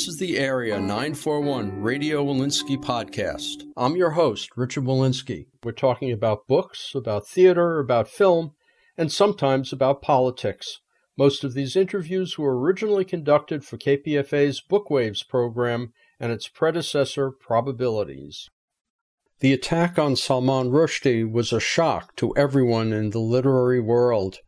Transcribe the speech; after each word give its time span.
This 0.00 0.08
is 0.08 0.16
the 0.16 0.38
Area 0.38 0.80
941 0.80 1.82
Radio 1.82 2.24
Wolinsky 2.24 2.82
podcast. 2.82 3.70
I'm 3.76 3.96
your 3.96 4.12
host, 4.12 4.48
Richard 4.56 4.84
Wolinsky. 4.84 5.48
We're 5.62 5.72
talking 5.72 6.10
about 6.10 6.46
books, 6.46 6.94
about 6.94 7.28
theater, 7.28 7.78
about 7.78 8.08
film, 8.08 8.52
and 8.96 9.12
sometimes 9.12 9.74
about 9.74 10.00
politics. 10.00 10.80
Most 11.18 11.44
of 11.44 11.52
these 11.52 11.76
interviews 11.76 12.38
were 12.38 12.58
originally 12.58 13.04
conducted 13.04 13.62
for 13.62 13.76
KPFA's 13.76 14.62
Bookwaves 14.66 15.28
program 15.28 15.92
and 16.18 16.32
its 16.32 16.48
predecessor, 16.48 17.30
Probabilities. 17.30 18.48
The 19.40 19.52
attack 19.52 19.98
on 19.98 20.16
Salman 20.16 20.70
Rushdie 20.70 21.30
was 21.30 21.52
a 21.52 21.60
shock 21.60 22.16
to 22.16 22.34
everyone 22.38 22.94
in 22.94 23.10
the 23.10 23.18
literary 23.18 23.80
world. 23.80 24.38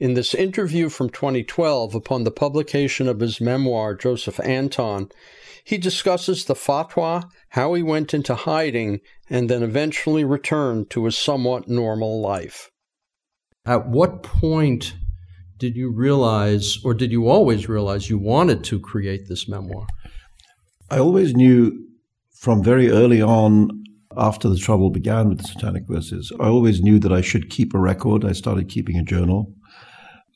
In 0.00 0.14
this 0.14 0.32
interview 0.32 0.88
from 0.88 1.10
2012, 1.10 1.92
upon 1.92 2.22
the 2.22 2.30
publication 2.30 3.08
of 3.08 3.18
his 3.18 3.40
memoir, 3.40 3.96
Joseph 3.96 4.38
Anton, 4.38 5.08
he 5.64 5.76
discusses 5.76 6.44
the 6.44 6.54
fatwa, 6.54 7.28
how 7.50 7.74
he 7.74 7.82
went 7.82 8.14
into 8.14 8.36
hiding, 8.36 9.00
and 9.28 9.50
then 9.50 9.64
eventually 9.64 10.22
returned 10.22 10.88
to 10.90 11.06
a 11.06 11.12
somewhat 11.12 11.68
normal 11.68 12.20
life. 12.20 12.70
At 13.66 13.88
what 13.88 14.22
point 14.22 14.94
did 15.56 15.74
you 15.74 15.92
realize, 15.92 16.78
or 16.84 16.94
did 16.94 17.10
you 17.10 17.28
always 17.28 17.68
realize, 17.68 18.08
you 18.08 18.18
wanted 18.18 18.62
to 18.64 18.78
create 18.78 19.26
this 19.28 19.48
memoir? 19.48 19.88
I 20.88 21.00
always 21.00 21.34
knew 21.34 21.86
from 22.36 22.62
very 22.62 22.88
early 22.88 23.20
on, 23.20 23.82
after 24.16 24.48
the 24.48 24.58
trouble 24.58 24.90
began 24.90 25.28
with 25.28 25.38
the 25.38 25.48
Satanic 25.48 25.88
Verses, 25.88 26.32
I 26.38 26.46
always 26.46 26.80
knew 26.80 27.00
that 27.00 27.12
I 27.12 27.20
should 27.20 27.50
keep 27.50 27.74
a 27.74 27.80
record. 27.80 28.24
I 28.24 28.32
started 28.32 28.68
keeping 28.68 28.96
a 28.96 29.02
journal 29.02 29.54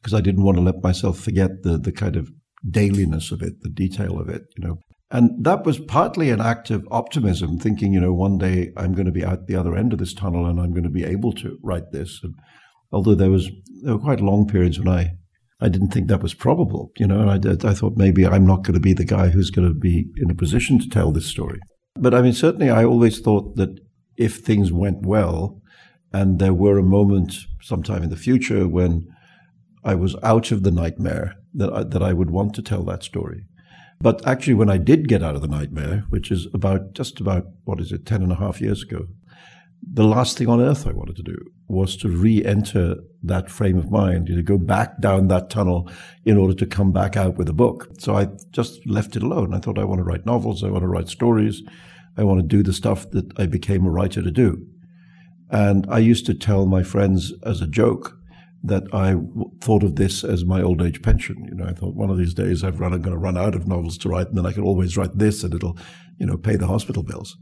because 0.03 0.15
I 0.15 0.21
didn't 0.21 0.43
want 0.43 0.57
to 0.57 0.63
let 0.63 0.83
myself 0.83 1.19
forget 1.19 1.63
the 1.63 1.79
the 1.79 1.93
kind 1.93 2.17
of 2.17 2.31
dailiness 2.69 3.31
of 3.31 3.43
it, 3.43 3.63
the 3.63 3.69
detail 3.69 4.19
of 4.19 4.29
it, 4.29 4.43
you 4.57 4.67
know. 4.67 4.79
And 5.11 5.45
that 5.45 5.65
was 5.67 5.79
partly 5.79 6.31
an 6.31 6.41
act 6.41 6.71
of 6.71 6.89
optimism, 6.91 7.59
thinking, 7.59 7.93
you 7.93 8.01
know, 8.01 8.15
one 8.15 8.39
day 8.39 8.73
I'm 8.79 8.95
going 8.95 9.07
to 9.07 9.13
be 9.13 9.25
out 9.25 9.47
the 9.47 9.57
other 9.57 9.77
end 9.77 9.93
of 9.93 9.99
this 9.99 10.15
tunnel 10.15 10.47
and 10.47 10.59
I'm 10.59 10.73
going 10.73 10.85
to 10.85 10.91
be 10.91 11.05
able 11.05 11.33
to 11.35 11.59
write 11.63 11.93
this. 11.93 12.21
And 12.23 12.35
although 12.91 13.15
there 13.15 13.31
was 13.31 13.51
there 13.83 13.95
were 13.95 14.03
quite 14.03 14.21
long 14.21 14.47
periods 14.47 14.79
when 14.79 14.89
I 14.89 15.13
I 15.61 15.69
didn't 15.69 15.91
think 15.91 16.09
that 16.09 16.23
was 16.23 16.35
probable, 16.35 16.91
you 16.99 17.07
know, 17.07 17.21
and 17.21 17.31
I, 17.47 17.71
I 17.71 17.75
thought 17.75 17.97
maybe 17.97 18.27
I'm 18.27 18.47
not 18.47 18.65
going 18.65 18.75
to 18.75 18.81
be 18.81 18.95
the 18.95 19.05
guy 19.05 19.29
who's 19.29 19.51
going 19.51 19.69
to 19.69 19.75
be 19.75 20.07
in 20.17 20.31
a 20.31 20.35
position 20.35 20.79
to 20.81 20.89
tell 20.89 21.13
this 21.13 21.27
story. 21.27 21.61
But 21.95 22.15
I 22.15 22.23
mean, 22.23 22.33
certainly 22.33 22.71
I 22.71 22.85
always 22.85 23.21
thought 23.21 23.57
that 23.57 23.79
if 24.17 24.39
things 24.39 24.73
went 24.73 25.07
well 25.07 25.61
and 26.13 26.39
there 26.39 26.55
were 26.55 26.79
a 26.79 26.83
moment 26.83 27.35
sometime 27.61 28.03
in 28.03 28.11
the 28.11 28.17
future 28.17 28.67
when 28.67 29.07
I 29.85 29.95
was 29.95 30.17
out 30.23 30.53
of 30.53 30.63
the 30.63 30.71
nightmare 30.71 31.37
that 31.55 31.73
I, 31.73 31.83
that 31.85 32.03
I 32.03 32.13
would 32.13 32.31
want 32.31 32.55
to 32.55 32.63
tell 32.63 32.85
that 32.85 33.03
story. 33.03 33.45
But 34.01 34.27
actually, 34.27 34.55
when 34.55 34.71
I 34.71 34.79
did 34.79 35.09
get 35.09 35.23
out 35.23 35.37
of 35.37 35.43
the 35.43 35.49
nightmare, 35.49 36.05
which 36.09 36.31
is 36.31 36.49
about 36.53 36.93
just 36.93 37.21
about, 37.21 37.47
what 37.65 37.81
is 37.81 37.93
it, 37.93 38.05
10 38.05 38.23
and 38.23 38.33
a 38.33 38.37
half 38.37 38.61
years 38.61 38.83
ago, 38.83 39.07
the 39.83 40.05
last 40.05 40.39
thing 40.39 40.49
on 40.49 40.61
earth 40.61 40.87
I 40.87 40.93
wanted 40.93 41.17
to 41.17 41.23
do 41.23 41.37
was 41.69 41.97
to 41.99 42.09
re 42.09 42.45
enter 42.45 42.97
that 43.23 43.51
frame 43.51 43.79
of 43.79 43.91
mind, 43.91 44.27
to 44.27 44.43
go 44.43 44.59
back 44.59 45.01
down 45.01 45.29
that 45.29 45.51
tunnel 45.51 45.91
in 46.25 46.37
order 46.37 46.55
to 46.55 46.67
come 46.67 46.93
back 46.93 47.17
out 47.17 47.37
with 47.37 47.49
a 47.49 47.53
book. 47.53 47.89
So 47.99 48.17
I 48.17 48.29
just 48.51 48.85
left 48.87 49.17
it 49.17 49.23
alone. 49.23 49.55
I 49.55 49.59
thought 49.59 49.79
I 49.79 49.85
want 49.85 49.99
to 49.99 50.05
write 50.05 50.27
novels, 50.27 50.63
I 50.63 50.69
want 50.69 50.83
to 50.83 50.89
write 50.89 51.09
stories, 51.09 51.63
I 52.17 52.25
want 52.25 52.41
to 52.41 52.47
do 52.47 52.63
the 52.63 52.73
stuff 52.73 53.11
that 53.11 53.33
I 53.39 53.47
became 53.47 53.87
a 53.87 53.91
writer 53.91 54.23
to 54.23 54.31
do. 54.31 54.67
And 55.51 55.87
I 55.89 55.99
used 55.99 56.27
to 56.27 56.35
tell 56.35 56.67
my 56.67 56.83
friends 56.83 57.33
as 57.45 57.61
a 57.61 57.67
joke 57.67 58.17
that 58.65 58.85
I 58.93 59.17
thought 59.61 59.83
of 59.83 59.97
this 59.97 60.23
as 60.23 60.45
my 60.45 60.63
old 60.63 60.83
age 60.83 61.03
pension. 61.03 61.45
You 61.49 61.57
know, 61.57 61.67
I 61.67 61.73
thought 61.73 61.95
one 61.95 62.11
of 62.11 62.19
these 62.19 62.35
days 62.35 62.63
I've 62.63 62.79
run, 62.79 62.93
I'm 62.93 63.03
going 63.03 63.15
to 63.15 63.19
run 63.19 63.37
out 63.37 63.55
of 63.55 63.67
novels 63.67 63.99
to 63.99 64.09
write, 64.09 64.29
and 64.29 64.39
then 64.39 64.47
I 64.47 64.53
can 64.53 64.63
always 64.63 64.97
write 64.97 65.19
this, 65.19 65.43
and 65.43 65.53
it'll, 65.53 65.77
you 66.19 66.27
know, 66.27 66.37
pay 66.37 66.57
the 66.57 66.69
hospital 66.69 67.03
bills. 67.03 67.37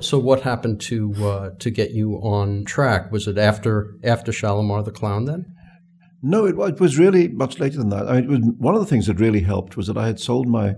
So, 0.00 0.18
what 0.18 0.40
happened 0.42 0.80
to 0.82 1.12
uh, 1.26 1.50
to 1.58 1.70
get 1.70 1.90
you 1.90 2.14
on 2.14 2.64
track? 2.64 3.12
Was 3.12 3.28
it 3.28 3.36
after 3.36 3.96
after 4.02 4.32
Shalimar 4.32 4.82
the 4.82 4.90
Clown 4.90 5.26
then? 5.26 5.54
No, 6.22 6.46
it, 6.46 6.56
it 6.58 6.80
was 6.80 6.98
really 6.98 7.28
much 7.28 7.58
later 7.58 7.76
than 7.76 7.90
that. 7.90 8.08
I 8.08 8.20
mean, 8.20 8.24
it 8.24 8.30
was 8.30 8.40
one 8.58 8.74
of 8.74 8.80
the 8.80 8.86
things 8.86 9.06
that 9.06 9.20
really 9.20 9.40
helped 9.40 9.76
was 9.76 9.88
that 9.88 9.98
I 9.98 10.06
had 10.06 10.20
sold 10.20 10.48
my 10.48 10.74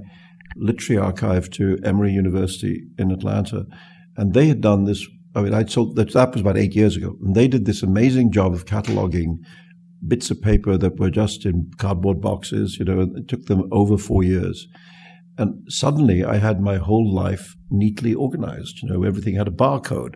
literary 0.56 1.00
archive 1.00 1.50
to 1.50 1.78
Emory 1.84 2.12
University 2.12 2.82
in 2.98 3.12
Atlanta, 3.12 3.66
and 4.16 4.34
they 4.34 4.48
had 4.48 4.60
done 4.60 4.84
this. 4.84 5.06
I 5.36 5.42
mean, 5.42 5.54
I'd 5.54 5.70
sold 5.70 5.94
that. 5.96 6.12
That 6.12 6.32
was 6.32 6.40
about 6.40 6.56
eight 6.56 6.74
years 6.74 6.96
ago, 6.96 7.16
and 7.22 7.36
they 7.36 7.46
did 7.46 7.66
this 7.66 7.82
amazing 7.82 8.32
job 8.32 8.52
of 8.52 8.64
cataloging 8.64 9.38
bits 10.06 10.30
of 10.30 10.40
paper 10.40 10.76
that 10.76 10.98
were 10.98 11.10
just 11.10 11.44
in 11.46 11.70
cardboard 11.78 12.20
boxes. 12.20 12.78
You 12.78 12.84
know, 12.84 13.00
it 13.14 13.28
took 13.28 13.46
them 13.46 13.68
over 13.72 13.96
four 13.96 14.22
years. 14.22 14.66
And 15.36 15.64
suddenly 15.68 16.24
I 16.24 16.36
had 16.36 16.60
my 16.60 16.76
whole 16.76 17.12
life 17.12 17.56
neatly 17.70 18.14
organized. 18.14 18.82
You 18.82 18.88
know, 18.88 19.02
everything 19.02 19.34
had 19.34 19.48
a 19.48 19.52
barcode. 19.52 20.14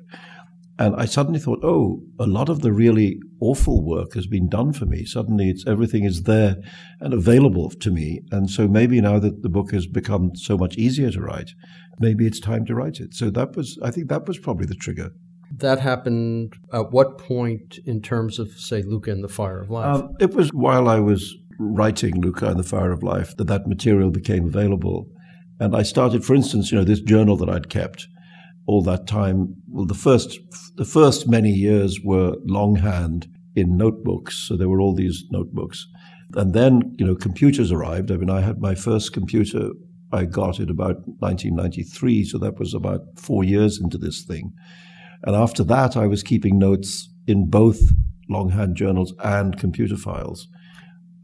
And 0.80 0.94
I 0.94 1.06
suddenly 1.06 1.40
thought, 1.40 1.64
oh, 1.64 2.02
a 2.20 2.26
lot 2.26 2.48
of 2.48 2.60
the 2.60 2.72
really 2.72 3.18
awful 3.40 3.84
work 3.84 4.14
has 4.14 4.28
been 4.28 4.48
done 4.48 4.72
for 4.72 4.86
me. 4.86 5.04
Suddenly 5.04 5.50
it's 5.50 5.66
everything 5.66 6.04
is 6.04 6.22
there 6.22 6.56
and 7.00 7.12
available 7.12 7.70
to 7.70 7.90
me. 7.90 8.20
And 8.30 8.48
so 8.48 8.68
maybe 8.68 9.00
now 9.00 9.18
that 9.18 9.42
the 9.42 9.48
book 9.48 9.72
has 9.72 9.88
become 9.88 10.36
so 10.36 10.56
much 10.56 10.76
easier 10.76 11.10
to 11.10 11.20
write, 11.20 11.50
maybe 11.98 12.28
it's 12.28 12.38
time 12.38 12.64
to 12.66 12.76
write 12.76 13.00
it. 13.00 13.12
So 13.12 13.28
that 13.30 13.56
was, 13.56 13.76
I 13.82 13.90
think 13.90 14.08
that 14.08 14.28
was 14.28 14.38
probably 14.38 14.66
the 14.66 14.76
trigger. 14.76 15.10
That 15.58 15.80
happened 15.80 16.54
at 16.72 16.92
what 16.92 17.18
point 17.18 17.78
in 17.84 18.00
terms 18.00 18.38
of, 18.38 18.50
say, 18.52 18.82
Luca 18.82 19.10
and 19.10 19.24
the 19.24 19.28
Fire 19.28 19.60
of 19.60 19.70
Life? 19.70 20.02
Um, 20.02 20.14
it 20.20 20.34
was 20.34 20.50
while 20.50 20.88
I 20.88 21.00
was 21.00 21.36
writing 21.58 22.20
Luca 22.20 22.46
and 22.46 22.58
the 22.58 22.64
Fire 22.64 22.92
of 22.92 23.02
Life 23.02 23.36
that 23.36 23.48
that 23.48 23.66
material 23.66 24.10
became 24.10 24.46
available. 24.46 25.08
And 25.60 25.74
I 25.74 25.82
started, 25.82 26.24
for 26.24 26.34
instance, 26.34 26.70
you 26.70 26.78
know, 26.78 26.84
this 26.84 27.00
journal 27.00 27.36
that 27.38 27.48
I'd 27.48 27.68
kept 27.68 28.06
all 28.66 28.82
that 28.82 29.06
time. 29.06 29.56
Well, 29.68 29.86
the 29.86 29.94
first, 29.94 30.38
the 30.76 30.84
first 30.84 31.28
many 31.28 31.50
years 31.50 31.98
were 32.04 32.36
longhand 32.44 33.26
in 33.56 33.76
notebooks. 33.76 34.36
So 34.46 34.56
there 34.56 34.68
were 34.68 34.80
all 34.80 34.94
these 34.94 35.24
notebooks. 35.30 35.88
And 36.34 36.54
then, 36.54 36.94
you 36.98 37.06
know, 37.06 37.16
computers 37.16 37.72
arrived. 37.72 38.10
I 38.10 38.16
mean, 38.16 38.30
I 38.30 38.42
had 38.42 38.60
my 38.60 38.74
first 38.74 39.12
computer, 39.12 39.70
I 40.12 40.26
got 40.26 40.60
it 40.60 40.70
about 40.70 40.96
1993. 41.18 42.24
So 42.24 42.38
that 42.38 42.58
was 42.58 42.74
about 42.74 43.00
four 43.16 43.42
years 43.42 43.80
into 43.80 43.98
this 43.98 44.22
thing. 44.22 44.52
And 45.24 45.34
after 45.34 45.64
that, 45.64 45.96
I 45.96 46.06
was 46.06 46.22
keeping 46.22 46.58
notes 46.58 47.08
in 47.26 47.48
both 47.50 47.80
longhand 48.28 48.76
journals 48.76 49.14
and 49.22 49.58
computer 49.58 49.96
files. 49.96 50.48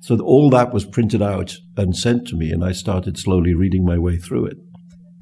So 0.00 0.18
all 0.20 0.50
that 0.50 0.72
was 0.72 0.84
printed 0.84 1.22
out 1.22 1.56
and 1.76 1.96
sent 1.96 2.26
to 2.28 2.36
me, 2.36 2.50
and 2.50 2.64
I 2.64 2.72
started 2.72 3.16
slowly 3.16 3.54
reading 3.54 3.84
my 3.84 3.98
way 3.98 4.18
through 4.18 4.46
it. 4.46 4.56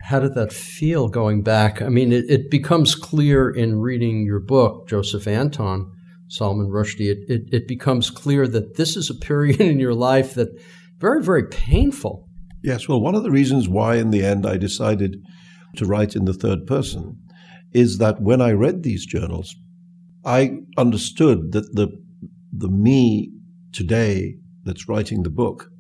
How 0.03 0.19
did 0.19 0.35
that 0.35 0.53
feel 0.53 1.09
going 1.09 1.43
back? 1.43 1.81
I 1.81 1.89
mean, 1.89 2.13
it, 2.13 2.25
it 2.29 2.51
becomes 2.51 2.97
clear 2.97 3.49
in 3.49 3.79
reading 3.79 4.25
your 4.25 4.41
book, 4.41 4.89
Joseph 4.89 5.29
Anton, 5.29 5.93
Salman 6.29 6.69
Rushdie, 6.69 7.11
it, 7.11 7.19
it, 7.29 7.43
it 7.53 7.69
becomes 7.69 8.11
clear 8.11 8.49
that 8.49 8.77
this 8.77 8.97
is 8.97 9.11
a 9.11 9.15
period 9.15 9.61
in 9.61 9.79
your 9.79 9.95
life 9.95 10.35
that 10.35 10.49
very, 10.99 11.23
very 11.23 11.47
painful. 11.47 12.27
Yes, 12.65 12.89
well, 12.89 13.01
one 13.01 13.15
of 13.15 13.23
the 13.23 13.31
reasons 13.31 13.69
why 13.69 13.97
in 13.97 14.11
the 14.11 14.25
end 14.25 14.47
I 14.47 14.57
decided 14.57 15.17
to 15.77 15.87
write 15.87 16.17
in 16.17 16.25
the 16.25 16.35
third 16.35 16.67
person 16.67 17.19
is 17.73 17.99
that 17.99 18.21
when 18.21 18.41
I 18.41 18.53
read 18.53 18.83
these 18.83 19.07
journals, 19.07 19.55
I 20.25 20.59
understood 20.77 21.53
that 21.53 21.75
the 21.75 21.89
the 22.53 22.69
me 22.69 23.33
today 23.73 24.35
that's 24.65 24.89
writing 24.89 25.23
the 25.23 25.31
book 25.31 25.71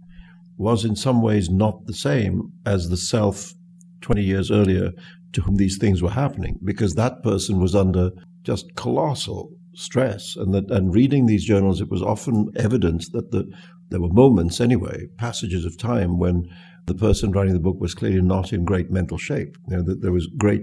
was 0.56 0.85
in 0.85 0.97
some 0.97 1.23
ways 1.23 1.50
not 1.50 1.87
the 1.87 1.93
same 1.93 2.50
as 2.65 2.89
the 2.89 2.97
self 2.97 3.53
20 4.00 4.23
years 4.23 4.50
earlier 4.50 4.91
to 5.33 5.43
whom 5.43 5.56
these 5.56 5.79
things 5.79 6.03
were 6.03 6.11
happening 6.11 6.59
because 6.65 6.94
that 6.94 7.23
person 7.23 7.61
was 7.61 7.75
under 7.75 8.11
just 8.43 8.75
colossal 8.75 9.50
stress 9.75 10.35
and 10.37 10.53
that 10.55 10.71
and 10.71 10.95
reading 10.95 11.27
these 11.27 11.45
journals 11.45 11.81
it 11.81 11.91
was 11.91 12.03
often 12.03 12.50
evident 12.56 13.05
that 13.12 13.31
the 13.31 13.50
there 13.91 14.00
were 14.00 14.09
moments 14.09 14.61
anyway 14.61 15.06
passages 15.19 15.65
of 15.65 15.79
time 15.79 16.19
when 16.19 16.49
the 16.87 16.95
person 16.95 17.31
writing 17.31 17.53
the 17.53 17.61
book 17.61 17.81
was 17.81 17.95
clearly 17.95 18.21
not 18.21 18.53
in 18.53 18.65
great 18.65 18.91
mental 18.91 19.19
shape. 19.19 19.56
You 19.69 19.77
know, 19.77 19.83
that 19.85 20.03
there 20.03 20.12
was 20.12 20.27
great, 20.37 20.62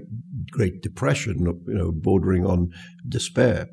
great 0.51 0.81
depression, 0.81 1.40
you 1.68 1.74
know, 1.74 1.92
bordering 1.92 2.46
on 2.46 2.72
despair. 3.07 3.68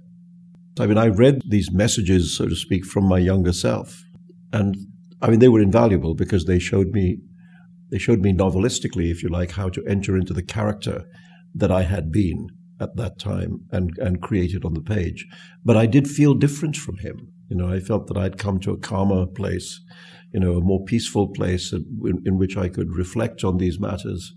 I 0.78 0.86
mean, 0.86 0.98
I 0.98 1.08
read 1.08 1.42
these 1.48 1.72
messages, 1.72 2.36
so 2.36 2.46
to 2.46 2.56
speak, 2.56 2.84
from 2.84 3.04
my 3.04 3.18
younger 3.18 3.52
self, 3.52 4.02
and 4.52 4.76
I 5.22 5.30
mean, 5.30 5.40
they 5.40 5.48
were 5.48 5.60
invaluable 5.60 6.14
because 6.14 6.44
they 6.44 6.58
showed 6.58 6.88
me, 6.88 7.18
they 7.90 7.98
showed 7.98 8.20
me 8.20 8.32
novelistically, 8.32 9.10
if 9.10 9.22
you 9.22 9.28
like, 9.28 9.52
how 9.52 9.68
to 9.70 9.84
enter 9.86 10.16
into 10.16 10.34
the 10.34 10.42
character 10.42 11.04
that 11.54 11.70
I 11.70 11.82
had 11.82 12.12
been. 12.12 12.48
at 12.80 12.96
that 12.96 13.18
time 13.18 13.60
and, 13.70 13.96
and 13.98 14.22
create 14.22 14.52
it 14.52 14.64
on 14.64 14.74
the 14.74 14.80
page. 14.80 15.26
But 15.64 15.76
I 15.76 15.86
did 15.86 16.08
feel 16.08 16.34
different 16.34 16.76
from 16.76 16.98
him. 16.98 17.32
You 17.48 17.56
know, 17.56 17.72
I 17.72 17.80
felt 17.80 18.06
that 18.08 18.16
I'd 18.16 18.38
come 18.38 18.58
to 18.60 18.72
a 18.72 18.78
calmer 18.78 19.26
place, 19.26 19.80
you 20.32 20.40
know, 20.40 20.54
a 20.54 20.60
more 20.60 20.84
peaceful 20.84 21.28
place 21.28 21.72
in 21.72 22.38
which 22.38 22.56
I 22.56 22.68
could 22.68 22.94
reflect 22.94 23.44
on 23.44 23.58
these 23.58 23.78
matters 23.78 24.34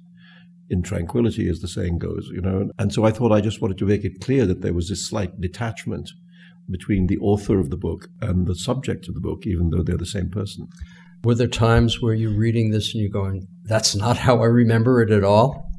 in 0.70 0.84
tranquility, 0.84 1.50
as 1.50 1.60
the 1.60 1.68
saying 1.68 1.98
goes, 1.98 2.30
you 2.32 2.42
know. 2.42 2.70
And 2.78 2.94
so 2.94 3.06
I 3.06 3.12
thought 3.12 3.32
I 3.32 3.42
just 3.42 3.62
wanted 3.62 3.78
to 3.80 3.86
make 3.86 4.04
it 4.04 4.22
clear 4.22 4.46
that 4.46 4.62
there 4.62 4.74
was 4.74 4.90
this 4.90 5.08
slight 5.08 5.40
detachment 5.42 6.12
between 6.70 7.08
the 7.08 7.18
author 7.18 7.60
of 7.60 7.70
the 7.70 7.78
book 7.78 8.08
and 8.22 8.46
the 8.46 8.56
subject 8.56 9.08
of 9.08 9.16
the 9.16 9.22
book, 9.22 9.46
even 9.46 9.70
though 9.70 9.82
they're 9.82 9.98
the 9.98 10.06
same 10.06 10.30
person. 10.30 10.68
Were 11.24 11.36
there 11.36 11.48
times 11.48 12.02
where 12.02 12.14
you're 12.14 12.38
reading 12.38 12.72
this 12.72 12.94
and 12.94 13.02
you're 13.02 13.12
going, 13.12 13.48
that's 13.64 13.96
not 13.96 14.18
how 14.18 14.42
I 14.42 14.46
remember 14.46 15.02
it 15.02 15.12
at 15.12 15.24
all? 15.24 15.70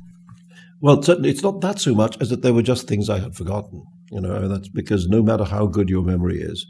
Well, 0.80 1.02
certainly 1.02 1.30
it's 1.30 1.42
not 1.42 1.60
that 1.60 1.78
so 1.78 1.94
much 1.94 2.16
as 2.20 2.30
that 2.30 2.42
there 2.42 2.54
were 2.54 2.62
just 2.62 2.88
things 2.88 3.08
I 3.08 3.20
had 3.20 3.36
forgotten. 3.36 3.84
You 4.10 4.20
know, 4.20 4.48
that's 4.48 4.68
because 4.68 5.06
no 5.06 5.22
matter 5.22 5.44
how 5.44 5.66
good 5.66 5.88
your 5.88 6.02
memory 6.02 6.40
is, 6.40 6.66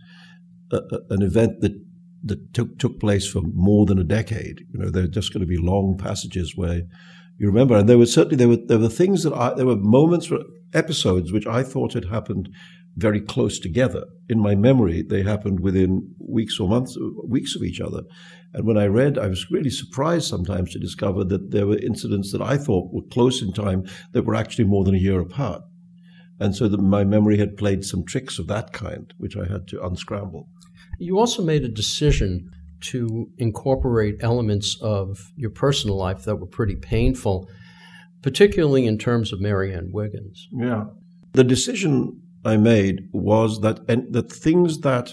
an 0.71 1.23
event 1.23 1.61
that 1.63 1.73
that 2.23 2.53
took 2.53 2.79
took 2.79 3.01
place 3.01 3.27
for 3.27 3.41
more 3.55 3.87
than 3.87 3.99
a 3.99 4.05
decade, 4.05 4.67
you 4.73 4.79
know, 4.79 4.91
there 4.91 5.05
are 5.05 5.09
just 5.09 5.33
going 5.33 5.41
to 5.41 5.47
be 5.47 5.57
long 5.57 5.97
passages 5.97 6.55
where 6.55 6.83
you 7.41 7.47
remember. 7.47 7.75
And 7.75 7.89
there 7.89 7.99
were 7.99 8.07
certainly 8.07 8.37
there 8.37 8.49
were 8.49 8.59
there 8.59 8.79
were 8.79 8.91
things 8.91 9.23
that 9.23 9.33
I 9.33 9.55
there 9.55 9.67
were 9.67 9.77
moments, 9.77 10.31
or 10.31 10.41
episodes 10.75 11.33
which 11.33 11.47
I 11.47 11.63
thought 11.63 11.95
had 11.95 12.05
happened 12.05 12.51
very 12.97 13.21
close 13.21 13.59
together. 13.59 14.05
In 14.29 14.41
my 14.41 14.55
memory, 14.55 15.03
they 15.03 15.23
happened 15.23 15.61
within 15.61 16.15
weeks 16.19 16.61
or 16.61 16.69
months, 16.69 16.99
weeks 17.27 17.57
of 17.57 17.63
each 17.63 17.81
other. 17.81 18.03
And 18.53 18.67
when 18.67 18.77
I 18.77 18.87
read, 18.87 19.17
I 19.17 19.29
was 19.29 19.51
really 19.51 19.71
surprised 19.71 20.29
sometimes 20.29 20.73
to 20.73 20.79
discover 20.79 21.25
that 21.25 21.51
there 21.51 21.67
were 21.67 21.79
incidents 21.79 22.31
that 22.33 22.43
I 22.43 22.59
thought 22.59 22.93
were 22.93 23.09
close 23.11 23.41
in 23.41 23.53
time 23.53 23.85
that 24.13 24.27
were 24.27 24.35
actually 24.35 24.65
more 24.65 24.85
than 24.85 24.95
a 24.95 24.99
year 24.99 25.21
apart. 25.21 25.63
And 26.41 26.55
so 26.55 26.69
that 26.69 26.81
my 26.81 27.05
memory 27.05 27.39
had 27.39 27.57
played 27.57 27.85
some 27.85 28.05
tricks 28.05 28.39
of 28.39 28.49
that 28.49 28.73
kind, 28.73 29.15
which 29.19 29.37
I 29.37 29.51
had 29.51 29.67
to 29.69 29.83
unscramble. 29.83 30.49
You 30.99 31.19
also 31.19 31.43
made 31.43 31.65
a 31.65 31.69
decision 31.69 32.51
to 32.81 33.29
incorporate 33.39 34.17
elements 34.21 34.79
of 34.81 35.33
your 35.37 35.51
personal 35.51 35.97
life 35.97 36.25
that 36.25 36.37
were 36.37 36.47
pretty 36.47 36.77
painful, 36.77 37.49
particularly 38.23 38.87
in 38.87 38.99
terms 38.99 39.33
of 39.33 39.41
Marianne 39.41 39.91
Wiggins. 39.93 40.49
Yeah. 40.53 40.85
The 41.33 41.45
decision 41.45 42.23
I 42.45 42.57
made 42.57 43.09
was 43.13 43.61
that 43.61 43.81
and 43.89 44.13
that 44.13 44.33
things 44.33 44.81
that 44.81 45.13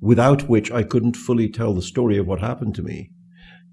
without 0.00 0.48
which 0.48 0.70
I 0.70 0.82
couldn't 0.82 1.16
fully 1.16 1.48
tell 1.48 1.74
the 1.74 1.82
story 1.82 2.18
of 2.18 2.26
what 2.26 2.40
happened 2.40 2.74
to 2.76 2.82
me, 2.82 3.10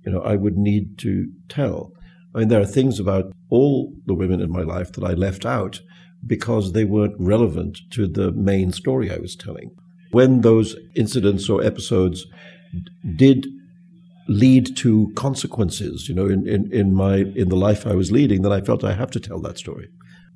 you 0.06 0.12
know, 0.12 0.22
I 0.22 0.36
would 0.36 0.58
need 0.58 0.98
to 1.00 1.28
tell. 1.48 1.92
I 2.34 2.40
mean, 2.40 2.48
there 2.48 2.62
are 2.62 2.66
things 2.66 3.00
about 3.00 3.34
all 3.50 3.94
the 4.06 4.14
women 4.14 4.40
in 4.40 4.52
my 4.52 4.62
life 4.62 4.92
that 4.94 5.04
I 5.04 5.14
left 5.14 5.46
out 5.46 5.82
because 6.26 6.74
they 6.74 6.84
weren't 6.84 7.16
relevant 7.18 7.80
to 7.92 8.08
the 8.08 8.32
main 8.32 8.72
story 8.72 9.12
I 9.12 9.18
was 9.18 9.36
telling. 9.36 9.72
When 10.12 10.42
those 10.42 10.76
incidents 10.96 11.50
or 11.50 11.64
episodes 11.64 12.26
did 13.16 13.48
lead 14.30 14.78
to 14.78 15.12
consequences, 15.16 16.08
you 16.08 16.14
know, 16.14 16.28
in, 16.28 16.48
in, 16.48 16.72
in 16.72 16.94
my 16.94 17.18
in 17.18 17.50
the 17.50 17.56
life 17.56 17.88
I 17.88 17.96
was 17.96 18.12
leading, 18.12 18.44
then 18.44 18.52
I 18.52 18.62
felt 18.62 18.84
I 18.84 18.94
have 18.94 19.12
to 19.12 19.20
tell 19.20 19.42
that 19.42 19.58
story. 19.58 19.90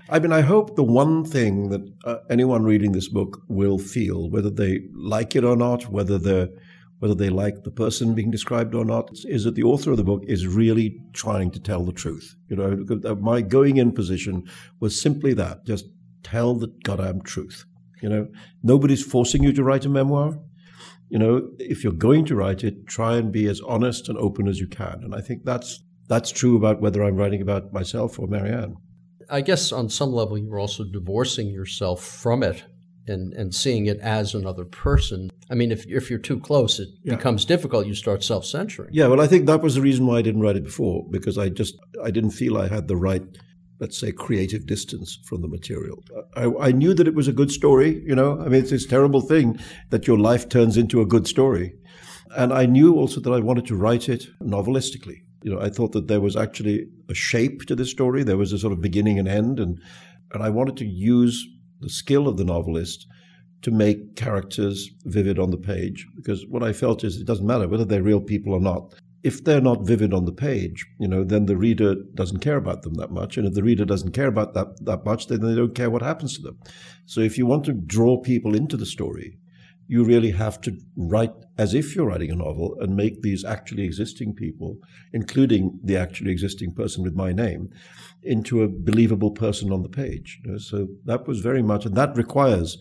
I 0.10 0.20
mean, 0.20 0.34
I 0.34 0.42
hope 0.42 0.76
the 0.76 0.84
one 0.84 1.24
thing 1.24 1.70
that 1.70 1.82
uh, 2.04 2.18
anyone 2.30 2.64
reading 2.64 2.92
this 2.92 3.08
book 3.08 3.42
will 3.48 3.78
feel, 3.78 4.30
whether 4.30 4.50
they 4.50 4.82
like 4.94 5.36
it 5.36 5.44
or 5.44 5.56
not, 5.56 5.90
whether 5.90 6.18
they 6.18 6.50
whether 7.00 7.16
they 7.16 7.30
like 7.30 7.64
the 7.64 7.72
person 7.72 8.16
being 8.16 8.32
described 8.32 8.74
or 8.74 8.86
not, 8.86 9.10
is 9.26 9.44
that 9.44 9.56
the 9.56 9.64
author 9.64 9.92
of 9.92 9.98
the 9.98 10.04
book 10.04 10.24
is 10.26 10.48
really 10.48 11.02
trying 11.12 11.52
to 11.52 11.60
tell 11.60 11.84
the 11.84 11.92
truth. 11.92 12.36
You 12.48 12.56
know, 12.56 13.16
my 13.16 13.42
going 13.42 13.78
in 13.78 13.92
position 13.92 14.44
was 14.80 15.00
simply 15.00 15.34
that: 15.36 15.66
just 15.66 15.86
tell 16.24 16.56
the 16.56 16.68
goddamn 16.84 17.22
truth. 17.22 17.66
You 18.02 18.10
know, 18.10 18.28
nobody's 18.64 19.04
forcing 19.04 19.44
you 19.44 19.54
to 19.54 19.64
write 19.64 19.86
a 19.86 19.90
memoir 19.90 20.40
you 21.14 21.20
know, 21.20 21.48
if 21.60 21.84
you're 21.84 21.94
going 21.94 22.26
to 22.26 22.36
write 22.36 22.64
it, 22.64 22.88
try 22.88 23.18
and 23.18 23.32
be 23.32 23.46
as 23.46 23.62
honest 23.62 24.10
and 24.10 24.18
open 24.18 24.48
as 24.48 24.60
you 24.60 24.66
can. 24.66 25.02
And 25.04 25.14
I 25.14 25.22
think 25.22 25.46
that's 25.46 25.84
that's 26.10 26.32
true 26.32 26.58
about 26.58 26.82
whether 26.82 27.04
I'm 27.04 27.16
writing 27.16 27.40
about 27.40 27.72
myself 27.72 28.18
or 28.18 28.26
Marianne. 28.26 28.78
I 29.30 29.42
guess 29.42 29.72
on 29.72 29.90
some 29.90 30.12
level 30.12 30.40
you're 30.40 30.58
also 30.58 30.84
divorcing 30.84 31.50
yourself 31.50 32.04
from 32.04 32.42
it 32.42 32.64
and, 33.06 33.32
and 33.34 33.54
seeing 33.54 33.86
it 33.86 34.00
as 34.00 34.34
another 34.34 34.66
person. 34.66 35.30
I 35.52 35.54
mean, 35.54 35.72
if, 35.72 35.86
if 35.86 36.10
you're 36.10 36.18
too 36.18 36.40
close, 36.40 36.80
it 36.80 36.90
yeah. 37.04 37.16
becomes 37.16 37.46
difficult. 37.46 37.86
You 37.86 37.94
start 37.94 38.24
self 38.24 38.44
censoring. 38.44 38.90
Yeah, 38.92 39.06
well, 39.06 39.22
I 39.22 39.28
think 39.28 39.46
that 39.46 39.62
was 39.62 39.76
the 39.76 39.82
reason 39.82 40.08
why 40.08 40.18
I 40.18 40.24
didn't 40.24 40.42
write 40.42 40.56
it 40.56 40.64
before, 40.64 41.06
because 41.12 41.38
I 41.38 41.50
just 41.50 41.76
I 42.04 42.10
didn't 42.10 42.32
feel 42.32 42.58
I 42.58 42.70
had 42.70 42.88
the 42.88 42.98
right 42.98 43.24
let's 43.84 44.00
say, 44.00 44.14
creative 44.14 44.66
distance 44.66 45.20
from 45.26 45.42
the 45.42 45.48
material. 45.50 46.02
I, 46.38 46.46
I, 46.68 46.72
knew 46.72 46.94
that 46.94 47.06
it 47.06 47.16
was 47.16 47.28
a 47.28 47.34
good 47.34 47.52
story, 47.52 48.02
you 48.08 48.16
know. 48.16 48.40
I 48.40 48.46
mean, 48.46 48.62
it's 48.62 48.72
this 48.72 48.86
terrible 48.86 49.20
thing 49.20 49.60
that 49.90 50.08
your 50.08 50.18
life 50.18 50.48
turns 50.48 50.78
into 50.78 51.02
a 51.02 51.06
good 51.06 51.28
story. 51.28 51.74
And 52.38 52.54
I 52.54 52.66
knew 52.66 52.96
also 52.96 53.20
that 53.20 53.34
I 53.34 53.42
wanted 53.42 53.66
to 53.68 53.76
write 53.76 54.08
it 54.08 54.28
novelistically. 54.42 55.24
You 55.44 55.54
know, 55.54 55.60
I 55.60 55.70
thought 55.70 55.92
that 55.92 56.08
there 56.08 56.22
was 56.22 56.38
actually 56.38 56.88
a 57.10 57.14
shape 57.14 57.66
to 57.66 57.76
the 57.76 57.86
story. 57.86 58.24
There 58.24 58.38
was 58.38 58.54
a 58.54 58.58
sort 58.58 58.72
of 58.72 58.80
beginning 58.80 59.20
and 59.20 59.28
end, 59.28 59.60
and 59.60 59.82
and 60.32 60.42
I 60.42 60.50
wanted 60.50 60.78
to 60.78 60.86
use 60.86 61.46
the 61.82 61.90
skill 61.90 62.30
of 62.30 62.38
the 62.38 62.46
novelist 62.46 63.06
to 63.64 63.72
make 63.72 64.16
characters 64.16 64.90
vivid 65.04 65.40
on 65.40 65.52
the 65.52 65.58
page. 65.74 66.08
Because 66.16 66.48
what 66.48 66.64
I 66.64 66.72
felt 66.72 67.04
is 67.04 67.18
it 67.18 67.28
doesn't 67.28 67.46
matter 67.46 67.68
whether 67.68 67.86
they're 67.86 68.12
real 68.12 68.22
people 68.22 68.54
or 68.54 68.62
not 68.62 68.94
if 69.24 69.44
they're 69.44 69.62
not 69.62 69.88
vivid 69.88 70.14
on 70.14 70.26
the 70.26 70.34
page, 70.34 70.86
you 71.00 71.08
know, 71.08 71.24
then 71.24 71.46
the 71.46 71.56
reader 71.56 71.96
doesn't 72.14 72.42
care 72.42 72.58
about 72.58 72.82
them 72.82 72.96
that 72.96 73.12
much. 73.12 73.38
And 73.38 73.48
if 73.48 73.54
the 73.54 73.64
reader 73.64 73.86
doesn't 73.86 74.12
care 74.12 74.28
about 74.28 74.54
that 74.54 74.86
that 74.86 75.06
much, 75.06 75.28
then 75.28 75.42
they 75.42 75.56
don't 75.56 75.76
care 75.76 75.90
what 75.90 76.02
happens 76.02 76.36
to 76.36 76.42
them. 76.42 76.60
So 77.06 77.22
if 77.22 77.38
you 77.38 77.46
want 77.46 77.64
to 77.66 77.74
draw 77.74 78.18
people 78.18 78.54
into 78.54 78.76
the 78.76 78.86
story, 78.86 79.38
you 79.88 80.04
really 80.04 80.32
have 80.32 80.60
to 80.62 80.78
write 80.98 81.34
as 81.58 81.74
if 81.74 81.96
you're 81.96 82.08
writing 82.08 82.32
a 82.32 82.36
novel 82.36 82.76
and 82.80 82.96
make 82.96 83.22
these 83.22 83.46
actually 83.46 83.84
existing 83.84 84.34
people, 84.34 84.78
including 85.14 85.80
the 85.84 85.98
actually 85.98 86.32
existing 86.32 86.74
person 86.74 87.04
with 87.04 87.16
my 87.16 87.32
name, 87.32 87.70
into 88.24 88.62
a 88.62 88.68
believable 88.68 89.32
person 89.32 89.72
on 89.72 89.84
the 89.84 89.90
page. 89.90 90.42
You 90.44 90.52
know? 90.52 90.58
So 90.58 90.88
that 91.06 91.28
was 91.28 91.40
very 91.40 91.62
much, 91.64 91.86
and 91.86 91.96
that 91.96 92.16
requires 92.18 92.78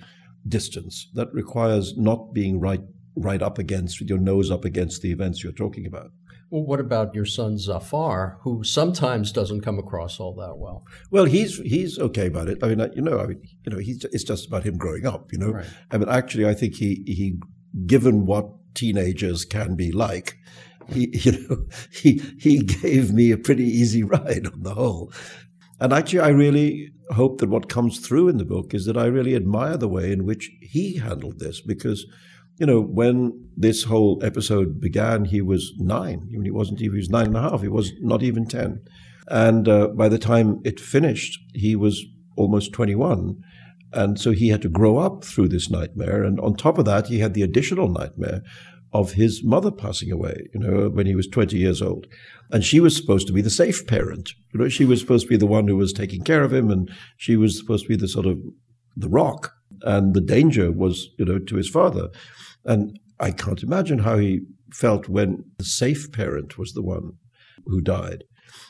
distance. 0.46 1.08
That 1.14 1.32
requires 1.32 1.96
not 1.96 2.32
being 2.34 2.58
right 2.58 2.82
right 3.14 3.42
up 3.42 3.58
against 3.58 4.00
with 4.00 4.08
your 4.08 4.18
nose 4.18 4.50
up 4.50 4.64
against 4.64 5.02
the 5.02 5.12
events 5.12 5.42
you're 5.44 5.52
talking 5.52 5.86
about. 5.86 6.10
Well, 6.52 6.64
what 6.64 6.80
about 6.80 7.14
your 7.14 7.24
son 7.24 7.56
Zafar, 7.56 8.36
who 8.42 8.62
sometimes 8.62 9.32
doesn't 9.32 9.62
come 9.62 9.78
across 9.78 10.20
all 10.20 10.34
that 10.34 10.58
well? 10.58 10.84
Well, 11.10 11.24
he's 11.24 11.56
he's 11.60 11.98
okay 11.98 12.26
about 12.26 12.50
it. 12.50 12.62
I 12.62 12.74
mean, 12.74 12.92
you 12.94 13.00
know, 13.00 13.20
I 13.20 13.26
mean, 13.28 13.40
you 13.64 13.72
know, 13.72 13.78
he's 13.78 14.04
it's 14.12 14.22
just 14.22 14.48
about 14.48 14.64
him 14.64 14.76
growing 14.76 15.06
up. 15.06 15.32
You 15.32 15.38
know, 15.38 15.52
right. 15.52 15.66
I 15.90 15.96
mean, 15.96 16.10
actually, 16.10 16.46
I 16.46 16.52
think 16.52 16.74
he 16.74 17.04
he, 17.06 17.40
given 17.86 18.26
what 18.26 18.50
teenagers 18.74 19.46
can 19.46 19.76
be 19.76 19.92
like, 19.92 20.36
he 20.92 21.08
you 21.22 21.32
know 21.32 21.64
he 21.90 22.20
he 22.38 22.58
gave 22.58 23.14
me 23.14 23.30
a 23.30 23.38
pretty 23.38 23.64
easy 23.64 24.02
ride 24.14 24.46
on 24.46 24.62
the 24.62 24.74
whole. 24.74 25.10
And 25.80 25.94
actually, 25.94 26.20
I 26.20 26.28
really 26.28 26.92
hope 27.12 27.38
that 27.38 27.48
what 27.48 27.70
comes 27.70 27.98
through 27.98 28.28
in 28.28 28.36
the 28.36 28.44
book 28.44 28.74
is 28.74 28.84
that 28.84 28.98
I 28.98 29.06
really 29.06 29.34
admire 29.34 29.78
the 29.78 29.88
way 29.88 30.12
in 30.12 30.26
which 30.26 30.50
he 30.60 30.98
handled 30.98 31.38
this 31.38 31.62
because 31.62 32.04
you 32.62 32.66
know, 32.66 32.80
when 32.80 33.48
this 33.56 33.82
whole 33.82 34.20
episode 34.22 34.80
began, 34.80 35.24
he 35.24 35.40
was 35.40 35.72
nine. 35.78 36.28
I 36.28 36.36
mean, 36.36 36.44
he 36.44 36.52
wasn't 36.52 36.80
even, 36.80 36.94
he 36.94 37.00
was 37.00 37.10
nine 37.10 37.26
and 37.26 37.36
a 37.36 37.40
half. 37.40 37.60
He 37.60 37.66
was 37.66 37.90
not 38.00 38.22
even 38.22 38.46
10. 38.46 38.84
And 39.26 39.68
uh, 39.68 39.88
by 39.88 40.08
the 40.08 40.16
time 40.16 40.60
it 40.64 40.78
finished, 40.78 41.40
he 41.54 41.74
was 41.74 42.04
almost 42.36 42.72
21. 42.72 43.42
And 43.92 44.16
so 44.16 44.30
he 44.30 44.50
had 44.50 44.62
to 44.62 44.68
grow 44.68 44.98
up 44.98 45.24
through 45.24 45.48
this 45.48 45.70
nightmare. 45.70 46.22
And 46.22 46.38
on 46.38 46.54
top 46.54 46.78
of 46.78 46.84
that, 46.84 47.08
he 47.08 47.18
had 47.18 47.34
the 47.34 47.42
additional 47.42 47.88
nightmare 47.88 48.42
of 48.92 49.14
his 49.14 49.42
mother 49.42 49.72
passing 49.72 50.12
away, 50.12 50.48
you 50.54 50.60
know, 50.60 50.88
when 50.88 51.06
he 51.06 51.16
was 51.16 51.26
20 51.26 51.56
years 51.56 51.82
old. 51.82 52.06
And 52.52 52.62
she 52.62 52.78
was 52.78 52.96
supposed 52.96 53.26
to 53.26 53.32
be 53.32 53.42
the 53.42 53.50
safe 53.50 53.88
parent. 53.88 54.34
You 54.54 54.60
know, 54.60 54.68
she 54.68 54.84
was 54.84 55.00
supposed 55.00 55.24
to 55.24 55.30
be 55.30 55.36
the 55.36 55.46
one 55.46 55.66
who 55.66 55.76
was 55.76 55.92
taking 55.92 56.22
care 56.22 56.44
of 56.44 56.54
him, 56.54 56.70
and 56.70 56.88
she 57.16 57.34
was 57.36 57.58
supposed 57.58 57.86
to 57.86 57.88
be 57.88 57.96
the 57.96 58.06
sort 58.06 58.26
of 58.26 58.38
the 58.96 59.08
rock. 59.08 59.52
And 59.80 60.14
the 60.14 60.20
danger 60.20 60.70
was, 60.70 61.08
you 61.18 61.24
know, 61.24 61.40
to 61.40 61.56
his 61.56 61.68
father. 61.68 62.08
And 62.64 62.98
I 63.18 63.30
can't 63.30 63.62
imagine 63.62 64.00
how 64.00 64.18
he 64.18 64.40
felt 64.72 65.08
when 65.08 65.44
the 65.58 65.64
safe 65.64 66.10
parent 66.12 66.58
was 66.58 66.72
the 66.72 66.82
one 66.82 67.12
who 67.66 67.80
died. 67.80 68.24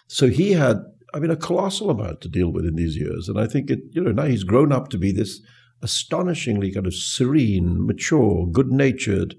So 0.09 0.29
he 0.29 0.53
had, 0.53 0.79
I 1.15 1.19
mean, 1.19 1.31
a 1.31 1.37
colossal 1.37 1.91
amount 1.91 2.21
to 2.23 2.29
deal 2.29 2.53
with 2.53 2.67
in 2.67 2.77
these 2.77 2.97
years. 2.97 3.29
And 3.29 3.39
I 3.39 3.47
think 3.47 3.71
it, 3.71 3.81
you 3.91 4.03
know, 4.03 4.13
now 4.13 4.25
he's 4.25 4.45
grown 4.45 4.73
up 4.73 4.89
to 4.91 4.99
be 4.99 5.13
this 5.13 5.41
astonishingly 5.83 6.73
kind 6.73 6.87
of 6.87 6.95
serene, 6.95 7.85
mature, 7.87 8.47
good 8.47 8.71
natured, 8.71 9.35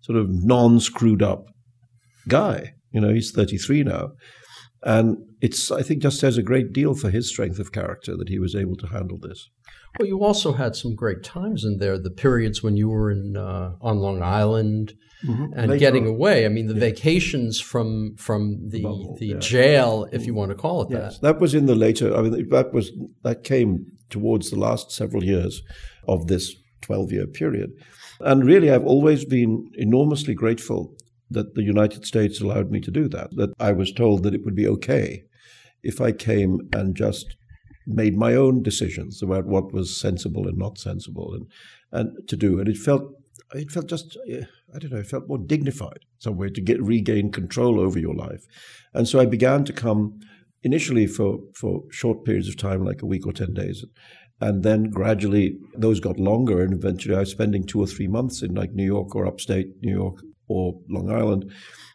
sort 0.00 0.18
of 0.18 0.28
non 0.30 0.80
screwed 0.80 1.22
up 1.22 1.46
guy. 2.28 2.74
You 2.92 3.00
know, 3.00 3.12
he's 3.12 3.30
33 3.30 3.84
now. 3.84 4.10
And 4.82 5.18
it's, 5.40 5.70
I 5.70 5.82
think, 5.82 6.02
just 6.02 6.20
says 6.20 6.38
a 6.38 6.42
great 6.42 6.72
deal 6.72 6.94
for 6.94 7.10
his 7.10 7.28
strength 7.28 7.58
of 7.58 7.72
character 7.72 8.16
that 8.16 8.28
he 8.28 8.38
was 8.38 8.54
able 8.54 8.76
to 8.76 8.86
handle 8.86 9.18
this. 9.20 9.48
Well, 9.98 10.08
you 10.08 10.22
also 10.22 10.52
had 10.52 10.76
some 10.76 10.94
great 10.94 11.22
times 11.22 11.64
in 11.64 11.78
there. 11.78 11.98
The 11.98 12.10
periods 12.10 12.62
when 12.62 12.76
you 12.76 12.88
were 12.88 13.10
in 13.10 13.36
uh, 13.36 13.72
on 13.80 13.98
Long 13.98 14.22
Island 14.22 14.94
mm-hmm. 15.24 15.52
and 15.54 15.70
Later. 15.70 15.78
getting 15.78 16.06
away. 16.06 16.44
I 16.44 16.48
mean, 16.48 16.66
the 16.66 16.74
yeah. 16.74 16.80
vacations 16.80 17.60
from 17.60 18.16
from 18.16 18.68
the 18.68 18.82
the 19.18 19.26
yeah. 19.26 19.38
jail, 19.38 20.06
if 20.12 20.26
you 20.26 20.34
want 20.34 20.50
to 20.50 20.56
call 20.56 20.82
it 20.82 20.90
yes. 20.90 21.18
that. 21.18 21.22
That 21.22 21.40
was 21.40 21.54
in 21.54 21.66
the 21.66 21.74
later. 21.74 22.14
I 22.16 22.22
mean, 22.22 22.48
that 22.48 22.72
was 22.72 22.92
that 23.22 23.44
came 23.44 23.86
towards 24.10 24.50
the 24.50 24.58
last 24.58 24.92
several 24.92 25.24
years 25.24 25.62
of 26.08 26.28
this 26.28 26.54
12 26.82 27.12
year 27.12 27.26
period. 27.26 27.72
And 28.20 28.44
really, 28.44 28.70
I've 28.70 28.86
always 28.86 29.24
been 29.24 29.70
enormously 29.74 30.34
grateful 30.34 30.94
that 31.30 31.54
the 31.54 31.62
United 31.62 32.06
States 32.06 32.40
allowed 32.40 32.70
me 32.70 32.80
to 32.80 32.90
do 32.90 33.08
that, 33.08 33.34
that 33.36 33.50
I 33.58 33.72
was 33.72 33.92
told 33.92 34.22
that 34.22 34.34
it 34.34 34.44
would 34.44 34.54
be 34.54 34.68
okay 34.68 35.24
if 35.82 36.00
I 36.00 36.12
came 36.12 36.60
and 36.72 36.94
just 36.94 37.36
made 37.86 38.16
my 38.16 38.34
own 38.34 38.62
decisions 38.62 39.22
about 39.22 39.46
what 39.46 39.72
was 39.72 39.98
sensible 39.98 40.48
and 40.48 40.58
not 40.58 40.78
sensible 40.78 41.34
and, 41.34 41.46
and 41.92 42.28
to 42.28 42.36
do. 42.36 42.58
And 42.58 42.68
it 42.68 42.76
felt 42.76 43.12
it 43.54 43.70
felt 43.70 43.86
just 43.86 44.16
eh, 44.28 44.44
I 44.74 44.78
don't 44.78 44.92
know, 44.92 44.98
it 44.98 45.06
felt 45.06 45.28
more 45.28 45.38
dignified 45.38 46.04
somewhere 46.18 46.50
to 46.50 46.60
get 46.60 46.82
regain 46.82 47.30
control 47.30 47.80
over 47.80 47.98
your 47.98 48.14
life. 48.14 48.46
And 48.92 49.06
so 49.06 49.20
I 49.20 49.26
began 49.26 49.64
to 49.64 49.72
come 49.72 50.20
initially 50.62 51.06
for, 51.06 51.38
for 51.54 51.82
short 51.90 52.24
periods 52.24 52.48
of 52.48 52.56
time, 52.56 52.84
like 52.84 53.02
a 53.02 53.06
week 53.06 53.26
or 53.26 53.32
10 53.32 53.54
days. 53.54 53.84
And 54.40 54.62
then 54.62 54.90
gradually 54.90 55.56
those 55.76 56.00
got 56.00 56.18
longer, 56.18 56.60
and 56.60 56.74
eventually 56.74 57.14
I 57.14 57.20
was 57.20 57.30
spending 57.30 57.64
two 57.64 57.80
or 57.80 57.86
three 57.86 58.08
months 58.08 58.42
in 58.42 58.54
like 58.54 58.72
New 58.72 58.84
York 58.84 59.14
or 59.14 59.26
upstate 59.26 59.68
New 59.80 59.92
York 59.92 60.16
or 60.48 60.78
Long 60.88 61.10
Island. 61.10 61.50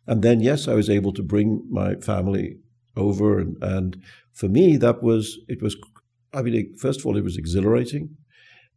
And 0.08 0.22
then, 0.24 0.40
yes, 0.40 0.68
I 0.68 0.74
was 0.74 0.90
able 0.90 1.14
to 1.14 1.24
bring 1.24 1.64
my 1.70 1.96
family 1.96 2.58
over. 2.96 3.40
And, 3.40 3.58
and 3.62 4.02
for 4.34 4.48
me, 4.48 4.78
that 4.78 5.04
was, 5.04 5.38
it 5.48 5.62
was, 5.62 5.76
I 6.34 6.42
mean, 6.42 6.76
first 6.78 7.00
of 7.00 7.06
all, 7.06 7.18
it 7.18 7.24
was 7.24 7.38
exhilarating. 7.38 8.18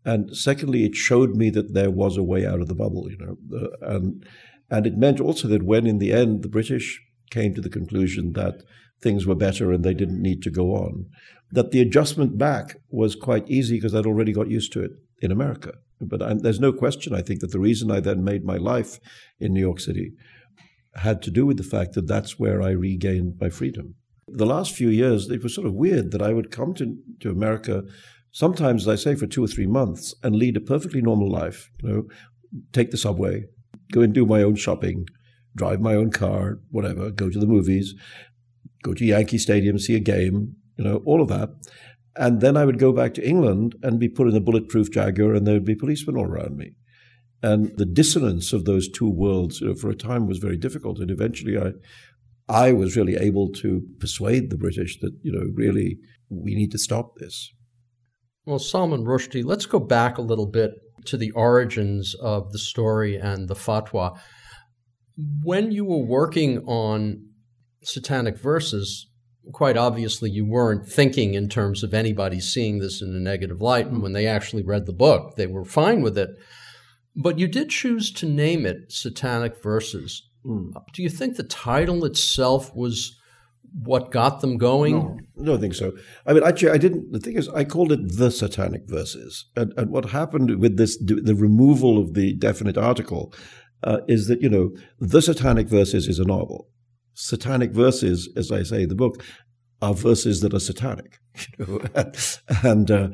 And 0.05 0.37
secondly, 0.37 0.85
it 0.85 0.95
showed 0.95 1.35
me 1.35 1.51
that 1.51 1.73
there 1.73 1.91
was 1.91 2.17
a 2.17 2.23
way 2.23 2.45
out 2.45 2.61
of 2.61 2.69
the 2.69 2.75
bubble, 2.75 3.11
you 3.11 3.19
know. 3.19 3.69
And, 3.81 4.27
and 4.71 4.87
it 4.87 4.99
meant 4.99 5.21
also 5.21 5.49
that 5.49 5.63
when 5.63 5.87
in 5.87 5.99
the 5.99 6.13
end 6.13 6.43
the 6.43 6.49
British 6.49 7.01
came 7.31 7.55
to 7.55 7.61
the 7.61 7.71
conclusion 7.71 8.33
that 8.35 8.63
things 9.01 9.27
were 9.27 9.35
better 9.35 9.73
and 9.73 9.83
they 9.83 9.95
didn't 9.95 10.21
need 10.21 10.43
to 10.43 10.51
go 10.51 10.75
on, 10.75 11.07
that 11.53 11.71
the 11.71 11.81
adjustment 11.81 12.37
back 12.37 12.77
was 12.91 13.15
quite 13.15 13.49
easy 13.49 13.77
because 13.77 13.95
I'd 13.95 14.07
already 14.07 14.33
got 14.33 14.51
used 14.51 14.73
to 14.73 14.83
it 14.83 14.91
in 15.23 15.31
America. 15.31 15.73
But 16.01 16.23
I, 16.23 16.35
there's 16.35 16.61
no 16.61 16.73
question, 16.73 17.15
I 17.15 17.23
think, 17.23 17.41
that 17.41 17.53
the 17.53 17.61
reason 17.61 17.91
I 17.91 18.01
then 18.01 18.25
made 18.25 18.45
my 18.45 18.57
life 18.57 18.99
in 19.41 19.53
New 19.53 19.61
York 19.61 19.81
City 19.81 20.13
had 20.97 21.23
to 21.23 21.31
do 21.31 21.47
with 21.47 21.57
the 21.57 21.63
fact 21.63 21.95
that 21.95 22.07
that's 22.07 22.39
where 22.39 22.61
I 22.63 22.71
regained 22.71 23.35
my 23.41 23.49
freedom. 23.49 23.95
The 24.29 24.47
last 24.47 24.75
few 24.75 24.89
years, 24.89 25.31
it 25.31 25.43
was 25.43 25.55
sort 25.55 25.67
of 25.67 25.75
weird 25.75 26.11
that 26.13 26.23
I 26.23 26.33
would 26.33 26.51
come 26.51 26.75
to, 26.75 26.97
to 27.21 27.31
America 27.31 27.85
sometimes, 28.33 28.83
as 28.83 28.89
I 28.89 29.03
say, 29.03 29.15
for 29.15 29.27
two 29.27 29.45
or 29.45 29.49
three 29.49 29.67
months 29.67 30.15
and 30.23 30.37
lead 30.37 30.57
a 30.57 30.61
perfectly 30.61 31.01
normal 31.01 31.31
life. 31.31 31.71
You 31.83 31.89
know, 31.89 32.05
take 32.73 32.91
the 32.91 32.97
subway, 32.97 33.45
go 33.93 34.01
and 34.01 34.13
do 34.13 34.27
my 34.27 34.43
own 34.43 34.57
shopping, 34.57 35.07
drive 35.55 35.81
my 35.81 35.95
own 35.95 36.11
car, 36.11 36.59
whatever, 36.71 37.11
go 37.11 37.31
to 37.31 37.39
the 37.39 37.47
movies, 37.47 37.95
go 38.83 38.95
to 38.95 39.05
Yankee 39.05 39.39
Stadium, 39.39 39.79
see 39.79 39.95
a 39.95 40.01
game, 40.01 40.57
you 40.77 40.85
know, 40.85 41.03
all 41.07 41.23
of 41.23 41.29
that. 41.29 41.51
And 42.17 42.41
then 42.41 42.57
I 42.57 42.65
would 42.65 42.79
go 42.79 42.93
back 42.93 43.15
to 43.15 43.29
England 43.29 43.77
and 43.83 43.99
be 43.99 44.09
put 44.09 44.29
in 44.29 44.37
a 44.37 44.41
bulletproof 44.41 44.91
Jaguar, 44.91 45.35
and 45.35 45.47
there 45.47 45.55
would 45.55 45.65
be 45.65 45.75
policemen 45.75 46.17
all 46.17 46.27
around 46.27 46.57
me. 46.57 46.73
And 47.43 47.77
the 47.77 47.87
dissonance 47.87 48.53
of 48.53 48.65
those 48.65 48.89
two 48.89 49.09
worlds, 49.09 49.61
you 49.61 49.69
know, 49.69 49.75
for 49.75 49.91
a 49.91 49.97
time, 49.97 50.27
was 50.27 50.39
very 50.39 50.57
difficult. 50.57 50.99
And 50.99 51.11
eventually, 51.11 51.59
I, 51.59 51.73
I 52.49 52.73
was 52.73 52.97
really 52.97 53.17
able 53.17 53.51
to 53.53 53.83
persuade 53.99 54.51
the 54.51 54.59
British 54.59 54.99
that 55.01 55.13
you 55.23 55.33
know, 55.33 55.51
really, 55.55 55.99
we 56.29 56.55
need 56.55 56.71
to 56.73 56.79
stop 56.79 57.17
this. 57.17 57.51
Well, 58.45 58.59
Salman 58.59 59.05
Rushdie, 59.05 59.45
let's 59.45 59.67
go 59.67 59.79
back 59.79 60.19
a 60.19 60.23
little 60.23 60.47
bit 60.47 60.73
to 61.07 61.17
the 61.17 61.31
origins 61.33 62.15
of 62.21 62.53
the 62.53 62.59
story 62.59 63.17
and 63.17 63.49
the 63.49 63.55
fatwa. 63.55 64.19
When 65.43 65.73
you 65.73 65.85
were 65.85 66.05
working 66.05 66.59
on 66.67 67.27
satanic 67.83 68.39
verses, 68.39 69.09
quite 69.53 69.77
obviously 69.77 70.31
you 70.31 70.45
weren't 70.47 70.89
thinking 70.89 71.35
in 71.35 71.49
terms 71.49 71.83
of 71.83 71.95
anybody 71.95 72.41
seeing 72.41 72.79
this 72.79 73.01
in 73.01 73.15
a 73.15 73.21
negative 73.21 73.61
light. 73.61 73.87
And 73.87 74.03
when 74.03 74.13
they 74.13 74.27
actually 74.27 74.63
read 74.63 74.87
the 74.87 74.93
book, 74.93 75.37
they 75.37 75.47
were 75.47 75.65
fine 75.65 76.03
with 76.03 76.19
it. 76.19 76.31
But 77.17 77.39
you 77.39 77.47
did 77.47 77.71
choose 77.71 78.13
to 78.15 78.27
name 78.27 78.67
it 78.67 78.91
Satanic 78.93 79.63
Verses. 79.63 80.29
Mm. 80.45 80.73
Do 80.93 81.03
you 81.03 81.09
think 81.09 81.37
the 81.37 81.43
title 81.43 82.05
itself 82.05 82.75
was 82.75 83.19
what 83.83 84.11
got 84.11 84.41
them 84.41 84.57
going? 84.57 84.95
No, 84.95 85.19
I 85.41 85.45
don't 85.47 85.61
think 85.61 85.75
so. 85.75 85.93
I 86.27 86.33
mean, 86.33 86.43
actually, 86.45 86.71
I 86.71 86.79
didn't. 86.79 87.13
The 87.13 87.19
thing 87.19 87.37
is, 87.37 87.49
I 87.49 87.65
called 87.65 87.93
it 87.93 88.17
the 88.17 88.31
Satanic 88.31 88.83
Verses. 88.87 89.47
And, 89.57 89.73
and 89.77 89.91
what 89.91 90.11
happened 90.11 90.61
with 90.61 90.77
this, 90.77 90.97
the 90.99 91.35
removal 91.35 91.99
of 91.99 92.15
the 92.15 92.35
definite 92.35 92.79
article, 92.79 93.35
uh, 93.83 94.01
is 94.07 94.29
that, 94.29 94.41
you 94.43 94.49
know, 94.49 94.71
the 94.99 95.21
Satanic 95.21 95.67
Verses 95.67 96.07
is 96.07 96.19
a 96.19 96.25
novel 96.25 96.69
satanic 97.15 97.71
verses, 97.71 98.29
as 98.37 98.53
I 98.53 98.63
say 98.63 98.83
in 98.83 98.89
the 98.89 98.95
book, 98.95 99.25
are 99.81 99.95
verses 99.95 100.41
that 100.41 100.55
are 100.55 100.61
satanic. 100.61 101.19
You 101.59 101.83
know? 101.95 102.13
and 102.63 102.91
uh, 102.91 103.09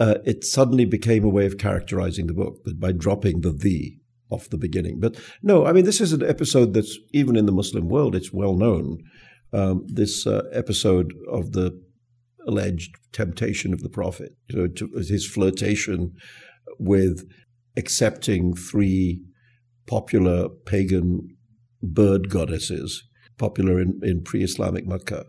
uh, 0.00 0.16
it 0.24 0.44
suddenly 0.44 0.84
became 0.84 1.24
a 1.24 1.28
way 1.28 1.46
of 1.46 1.58
characterizing 1.58 2.26
the 2.26 2.34
book 2.34 2.58
by 2.76 2.92
dropping 2.92 3.42
the 3.42 3.52
the 3.52 3.96
off 4.32 4.48
the 4.48 4.58
beginning. 4.58 4.98
But 4.98 5.16
no, 5.42 5.66
I 5.66 5.72
mean, 5.72 5.84
this 5.84 6.00
is 6.00 6.12
an 6.12 6.22
episode 6.22 6.74
that's 6.74 6.98
even 7.12 7.36
in 7.36 7.46
the 7.46 7.52
Muslim 7.52 7.88
world, 7.88 8.14
it's 8.14 8.32
well 8.32 8.54
known. 8.54 8.98
Um, 9.52 9.84
this 9.86 10.26
uh, 10.26 10.44
episode 10.52 11.12
of 11.30 11.52
the 11.52 11.78
alleged 12.46 12.96
temptation 13.12 13.72
of 13.72 13.82
the 13.82 13.90
Prophet, 13.90 14.32
you 14.48 14.58
know, 14.58 14.66
to, 14.68 14.88
his 14.96 15.26
flirtation 15.26 16.14
with 16.78 17.28
accepting 17.76 18.54
three 18.54 19.22
popular 19.86 20.48
pagan 20.48 21.36
bird 21.82 22.30
goddesses 22.30 23.04
popular 23.38 23.80
in, 23.80 24.00
in 24.02 24.22
pre 24.22 24.42
Islamic 24.42 24.86
Mecca, 24.86 25.24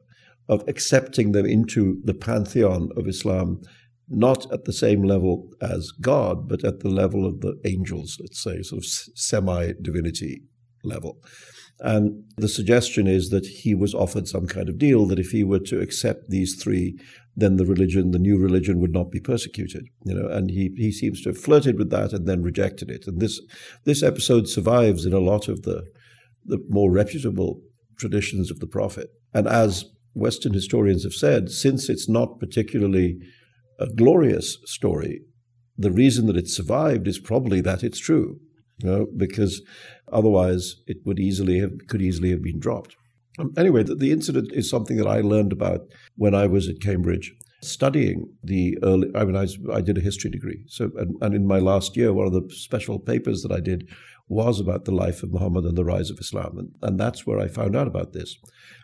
of 0.47 0.63
accepting 0.67 1.31
them 1.31 1.45
into 1.45 2.01
the 2.03 2.13
pantheon 2.13 2.89
of 2.95 3.07
Islam, 3.07 3.61
not 4.15 4.51
at 4.51 4.65
the 4.65 4.73
same 4.73 5.03
level 5.03 5.49
as 5.61 5.91
God, 5.91 6.47
but 6.47 6.63
at 6.63 6.81
the 6.81 6.89
level 6.89 7.25
of 7.25 7.41
the 7.41 7.59
angels, 7.65 8.17
let's 8.19 8.41
say, 8.41 8.61
sort 8.61 8.83
of 8.83 8.85
semi 8.85 9.73
divinity 9.81 10.43
level. 10.83 11.17
And 11.79 12.23
the 12.37 12.47
suggestion 12.47 13.07
is 13.07 13.29
that 13.29 13.45
he 13.45 13.75
was 13.75 13.93
offered 13.93 14.27
some 14.27 14.47
kind 14.47 14.69
of 14.69 14.77
deal 14.77 15.05
that 15.07 15.19
if 15.19 15.31
he 15.31 15.43
were 15.43 15.59
to 15.59 15.81
accept 15.81 16.29
these 16.29 16.55
three, 16.55 16.97
then 17.35 17.57
the 17.57 17.65
religion, 17.65 18.11
the 18.11 18.19
new 18.19 18.37
religion, 18.37 18.79
would 18.79 18.93
not 18.93 19.11
be 19.11 19.19
persecuted. 19.19 19.87
You 20.05 20.13
know, 20.13 20.27
and 20.27 20.49
he, 20.49 20.71
he 20.77 20.91
seems 20.91 21.21
to 21.21 21.29
have 21.29 21.37
flirted 21.37 21.77
with 21.77 21.89
that 21.89 22.13
and 22.13 22.27
then 22.27 22.41
rejected 22.41 22.89
it. 22.89 23.07
And 23.07 23.19
this 23.19 23.41
this 23.85 24.03
episode 24.03 24.47
survives 24.47 25.05
in 25.05 25.13
a 25.13 25.19
lot 25.19 25.47
of 25.47 25.63
the 25.63 25.83
the 26.45 26.59
more 26.69 26.91
reputable 26.91 27.61
traditions 27.97 28.51
of 28.51 28.59
the 28.59 28.67
Prophet. 28.67 29.09
And 29.33 29.47
as 29.47 29.85
Western 30.13 30.53
historians 30.53 31.03
have 31.03 31.13
said, 31.13 31.49
since 31.49 31.89
it's 31.89 32.07
not 32.07 32.39
particularly 32.39 33.17
a 33.83 33.93
glorious 33.93 34.57
story, 34.65 35.21
the 35.77 35.91
reason 35.91 36.25
that 36.27 36.37
it 36.37 36.47
survived 36.47 37.07
is 37.07 37.19
probably 37.19 37.59
that 37.61 37.83
it's 37.83 37.99
true, 37.99 38.39
you 38.77 38.89
know, 38.89 39.07
because 39.17 39.61
otherwise 40.11 40.77
it 40.87 40.97
would 41.05 41.19
easily 41.19 41.59
have 41.59 41.73
could 41.87 42.01
easily 42.01 42.31
have 42.31 42.41
been 42.41 42.59
dropped. 42.59 42.95
Um, 43.39 43.51
anyway, 43.57 43.83
the, 43.83 43.95
the, 43.95 44.11
incident 44.11 44.51
is 44.53 44.69
something 44.69 44.97
that 44.97 45.07
I 45.07 45.21
learned 45.21 45.51
about 45.51 45.81
when 46.15 46.35
I 46.35 46.45
was 46.45 46.69
at 46.69 46.81
Cambridge 46.81 47.33
studying 47.61 48.31
the 48.43 48.77
early. 48.83 49.09
I 49.15 49.25
mean, 49.25 49.35
I, 49.35 49.47
I 49.73 49.81
did 49.81 49.97
a 49.97 50.01
history 50.01 50.29
degree, 50.29 50.63
so 50.67 50.91
and, 50.97 51.15
and 51.21 51.35
in 51.35 51.47
my 51.47 51.59
last 51.59 51.97
year, 51.97 52.13
one 52.13 52.27
of 52.27 52.33
the 52.33 52.47
special 52.53 52.99
papers 52.99 53.41
that 53.41 53.51
I 53.51 53.59
did 53.59 53.89
was 54.27 54.59
about 54.59 54.85
the 54.85 54.91
life 54.91 55.21
of 55.21 55.31
Muhammad 55.31 55.65
and 55.65 55.77
the 55.77 55.83
rise 55.83 56.09
of 56.09 56.19
Islam. 56.19 56.57
And, 56.57 56.71
and 56.81 56.99
that's 56.99 57.27
where 57.27 57.39
I 57.39 57.47
found 57.47 57.75
out 57.75 57.87
about 57.87 58.13
this. 58.13 58.37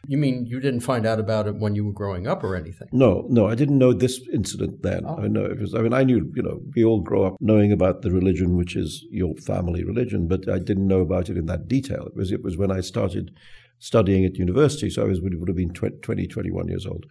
You 0.07 0.17
mean 0.17 0.45
you 0.45 0.59
didn't 0.59 0.81
find 0.81 1.05
out 1.05 1.19
about 1.19 1.47
it 1.47 1.55
when 1.55 1.75
you 1.75 1.85
were 1.85 1.93
growing 1.93 2.27
up 2.27 2.43
or 2.43 2.55
anything? 2.55 2.89
No, 2.91 3.25
no, 3.29 3.47
I 3.47 3.55
didn't 3.55 3.77
know 3.77 3.93
this 3.93 4.19
incident 4.33 4.83
then. 4.83 5.03
Oh. 5.05 5.17
I 5.17 5.27
know 5.27 5.47
because 5.47 5.73
I 5.73 5.79
mean 5.79 5.93
I 5.93 6.03
knew, 6.03 6.31
you 6.35 6.43
know, 6.43 6.61
we 6.75 6.83
all 6.83 7.01
grow 7.01 7.25
up 7.25 7.35
knowing 7.39 7.71
about 7.71 8.01
the 8.01 8.11
religion 8.11 8.57
which 8.57 8.75
is 8.75 9.05
your 9.09 9.35
family 9.35 9.83
religion, 9.83 10.27
but 10.27 10.49
I 10.49 10.59
didn't 10.59 10.87
know 10.87 11.01
about 11.01 11.29
it 11.29 11.37
in 11.37 11.45
that 11.45 11.67
detail. 11.67 12.05
It 12.05 12.15
was 12.15 12.31
it 12.31 12.43
was 12.43 12.57
when 12.57 12.71
I 12.71 12.81
started 12.81 13.31
studying 13.79 14.25
at 14.25 14.35
university, 14.35 14.89
so 14.89 15.03
I 15.03 15.05
was 15.05 15.21
would 15.21 15.47
have 15.47 15.55
been 15.55 15.73
20, 15.73 16.27
21 16.27 16.67
years 16.67 16.85
old 16.85 17.05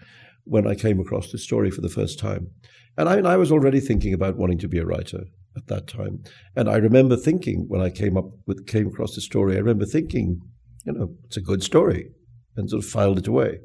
when 0.45 0.67
I 0.67 0.75
came 0.75 1.01
across 1.01 1.33
this 1.33 1.43
story 1.43 1.71
for 1.71 1.81
the 1.81 1.89
first 1.89 2.19
time. 2.19 2.51
And 2.97 3.09
I 3.09 3.17
mean, 3.17 3.27
I 3.27 3.37
was 3.37 3.53
already 3.53 3.81
thinking 3.81 4.13
about 4.13 4.37
wanting 4.37 4.59
to 4.59 4.69
be 4.69 4.79
a 4.79 4.85
writer 4.85 5.25
at 5.59 5.67
that 5.67 5.89
time. 5.89 6.23
And 6.57 6.69
I 6.69 6.77
remember 6.77 7.17
thinking 7.17 7.67
when 7.69 7.81
I 7.81 7.91
came 7.91 8.17
up 8.17 8.31
with 8.47 8.67
came 8.67 8.87
across 8.87 9.15
the 9.15 9.21
story, 9.21 9.57
I 9.57 9.59
remember 9.59 9.85
thinking, 9.85 10.41
you 10.87 10.93
know, 10.93 11.15
it's 11.25 11.37
a 11.37 11.43
good 11.43 11.63
story, 11.63 12.11
and 12.57 12.71
sort 12.71 12.85
of 12.85 12.89
filed 12.89 13.19
it 13.19 13.27
away. 13.27 13.59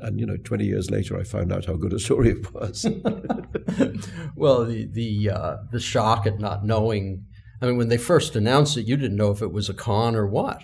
And 0.00 0.18
you 0.18 0.26
know, 0.26 0.36
twenty 0.38 0.64
years 0.64 0.90
later, 0.90 1.18
I 1.18 1.24
found 1.24 1.52
out 1.52 1.66
how 1.66 1.74
good 1.74 1.92
a 1.92 1.98
story 1.98 2.30
it 2.30 2.54
was. 2.54 2.86
well, 4.36 4.64
the 4.64 4.88
the 4.90 5.30
uh, 5.30 5.56
the 5.72 5.80
shock 5.80 6.26
at 6.26 6.38
not 6.38 6.64
knowing. 6.64 7.26
I 7.60 7.66
mean, 7.66 7.76
when 7.76 7.88
they 7.88 7.98
first 7.98 8.36
announced 8.36 8.78
it, 8.78 8.86
you 8.86 8.96
didn't 8.96 9.18
know 9.18 9.32
if 9.32 9.42
it 9.42 9.52
was 9.52 9.68
a 9.68 9.74
con 9.74 10.16
or 10.16 10.26
what. 10.26 10.62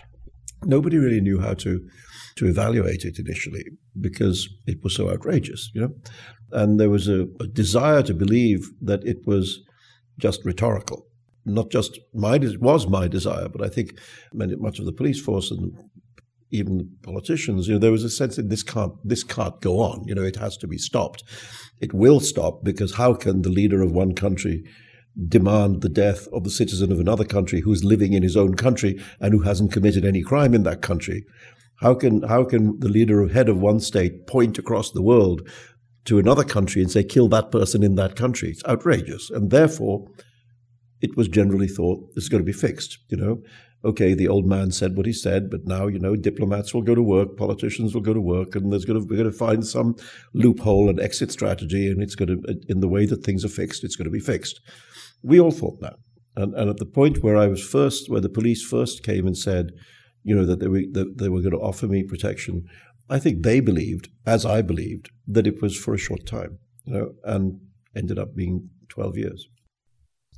Nobody 0.65 0.97
really 0.97 1.21
knew 1.21 1.41
how 1.41 1.53
to 1.55 1.87
to 2.37 2.47
evaluate 2.47 3.05
it 3.05 3.19
initially 3.19 3.65
because 3.99 4.49
it 4.67 4.79
was 4.83 4.95
so 4.95 5.11
outrageous, 5.11 5.71
you 5.75 5.81
know. 5.81 5.95
And 6.53 6.79
there 6.79 6.91
was 6.91 7.09
a, 7.09 7.27
a 7.41 7.47
desire 7.47 8.03
to 8.05 8.15
believe 8.15 8.71
that 8.81 9.05
it 9.05 9.27
was 9.27 9.61
just 10.19 10.45
rhetorical. 10.45 11.07
Not 11.45 11.71
just 11.71 11.99
my 12.13 12.39
was 12.59 12.89
my 12.89 13.07
desire, 13.09 13.49
but 13.49 13.63
I 13.63 13.69
think 13.69 13.99
many, 14.33 14.57
much 14.57 14.79
of 14.79 14.85
the 14.85 14.93
police 14.93 15.21
force 15.21 15.51
and 15.51 15.73
even 16.51 16.91
politicians, 17.03 17.67
you 17.67 17.75
know, 17.75 17.81
there 17.81 17.93
was 17.93 18.05
a 18.05 18.11
sense 18.11 18.37
that 18.37 18.51
this 18.51 18.63
can't 18.63 18.95
this 19.05 19.23
can't 19.23 19.61
go 19.61 19.81
on. 19.81 20.05
You 20.07 20.15
know, 20.15 20.23
it 20.23 20.37
has 20.37 20.57
to 20.59 20.67
be 20.67 20.79
stopped. 20.79 21.23
It 21.81 21.93
will 21.93 22.21
stop 22.21 22.65
because 22.65 22.95
how 22.95 23.15
can 23.15 23.43
the 23.43 23.49
leader 23.49 23.83
of 23.83 23.93
one 23.93 24.15
country 24.15 24.65
demand 25.29 25.81
the 25.81 25.89
death 25.89 26.29
of 26.33 26.45
the 26.45 26.51
citizen 26.51 26.93
of 26.93 27.01
another 27.01 27.25
country 27.25 27.61
who's 27.61 27.85
living 27.85 28.13
in 28.13 28.23
his 28.23 28.37
own 28.37 28.55
country 28.55 29.01
and 29.21 29.33
who 29.33 29.41
hasn't 29.41 29.73
committed 29.73 30.05
any 30.05 30.23
crime 30.23 30.55
in 30.55 30.63
that 30.65 30.83
country? 30.83 31.25
How 31.81 31.95
can 31.95 32.23
how 32.23 32.45
can 32.45 32.79
the 32.81 32.89
leader 32.89 33.21
of 33.21 33.33
head 33.33 33.49
of 33.49 33.59
one 33.59 33.81
state 33.81 34.27
point 34.27 34.59
across 34.59 34.91
the 34.91 35.03
world 35.03 35.49
to 36.07 36.19
another 36.19 36.45
country 36.45 36.83
and 36.83 36.91
say 36.91 37.05
kill 37.05 37.29
that 37.29 37.51
person 37.51 37.83
in 37.83 37.95
that 37.97 38.17
country? 38.17 38.51
It's 38.51 38.65
outrageous, 38.65 39.31
and 39.31 39.51
therefore 39.51 40.07
it 41.01 41.17
was 41.17 41.29
generally 41.29 41.69
thought 41.69 42.15
this 42.15 42.25
is 42.25 42.31
going 42.31 42.43
to 42.43 42.47
be 42.47 42.53
fixed. 42.53 42.99
You 43.09 43.17
know, 43.19 43.43
okay, 43.85 44.15
the 44.15 44.29
old 44.29 44.47
man 44.47 44.71
said 44.71 44.97
what 44.97 45.07
he 45.07 45.13
said, 45.13 45.51
but 45.51 45.67
now 45.67 45.87
you 45.87 45.99
know 45.99 46.17
diplomats 46.17 46.73
will 46.75 46.83
go 46.83 46.95
to 46.95 47.03
work, 47.03 47.37
politicians 47.37 47.95
will 47.95 48.03
go 48.03 48.15
to 48.15 48.21
work, 48.21 48.55
and 48.55 48.73
there's 48.73 48.85
going 48.85 49.01
to 49.01 49.07
we're 49.07 49.19
going 49.19 49.31
to 49.31 49.37
find 49.37 49.67
some 49.67 49.97
loophole 50.35 50.89
and 50.89 51.01
exit 51.01 51.31
strategy, 51.31 51.91
and 51.91 52.03
it's 52.03 52.15
going 52.15 52.29
to 52.29 52.49
uh, 52.49 52.55
in 52.69 52.81
the 52.81 52.89
way 52.89 53.07
that 53.07 53.25
things 53.25 53.45
are 53.45 53.49
fixed, 53.49 53.85
it's 53.85 53.97
going 53.97 54.07
to 54.07 54.11
be 54.11 54.21
fixed. 54.21 54.61
We 55.23 55.41
all 55.41 55.53
thought 55.53 55.81
that, 55.81 55.97
and 56.37 56.55
and 56.55 56.71
at 56.71 56.79
the 56.79 56.87
point 56.87 57.23
where 57.23 57.37
I 57.37 57.47
was 57.47 57.63
first, 57.63 58.11
where 58.11 58.21
the 58.21 58.29
police 58.29 58.65
first 58.65 59.03
came 59.03 59.27
and 59.27 59.37
said, 59.37 59.73
you 60.25 60.35
know, 60.35 60.45
that 60.47 60.61
they 60.61 60.69
were 60.69 60.83
that 60.93 61.19
they 61.19 61.29
were 61.29 61.41
going 61.41 61.53
to 61.53 61.59
offer 61.59 61.87
me 61.87 62.03
protection, 62.03 62.65
I 63.09 63.19
think 63.19 63.43
they 63.43 63.61
believed, 63.61 64.09
as 64.27 64.45
I 64.45 64.63
believed, 64.63 65.11
that 65.27 65.47
it 65.47 65.63
was 65.63 65.77
for 65.77 65.95
a 65.95 65.99
short 65.99 66.27
time, 66.27 66.59
you 66.85 66.95
know, 66.95 67.15
and 67.25 67.61
ended 67.95 68.19
up 68.19 68.35
being 68.35 68.71
twelve 68.89 69.17
years 69.17 69.49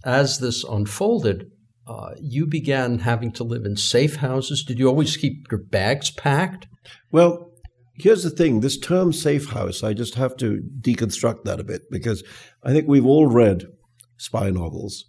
as 0.04 0.38
this 0.38 0.64
unfolded, 0.64 1.50
uh, 1.86 2.14
you 2.20 2.46
began 2.46 3.00
having 3.00 3.32
to 3.32 3.44
live 3.44 3.64
in 3.64 3.76
safe 3.76 4.16
houses. 4.16 4.62
Did 4.64 4.78
you 4.78 4.88
always 4.88 5.16
keep 5.16 5.50
your 5.50 5.60
bags 5.60 6.10
packed? 6.10 6.66
Well, 7.10 7.52
here's 7.94 8.22
the 8.22 8.30
thing 8.30 8.60
this 8.60 8.78
term 8.78 9.12
safe 9.12 9.50
house, 9.50 9.82
I 9.82 9.94
just 9.94 10.14
have 10.14 10.36
to 10.38 10.62
deconstruct 10.80 11.44
that 11.44 11.60
a 11.60 11.64
bit 11.64 11.82
because 11.90 12.22
I 12.62 12.72
think 12.72 12.86
we've 12.86 13.06
all 13.06 13.26
read 13.26 13.64
spy 14.18 14.50
novels. 14.50 15.06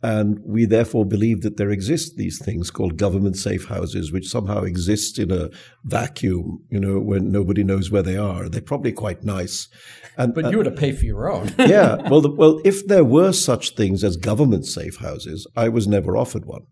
And 0.00 0.38
we 0.44 0.64
therefore 0.64 1.04
believe 1.04 1.42
that 1.42 1.56
there 1.56 1.70
exist 1.70 2.16
these 2.16 2.38
things 2.38 2.70
called 2.70 2.96
government 2.96 3.36
safe 3.36 3.66
houses, 3.66 4.12
which 4.12 4.28
somehow 4.28 4.62
exist 4.62 5.18
in 5.18 5.32
a 5.32 5.50
vacuum, 5.84 6.64
you 6.70 6.78
know, 6.78 7.00
when 7.00 7.32
nobody 7.32 7.64
knows 7.64 7.90
where 7.90 8.02
they 8.02 8.16
are. 8.16 8.48
They're 8.48 8.60
probably 8.60 8.92
quite 8.92 9.24
nice. 9.24 9.68
And, 10.16 10.34
but 10.34 10.44
uh, 10.44 10.50
you 10.50 10.58
had 10.58 10.64
to 10.64 10.80
pay 10.80 10.92
for 10.92 11.04
your 11.04 11.28
own. 11.30 11.52
yeah. 11.58 11.96
Well, 12.08 12.20
the, 12.20 12.30
well, 12.30 12.60
if 12.64 12.86
there 12.86 13.04
were 13.04 13.32
such 13.32 13.74
things 13.74 14.04
as 14.04 14.16
government 14.16 14.66
safe 14.66 14.98
houses, 14.98 15.46
I 15.56 15.68
was 15.68 15.88
never 15.88 16.16
offered 16.16 16.44
one. 16.44 16.62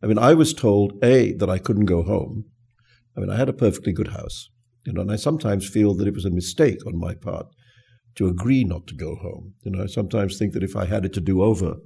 I 0.00 0.06
mean, 0.06 0.18
I 0.18 0.34
was 0.34 0.54
told, 0.54 0.92
A, 1.02 1.32
that 1.34 1.50
I 1.50 1.58
couldn't 1.58 1.86
go 1.86 2.02
home. 2.02 2.44
I 3.16 3.20
mean, 3.20 3.30
I 3.30 3.36
had 3.36 3.48
a 3.48 3.52
perfectly 3.52 3.92
good 3.92 4.08
house, 4.08 4.48
you 4.86 4.92
know, 4.92 5.02
and 5.02 5.12
I 5.12 5.16
sometimes 5.16 5.68
feel 5.68 5.94
that 5.94 6.08
it 6.08 6.14
was 6.14 6.24
a 6.24 6.30
mistake 6.30 6.86
on 6.86 6.98
my 6.98 7.14
part 7.14 7.46
to 8.16 8.28
agree 8.28 8.64
not 8.64 8.86
to 8.86 8.94
go 8.94 9.16
home. 9.16 9.54
You 9.62 9.72
know, 9.72 9.82
I 9.82 9.86
sometimes 9.86 10.38
think 10.38 10.52
that 10.54 10.62
if 10.62 10.76
I 10.76 10.86
had 10.86 11.04
it 11.04 11.12
to 11.14 11.20
do 11.20 11.42
over, 11.42 11.76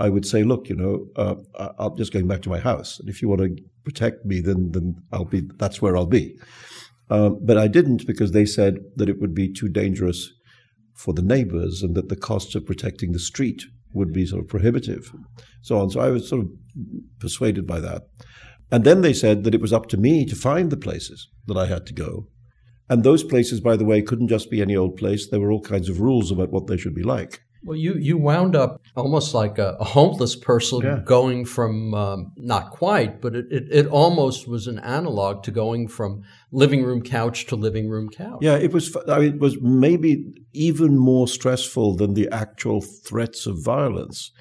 I 0.00 0.08
would 0.08 0.26
say, 0.26 0.42
look, 0.42 0.68
you 0.68 0.76
know, 0.76 1.06
uh, 1.14 1.34
I'm 1.78 1.96
just 1.96 2.12
going 2.12 2.26
back 2.26 2.42
to 2.42 2.48
my 2.48 2.58
house, 2.58 2.98
and 2.98 3.08
if 3.08 3.20
you 3.20 3.28
want 3.28 3.42
to 3.42 3.56
protect 3.84 4.24
me, 4.24 4.40
then 4.40 4.70
then 4.72 4.96
I'll 5.12 5.26
be. 5.26 5.42
That's 5.58 5.82
where 5.82 5.96
I'll 5.96 6.06
be. 6.06 6.36
Um, 7.10 7.38
but 7.42 7.58
I 7.58 7.68
didn't 7.68 8.06
because 8.06 8.32
they 8.32 8.46
said 8.46 8.78
that 8.96 9.08
it 9.08 9.20
would 9.20 9.34
be 9.34 9.52
too 9.52 9.68
dangerous 9.68 10.32
for 10.94 11.12
the 11.14 11.22
neighbors, 11.22 11.82
and 11.82 11.94
that 11.94 12.08
the 12.08 12.16
cost 12.16 12.54
of 12.54 12.66
protecting 12.66 13.12
the 13.12 13.18
street 13.18 13.62
would 13.92 14.12
be 14.12 14.24
sort 14.24 14.42
of 14.42 14.48
prohibitive, 14.48 15.12
so 15.62 15.78
on. 15.78 15.90
So 15.90 16.00
I 16.00 16.10
was 16.10 16.28
sort 16.28 16.42
of 16.42 16.48
persuaded 17.18 17.66
by 17.66 17.80
that. 17.80 18.02
And 18.72 18.84
then 18.84 19.00
they 19.02 19.12
said 19.12 19.44
that 19.44 19.54
it 19.54 19.60
was 19.60 19.72
up 19.72 19.88
to 19.88 19.96
me 19.96 20.24
to 20.26 20.36
find 20.36 20.70
the 20.70 20.76
places 20.76 21.28
that 21.46 21.56
I 21.56 21.66
had 21.66 21.86
to 21.86 21.92
go. 21.92 22.28
And 22.88 23.02
those 23.02 23.24
places, 23.24 23.60
by 23.60 23.76
the 23.76 23.84
way, 23.84 24.02
couldn't 24.02 24.28
just 24.28 24.50
be 24.50 24.62
any 24.62 24.76
old 24.76 24.96
place. 24.96 25.28
There 25.28 25.40
were 25.40 25.52
all 25.52 25.60
kinds 25.62 25.88
of 25.88 26.00
rules 26.00 26.30
about 26.30 26.50
what 26.52 26.66
they 26.66 26.76
should 26.76 26.94
be 26.94 27.02
like. 27.02 27.40
Well, 27.62 27.76
you, 27.76 27.94
you 27.94 28.16
wound 28.16 28.56
up 28.56 28.80
almost 28.96 29.34
like 29.34 29.58
a, 29.58 29.76
a 29.78 29.84
homeless 29.84 30.34
person 30.34 30.80
yeah. 30.80 31.00
going 31.04 31.44
from, 31.44 31.94
um, 31.94 32.32
not 32.36 32.70
quite, 32.70 33.20
but 33.20 33.36
it, 33.36 33.46
it, 33.50 33.68
it, 33.70 33.86
almost 33.86 34.48
was 34.48 34.66
an 34.66 34.78
analog 34.78 35.42
to 35.42 35.50
going 35.50 35.86
from 35.88 36.22
living 36.52 36.82
room 36.82 37.02
couch 37.02 37.46
to 37.46 37.56
living 37.56 37.88
room 37.88 38.08
couch. 38.08 38.38
Yeah, 38.40 38.56
it 38.56 38.72
was, 38.72 38.96
I 39.06 39.18
mean, 39.18 39.34
it 39.34 39.40
was 39.40 39.60
maybe 39.60 40.24
even 40.52 40.96
more 40.96 41.28
stressful 41.28 41.96
than 41.96 42.14
the 42.14 42.28
actual 42.32 42.80
threats 42.80 43.46
of 43.46 43.62
violence 43.62 44.32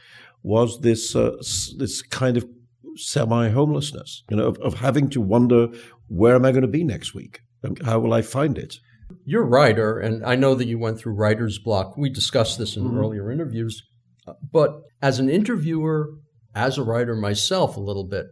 was 0.42 0.80
this, 0.80 1.14
uh, 1.16 1.36
this 1.78 2.02
kind 2.02 2.38
of 2.38 2.48
semi 2.96 3.50
homelessness, 3.50 4.24
you 4.30 4.38
know, 4.38 4.48
of, 4.48 4.58
of 4.60 4.76
having 4.76 5.10
to 5.10 5.22
wonder 5.22 5.68
where 6.08 6.36
am 6.36 6.46
I 6.46 6.52
going 6.52 6.62
to 6.62 6.68
be 6.68 6.84
next 6.84 7.14
week? 7.14 7.42
And 7.64 7.82
how 7.84 8.00
will 8.00 8.14
I 8.14 8.22
find 8.22 8.58
it? 8.58 8.80
You're 9.26 9.44
a 9.44 9.48
writer, 9.48 10.00
and 10.00 10.26
I 10.26 10.36
know 10.36 10.56
that 10.56 10.68
you 10.68 10.80
went 10.80 11.00
through 11.00 11.14
writer's 11.14 11.60
block. 11.60 11.98
We 11.98 12.10
discussed 12.10 12.58
this 12.58 12.76
in 12.76 12.84
mm-hmm. 12.84 13.00
earlier 13.00 13.32
interviews. 13.32 13.84
But 14.52 14.82
as 15.02 15.20
an 15.20 15.30
interviewer, 15.30 16.10
as 16.56 16.78
a 16.78 16.84
writer 16.84 17.16
myself, 17.16 17.78
a 17.78 17.82
little 17.82 18.04
bit, 18.04 18.28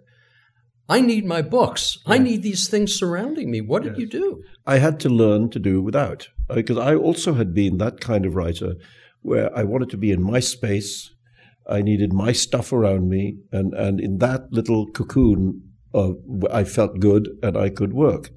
I 0.89 1.01
need 1.01 1.25
my 1.25 1.41
books. 1.41 1.97
I 2.05 2.17
need 2.17 2.43
these 2.43 2.69
things 2.69 2.95
surrounding 2.95 3.51
me. 3.51 3.61
What 3.61 3.83
did 3.83 3.93
yes. 3.93 3.99
you 3.99 4.07
do? 4.07 4.43
I 4.65 4.77
had 4.77 4.99
to 5.01 5.09
learn 5.09 5.49
to 5.49 5.59
do 5.59 5.81
without, 5.81 6.29
because 6.53 6.77
I 6.77 6.95
also 6.95 7.33
had 7.33 7.53
been 7.53 7.77
that 7.77 7.99
kind 7.99 8.25
of 8.25 8.35
writer 8.35 8.75
where 9.21 9.55
I 9.57 9.63
wanted 9.63 9.89
to 9.89 9.97
be 9.97 10.11
in 10.11 10.23
my 10.23 10.39
space. 10.39 11.11
I 11.69 11.81
needed 11.81 12.13
my 12.13 12.31
stuff 12.31 12.71
around 12.71 13.09
me, 13.09 13.39
and, 13.51 13.73
and 13.73 13.99
in 13.99 14.19
that 14.19 14.51
little 14.51 14.87
cocoon, 14.87 15.63
uh, 15.93 16.11
I 16.51 16.63
felt 16.63 16.99
good 16.99 17.27
and 17.43 17.57
I 17.57 17.69
could 17.69 17.91
work. 17.91 18.29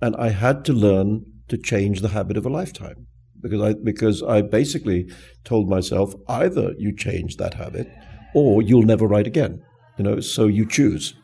And 0.00 0.16
I 0.16 0.30
had 0.30 0.64
to 0.64 0.72
learn 0.72 1.24
to 1.48 1.56
change 1.56 2.00
the 2.00 2.08
habit 2.08 2.36
of 2.36 2.46
a 2.46 2.50
lifetime 2.50 3.06
because 3.40 3.60
I 3.60 3.74
because 3.74 4.22
I 4.22 4.42
basically 4.42 5.10
told 5.44 5.68
myself 5.68 6.14
either 6.28 6.72
you 6.78 6.94
change 6.94 7.36
that 7.36 7.54
habit 7.54 7.88
or 8.34 8.62
you'll 8.62 8.82
never 8.82 9.06
write 9.06 9.26
again. 9.26 9.62
You 9.96 10.04
know, 10.04 10.20
so 10.20 10.46
you 10.46 10.66
choose. 10.66 11.14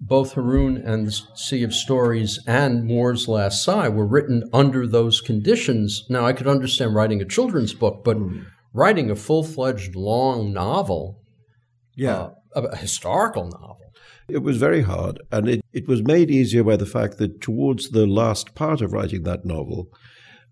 Both 0.00 0.34
Haroun 0.34 0.82
and 0.84 1.06
the 1.06 1.12
Sea 1.34 1.62
of 1.62 1.74
Stories 1.74 2.40
and 2.46 2.86
Moor's 2.86 3.28
Last 3.28 3.62
Sigh 3.62 3.88
were 3.88 4.06
written 4.06 4.48
under 4.52 4.86
those 4.86 5.20
conditions. 5.20 6.06
Now, 6.08 6.24
I 6.24 6.32
could 6.32 6.48
understand 6.48 6.94
writing 6.94 7.20
a 7.20 7.26
children's 7.26 7.74
book, 7.74 8.02
but 8.02 8.16
mm. 8.16 8.46
writing 8.72 9.10
a 9.10 9.14
full 9.14 9.44
fledged 9.44 9.94
long 9.94 10.54
novel, 10.54 11.20
yeah, 11.94 12.30
uh, 12.56 12.62
a 12.62 12.76
historical 12.76 13.44
novel, 13.44 13.79
it 14.32 14.42
was 14.42 14.56
very 14.56 14.82
hard, 14.82 15.20
and 15.30 15.48
it, 15.48 15.60
it 15.72 15.88
was 15.88 16.02
made 16.02 16.30
easier 16.30 16.64
by 16.64 16.76
the 16.76 16.86
fact 16.86 17.18
that 17.18 17.40
towards 17.40 17.90
the 17.90 18.06
last 18.06 18.54
part 18.54 18.80
of 18.80 18.92
writing 18.92 19.22
that 19.24 19.44
novel, 19.44 19.88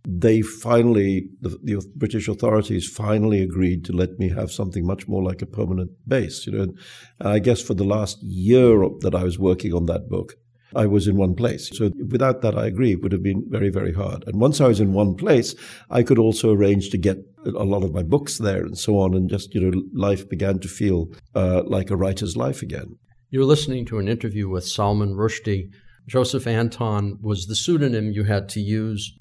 they 0.06 0.42
finally, 0.42 1.28
the, 1.40 1.58
the, 1.62 1.84
British 1.96 2.28
authorities 2.28 2.88
finally 2.88 3.42
agreed 3.42 3.84
to 3.84 3.92
let 3.92 4.18
me 4.18 4.28
have 4.30 4.50
something 4.50 4.86
much 4.86 5.08
more 5.08 5.22
like 5.22 5.42
a 5.42 5.46
permanent 5.46 5.90
base. 6.06 6.46
You 6.46 6.52
know, 6.52 6.62
and 6.62 6.78
I 7.20 7.38
guess 7.38 7.60
for 7.60 7.74
the 7.74 7.84
last 7.84 8.22
year 8.22 8.88
that 9.00 9.14
I 9.14 9.24
was 9.24 9.38
working 9.38 9.74
on 9.74 9.86
that 9.86 10.08
book, 10.08 10.34
I 10.74 10.86
was 10.86 11.08
in 11.08 11.16
one 11.16 11.34
place. 11.34 11.70
So 11.76 11.90
without 12.10 12.42
that, 12.42 12.56
I 12.56 12.66
agree, 12.66 12.92
it 12.92 13.02
would 13.02 13.12
have 13.12 13.22
been 13.22 13.44
very, 13.48 13.70
very 13.70 13.92
hard. 13.92 14.24
And 14.26 14.40
once 14.40 14.60
I 14.60 14.68
was 14.68 14.80
in 14.80 14.92
one 14.92 15.14
place, 15.14 15.54
I 15.90 16.02
could 16.02 16.18
also 16.18 16.52
arrange 16.52 16.90
to 16.90 16.98
get 16.98 17.18
a 17.44 17.64
lot 17.64 17.84
of 17.84 17.94
my 17.94 18.02
books 18.02 18.38
there 18.38 18.64
and 18.64 18.76
so 18.76 18.98
on. 18.98 19.14
And 19.14 19.30
just, 19.30 19.54
you 19.54 19.60
know, 19.60 19.82
life 19.94 20.28
began 20.28 20.58
to 20.60 20.68
feel 20.68 21.08
uh, 21.34 21.62
like 21.64 21.90
a 21.90 21.96
writer's 21.96 22.36
life 22.36 22.62
again. 22.62 22.98
You're 23.30 23.44
listening 23.44 23.84
to 23.86 23.98
an 23.98 24.08
interview 24.08 24.48
with 24.48 24.66
Salman 24.66 25.14
Rushdie. 25.14 25.70
Joseph 26.06 26.46
Anton 26.46 27.18
was 27.20 27.46
the 27.46 27.54
pseudonym 27.54 28.10
you 28.10 28.24
had 28.24 28.48
to 28.50 28.60
use. 28.60 29.14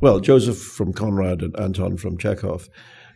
Well, 0.00 0.20
Joseph 0.20 0.56
from 0.56 0.94
Conrad 0.94 1.42
and 1.42 1.54
Anton 1.60 1.98
from 1.98 2.16
Chekhov. 2.16 2.70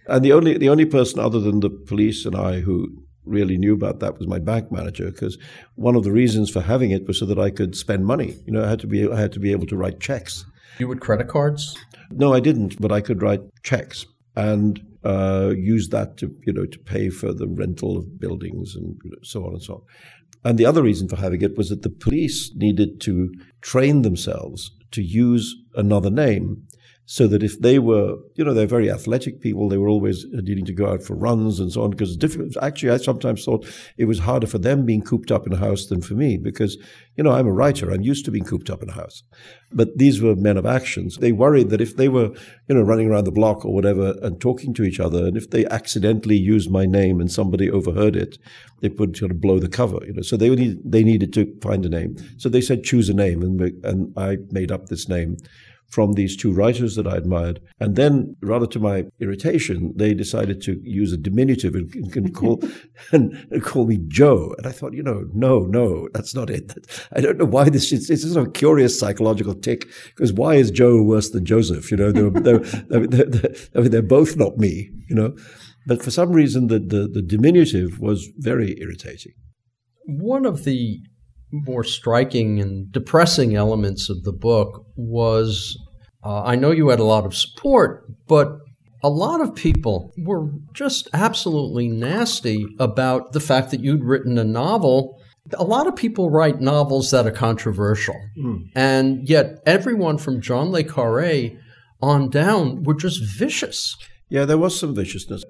And 0.07 0.22
the 0.22 0.33
only 0.33 0.59
the 0.59 0.68
only 0.68 0.85
person 0.85 1.20
other 1.20 1.40
than 1.40 1.61
the 1.61 1.70
police 1.70 2.27
and 2.27 2.37
I 2.37 2.61
who 2.61 3.03
really 3.25 3.57
knew 3.57 3.72
about 3.72 4.01
that 4.01 4.18
was 4.18 4.29
my 4.29 4.38
bank 4.38 4.70
manager 4.70 5.11
because 5.11 5.38
one 5.75 5.96
of 5.96 6.05
the 6.05 6.12
reasons 6.12 6.51
for 6.51 6.61
having 6.61 6.90
it 6.90 7.07
was 7.07 7.18
so 7.18 7.25
that 7.25 7.38
I 7.38 7.49
could 7.49 7.75
spend 7.75 8.05
money. 8.05 8.37
You 8.44 8.53
know, 8.53 8.62
I 8.62 8.68
had 8.68 8.81
to 8.81 8.87
be 8.87 9.11
I 9.11 9.18
had 9.18 9.33
to 9.33 9.40
be 9.40 9.53
able 9.53 9.66
to 9.68 9.77
write 9.77 10.01
checks. 10.01 10.44
You 10.79 10.87
would 10.88 11.01
credit 11.01 11.29
cards? 11.29 11.75
No, 12.11 12.35
I 12.35 12.40
didn't, 12.40 12.79
but 12.79 12.92
I 12.92 13.01
could 13.01 13.22
write 13.22 13.40
checks 13.62 14.05
and 14.37 14.79
uh, 15.03 15.55
use 15.57 15.88
that 15.88 16.18
to 16.18 16.35
you 16.44 16.53
know 16.53 16.66
to 16.66 16.79
pay 16.79 17.09
for 17.09 17.33
the 17.33 17.49
rental 17.49 17.96
of 17.96 18.20
buildings 18.20 18.77
and 18.77 19.01
so 19.22 19.46
on 19.46 19.55
and 19.55 19.62
so 19.62 19.75
on. 19.75 19.83
And 20.44 20.59
the 20.59 20.66
other 20.66 20.83
reason 20.83 21.09
for 21.09 21.16
having 21.16 21.42
it 21.42 21.57
was 21.57 21.70
that 21.70 21.83
the 21.83 21.90
police 21.90 22.53
needed 22.55 23.01
to 23.03 23.33
train 23.61 24.03
themselves 24.03 24.70
to 24.92 25.03
use 25.03 25.55
another 25.75 26.11
name 26.11 26.66
so 27.07 27.27
that 27.29 27.42
if 27.42 27.61
they 27.61 27.79
were, 27.79 28.16
you 28.35 28.45
know, 28.45 28.53
they're 28.53 28.66
very 28.66 28.90
athletic 28.90 29.40
people, 29.40 29.69
they 29.69 29.79
were 29.79 29.88
always 29.88 30.25
uh, 30.27 30.40
needing 30.42 30.64
to 30.66 30.73
go 30.73 30.88
out 30.88 31.03
for 31.03 31.14
runs 31.14 31.59
and 31.61 31.73
so 31.73 31.83
on. 31.83 31.90
Because. 31.90 32.19
Actually, 32.61 32.90
I 32.90 32.97
sometimes 32.97 33.45
thought 33.45 33.66
it 33.97 34.07
was 34.07 34.19
harder 34.19 34.47
for 34.47 34.59
them 34.59 34.85
being 34.85 35.03
cooped 35.03 35.31
up 35.31 35.47
in 35.47 35.53
a 35.53 35.57
house 35.57 35.87
than 35.87 36.03
for 36.03 36.14
me, 36.14 36.37
because 36.37 36.77
you 37.16 37.25
know 37.25 37.33
I'm 37.33 37.47
a 37.47 37.53
writer. 37.53 37.90
I'm 37.90 38.03
used 38.03 38.25
to 38.25 38.31
being 38.31 38.45
cooped 38.45 38.69
up 38.69 38.83
in 38.83 38.88
a 38.88 38.92
house. 38.92 39.23
But 39.73 39.97
these 39.97 40.21
were 40.21 40.35
men 40.35 40.57
of 40.57 40.66
actions. 40.66 41.19
They 41.19 41.33
worried 41.33 41.71
that 41.71 41.81
if 41.81 41.97
they 41.97 42.09
were, 42.09 42.31
you 42.69 42.75
know, 42.75 42.83
running 42.83 43.09
around 43.09 43.25
the 43.25 43.33
block 43.33 43.64
or 43.64 43.73
whatever 43.73 44.14
and 44.23 44.40
talking 44.40 44.75
to 44.75 44.83
each 44.83 45.01
other, 45.01 45.27
and 45.27 45.37
if 45.37 45.51
they 45.51 45.66
accidentally 45.66 46.37
used 46.37 46.71
my 46.71 46.87
name 46.87 47.21
and 47.21 47.31
somebody 47.31 47.71
overheard 47.71 48.16
it, 48.16 48.38
it 48.83 48.99
would 48.99 49.16
sort 49.16 49.31
of 49.31 49.40
blow 49.40 49.59
the 49.59 49.69
cover. 49.69 49.99
You 50.05 50.14
know, 50.14 50.23
so 50.23 50.37
they 50.37 50.51
need, 50.51 50.79
they 50.85 51.05
needed 51.05 51.33
to 51.35 51.57
find 51.62 51.85
a 51.85 51.88
name. 51.88 52.16
So 52.38 52.49
they 52.49 52.61
said 52.61 52.85
choose 52.85 53.09
a 53.09 53.14
name, 53.14 53.42
and 53.42 53.61
and 53.85 54.12
I 54.16 54.38
made 54.51 54.73
up 54.73 54.87
this 54.87 55.09
name 55.09 55.37
from 55.88 56.12
these 56.12 56.37
two 56.37 56.53
writers 56.53 56.96
that 56.96 57.07
I 57.07 57.16
admired. 57.16 57.61
And 57.81 57.96
then, 57.96 58.37
rather 58.40 58.66
to 58.66 58.81
my 58.81 59.05
irritation, 59.20 59.92
they 59.96 60.14
decided 60.14 60.61
to 60.62 60.81
use 60.83 61.12
a 61.12 61.16
diminutive 61.16 61.75
and, 61.75 61.94
and 62.14 62.35
call 62.35 62.62
and, 63.12 63.33
and, 63.51 63.62
call 63.62 63.87
me 63.87 63.99
Joe. 64.09 64.55
And 64.59 64.66
I 64.66 64.72
thought, 64.72 64.94
you 64.94 65.03
know, 65.03 65.25
no, 65.33 65.61
no, 65.61 66.09
that's 66.12 66.35
not 66.35 66.51
it. 66.51 66.72
I 67.12 67.20
don't 67.20 67.38
know 67.38 67.44
why 67.44 67.68
this 67.68 67.92
is. 67.92 68.11
It's 68.11 68.37
a 68.37 68.51
curious 68.51 68.99
psychological 68.99 69.55
tick 69.55 69.87
because 70.14 70.33
why 70.33 70.55
is 70.55 70.70
Joe 70.70 71.03
worse 71.03 71.31
than 71.31 71.44
Joseph? 71.44 71.90
You 71.90 71.96
know, 71.96 72.12
they're, 72.31 72.59
they're, 72.59 73.07
they're, 73.07 73.27
they're, 73.27 73.55
I 73.75 73.81
mean, 73.81 73.90
they're 73.90 74.03
both 74.03 74.37
not 74.37 74.59
me. 74.59 74.90
You 75.09 75.14
know, 75.14 75.37
but 75.87 76.03
for 76.03 76.11
some 76.11 76.33
reason, 76.33 76.66
the, 76.66 76.81
the, 76.81 77.09
the 77.09 77.22
diminutive 77.22 78.01
was 78.01 78.29
very 78.37 78.77
irritating. 78.81 79.33
One 80.05 80.44
of 80.44 80.64
the 80.64 81.01
more 81.52 81.85
striking 81.85 82.61
and 82.61 82.90
depressing 82.92 83.54
elements 83.54 84.11
of 84.11 84.24
the 84.24 84.32
book 84.32 84.85
was 84.96 85.78
uh, 86.24 86.42
I 86.42 86.56
know 86.56 86.72
you 86.72 86.88
had 86.88 86.98
a 86.98 87.04
lot 87.04 87.24
of 87.24 87.37
support, 87.37 88.04
but 88.26 88.59
a 89.04 89.09
lot 89.09 89.40
of 89.40 89.54
people 89.54 90.12
were 90.18 90.50
just 90.72 91.09
absolutely 91.12 91.87
nasty 91.87 92.66
about 92.80 93.32
the 93.32 93.40
fact 93.40 93.70
that 93.70 93.80
you'd 93.80 94.02
written 94.02 94.37
a 94.37 94.44
novel. 94.44 95.20
A 95.54 95.62
lot 95.62 95.87
of 95.87 95.94
people 95.94 96.28
write 96.28 96.61
novels 96.61 97.12
that 97.12 97.26
are 97.26 97.30
controversial, 97.30 98.16
mm. 98.37 98.64
and 98.74 99.28
yet 99.28 99.61
everyone 99.64 100.18
from 100.18 100.40
John 100.40 100.72
Le 100.72 100.82
Carre 100.82 101.52
on 102.02 102.28
down 102.28 102.82
were 102.82 102.94
just 102.94 103.22
vicious. 103.38 103.96
Yeah, 104.28 104.44
there 104.44 104.59
was 104.59 104.78
some 104.78 104.96
viciousness. 104.96 105.44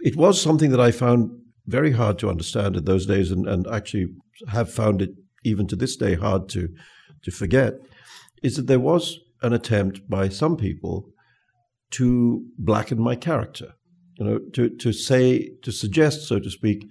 It 0.00 0.16
was 0.16 0.40
something 0.40 0.70
that 0.70 0.80
I 0.80 0.90
found 0.90 1.30
very 1.66 1.92
hard 1.92 2.18
to 2.18 2.28
understand 2.28 2.76
in 2.76 2.84
those 2.84 3.06
days, 3.06 3.30
and, 3.30 3.48
and 3.48 3.66
actually 3.66 4.08
have 4.48 4.70
found 4.70 5.02
it 5.02 5.10
even 5.44 5.66
to 5.66 5.76
this 5.76 5.96
day 5.96 6.14
hard 6.14 6.48
to 6.50 6.68
to 7.22 7.30
forget, 7.30 7.74
is 8.42 8.56
that 8.56 8.66
there 8.66 8.80
was 8.80 9.18
an 9.42 9.52
attempt 9.52 10.08
by 10.08 10.28
some 10.28 10.56
people 10.56 11.08
to 11.90 12.44
blacken 12.58 13.00
my 13.00 13.16
character. 13.16 13.74
You 14.18 14.24
know, 14.24 14.38
to, 14.52 14.68
to 14.68 14.92
say, 14.92 15.50
to 15.62 15.72
suggest, 15.72 16.28
so 16.28 16.38
to 16.38 16.50
speak, 16.50 16.86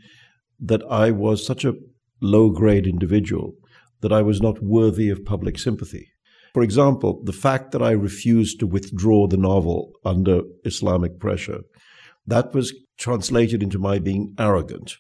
that 0.60 0.84
I 0.90 1.12
was 1.12 1.46
such 1.46 1.64
a 1.64 1.76
low 2.22 2.50
grade 2.50 2.88
individual 2.88 3.56
that 4.02 4.12
I 4.12 4.22
was 4.22 4.42
not 4.42 4.62
worthy 4.62 5.10
of 5.10 5.24
public 5.24 5.58
sympathy. 5.58 6.10
For 6.54 6.64
example, 6.64 7.22
the 7.24 7.32
fact 7.32 7.72
that 7.72 7.82
I 7.82 7.92
refused 7.92 8.60
to 8.60 8.68
withdraw 8.68 9.28
the 9.28 9.38
novel 9.38 9.94
under 10.06 10.42
Islamic 10.66 11.20
pressure, 11.20 11.62
that 12.26 12.54
was 12.54 12.74
translated 12.98 13.62
into 13.62 13.80
my 13.80 14.00
being 14.00 14.34
arrogant. 14.40 14.96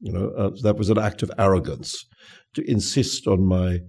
You 0.00 0.12
know, 0.12 0.30
uh, 0.30 0.50
that 0.62 0.76
was 0.76 0.90
an 0.90 0.98
act 0.98 1.22
of 1.22 1.30
arrogance 1.38 2.06
to 2.54 2.68
insist 2.70 3.26
on 3.26 3.44
my 3.44 3.80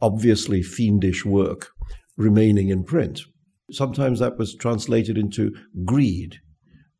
obviously 0.00 0.62
fiendish 0.62 1.24
work 1.24 1.70
remaining 2.16 2.68
in 2.68 2.84
print. 2.84 3.22
Sometimes 3.70 4.18
that 4.18 4.36
was 4.36 4.54
translated 4.54 5.16
into 5.16 5.54
greed, 5.84 6.40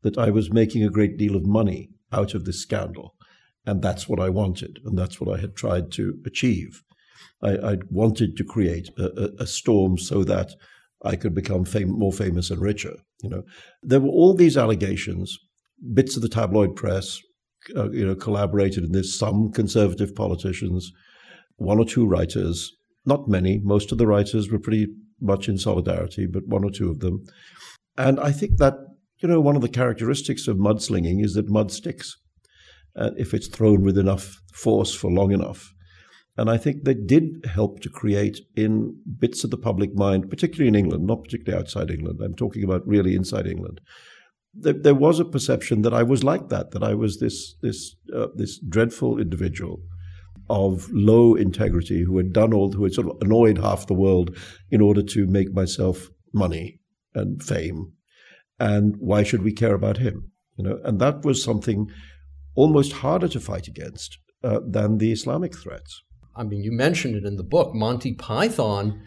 that 0.01 0.17
I 0.17 0.29
was 0.29 0.53
making 0.53 0.83
a 0.83 0.89
great 0.89 1.17
deal 1.17 1.35
of 1.35 1.45
money 1.45 1.89
out 2.11 2.33
of 2.33 2.45
this 2.45 2.61
scandal. 2.61 3.15
And 3.65 3.81
that's 3.81 4.07
what 4.07 4.19
I 4.19 4.29
wanted, 4.29 4.79
and 4.85 4.97
that's 4.97 5.19
what 5.19 5.35
I 5.35 5.41
had 5.41 5.55
tried 5.55 5.91
to 5.93 6.19
achieve. 6.25 6.83
I, 7.41 7.71
I 7.71 7.77
wanted 7.89 8.37
to 8.37 8.43
create 8.43 8.89
a, 8.97 9.05
a, 9.05 9.43
a, 9.43 9.47
storm 9.47 9.97
so 9.97 10.23
that 10.23 10.51
I 11.03 11.15
could 11.15 11.33
become 11.33 11.65
fam- 11.65 11.97
more 11.97 12.13
famous 12.13 12.51
and 12.51 12.61
richer. 12.61 12.93
You 13.25 13.37
know, 13.37 13.43
there 13.83 13.99
were 13.99 14.09
all 14.09 14.33
these 14.33 14.57
allegations. 14.57 15.37
Bits 15.93 16.15
of 16.15 16.21
the 16.21 16.29
tabloid 16.29 16.75
press 16.75 17.19
uh, 17.75 17.89
you 17.91 18.05
know, 18.05 18.15
collaborated 18.15 18.83
in 18.83 18.91
this. 18.91 19.17
Some 19.17 19.51
conservative 19.51 20.15
politicians, 20.15 20.91
one 21.55 21.79
or 21.79 21.85
two 21.85 22.05
writers, 22.05 22.71
not 23.05 23.27
many. 23.27 23.59
Most 23.63 23.91
of 23.91 23.97
the 23.97 24.07
writers 24.07 24.51
were 24.51 24.59
pretty 24.59 24.87
much 25.21 25.47
in 25.47 25.57
solidarity, 25.57 26.27
but 26.27 26.47
one 26.47 26.63
or 26.63 26.71
two 26.71 26.89
of 26.89 26.99
them. 26.99 27.23
And 27.97 28.19
I 28.19 28.31
think 28.31 28.57
that 28.57 28.75
you 29.21 29.29
know 29.29 29.39
one 29.39 29.55
of 29.55 29.61
the 29.61 29.69
characteristics 29.69 30.47
of 30.47 30.57
mudslinging 30.57 31.23
is 31.23 31.33
that 31.33 31.49
mud 31.49 31.71
sticks, 31.71 32.15
uh, 32.95 33.11
if 33.17 33.33
it's 33.33 33.47
thrown 33.47 33.83
with 33.83 33.97
enough 33.97 34.41
force 34.53 34.93
for 34.93 35.11
long 35.11 35.31
enough. 35.31 35.71
And 36.37 36.49
I 36.49 36.57
think 36.57 36.83
they 36.83 36.93
did 36.93 37.45
help 37.45 37.79
to 37.81 37.89
create 37.89 38.41
in 38.55 38.99
bits 39.19 39.43
of 39.43 39.51
the 39.51 39.57
public 39.57 39.95
mind, 39.95 40.29
particularly 40.29 40.67
in 40.67 40.75
England, 40.75 41.05
not 41.05 41.23
particularly 41.23 41.57
outside 41.57 41.89
England. 41.89 42.19
I'm 42.21 42.35
talking 42.35 42.63
about 42.63 42.85
really 42.85 43.15
inside 43.15 43.47
England 43.47 43.79
there, 44.55 44.73
there, 44.73 44.95
was 44.95 45.19
a 45.19 45.25
perception 45.25 45.81
that 45.81 45.93
I 45.93 46.03
was 46.03 46.23
like 46.23 46.49
that, 46.49 46.71
that 46.71 46.83
I 46.83 46.93
was 46.93 47.19
this 47.19 47.55
this 47.61 47.95
uh, 48.15 48.27
this 48.35 48.59
dreadful 48.59 49.19
individual 49.19 49.81
of 50.49 50.89
low 50.91 51.35
integrity 51.35 52.03
who 52.03 52.17
had 52.17 52.31
done 52.31 52.53
all, 52.53 52.71
who 52.71 52.83
had 52.83 52.93
sort 52.93 53.07
of 53.07 53.17
annoyed 53.21 53.57
half 53.57 53.87
the 53.87 53.93
world 53.93 54.35
in 54.69 54.79
order 54.79 55.01
to 55.01 55.27
make 55.27 55.53
myself 55.53 56.09
money 56.33 56.79
and 57.13 57.43
fame, 57.43 57.91
and 58.59 58.95
why 58.99 59.23
should 59.23 59.43
we 59.43 59.51
care 59.51 59.73
about 59.73 59.97
him? 59.97 60.31
You 60.57 60.63
know, 60.63 60.79
and 60.83 60.99
that 60.99 61.25
was 61.25 61.43
something 61.43 61.89
almost 62.55 62.93
harder 62.93 63.27
to 63.27 63.39
fight 63.39 63.67
against 63.67 64.19
uh, 64.43 64.61
than 64.65 64.99
the 64.99 65.11
Islamic 65.11 65.57
threats. 65.57 66.03
I 66.35 66.43
mean, 66.43 66.63
you 66.63 66.71
mentioned 66.71 67.15
it 67.15 67.25
in 67.25 67.37
the 67.37 67.43
book, 67.43 67.73
Monty 67.73 68.13
Python, 68.13 69.01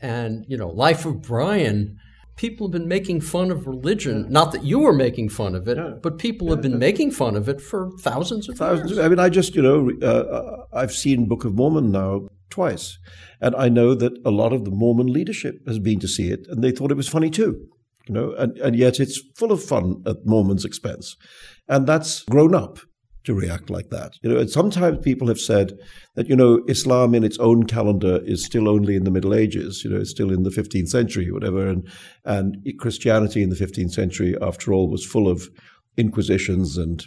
and 0.00 0.44
you 0.48 0.56
know, 0.56 0.68
Life 0.68 1.04
of 1.04 1.22
Brian 1.22 1.98
people 2.38 2.68
have 2.68 2.72
been 2.72 2.88
making 2.88 3.20
fun 3.20 3.50
of 3.50 3.66
religion. 3.66 4.22
Yeah. 4.22 4.30
Not 4.30 4.52
that 4.52 4.64
you 4.64 4.78
were 4.78 4.94
making 4.94 5.28
fun 5.28 5.54
of 5.54 5.68
it, 5.68 5.76
yeah. 5.76 5.94
but 6.02 6.18
people 6.18 6.46
yeah. 6.46 6.54
have 6.54 6.62
been 6.62 6.78
making 6.78 7.10
fun 7.10 7.36
of 7.36 7.48
it 7.48 7.60
for 7.60 7.90
thousands 8.00 8.48
of 8.48 8.56
thousands. 8.56 8.92
Years. 8.92 9.04
I 9.04 9.08
mean, 9.08 9.18
I 9.18 9.28
just 9.28 9.54
you 9.54 9.60
know, 9.60 9.90
uh, 10.00 10.64
I've 10.72 10.92
seen 10.92 11.28
Book 11.28 11.44
of 11.44 11.54
Mormon 11.54 11.90
now 11.90 12.28
twice, 12.48 12.98
and 13.40 13.54
I 13.56 13.68
know 13.68 13.94
that 13.94 14.12
a 14.24 14.30
lot 14.30 14.54
of 14.54 14.64
the 14.64 14.70
Mormon 14.70 15.08
leadership 15.08 15.66
has 15.66 15.78
been 15.78 15.98
to 15.98 16.08
see 16.08 16.30
it, 16.30 16.46
and 16.48 16.64
they 16.64 16.70
thought 16.70 16.92
it 16.92 16.96
was 16.96 17.08
funny 17.08 17.28
too. 17.28 17.66
You 18.06 18.14
know, 18.14 18.32
and, 18.38 18.56
and 18.58 18.74
yet 18.74 19.00
it's 19.00 19.20
full 19.36 19.52
of 19.52 19.62
fun 19.62 20.02
at 20.06 20.24
Mormon's 20.24 20.64
expense, 20.64 21.16
and 21.68 21.86
that's 21.86 22.22
grown 22.22 22.54
up 22.54 22.78
to 23.28 23.34
react 23.34 23.68
like 23.68 23.90
that. 23.90 24.14
You 24.22 24.30
know, 24.30 24.38
and 24.38 24.48
sometimes 24.48 25.04
people 25.04 25.28
have 25.28 25.38
said 25.38 25.78
that 26.14 26.28
you 26.28 26.34
know 26.34 26.62
Islam 26.66 27.14
in 27.14 27.24
its 27.24 27.38
own 27.38 27.64
calendar 27.64 28.20
is 28.24 28.42
still 28.42 28.68
only 28.68 28.96
in 28.96 29.04
the 29.04 29.10
Middle 29.10 29.34
Ages. 29.34 29.82
You 29.84 29.90
know, 29.90 30.00
it's 30.00 30.10
still 30.10 30.32
in 30.32 30.44
the 30.44 30.50
15th 30.50 30.88
century, 30.88 31.30
whatever, 31.30 31.68
and 31.68 31.86
and 32.24 32.56
Christianity 32.78 33.42
in 33.42 33.50
the 33.50 33.62
15th 33.64 33.92
century, 33.92 34.34
after 34.40 34.72
all, 34.72 34.88
was 34.88 35.04
full 35.04 35.28
of 35.28 35.48
inquisitions 35.98 36.78
and 36.78 37.04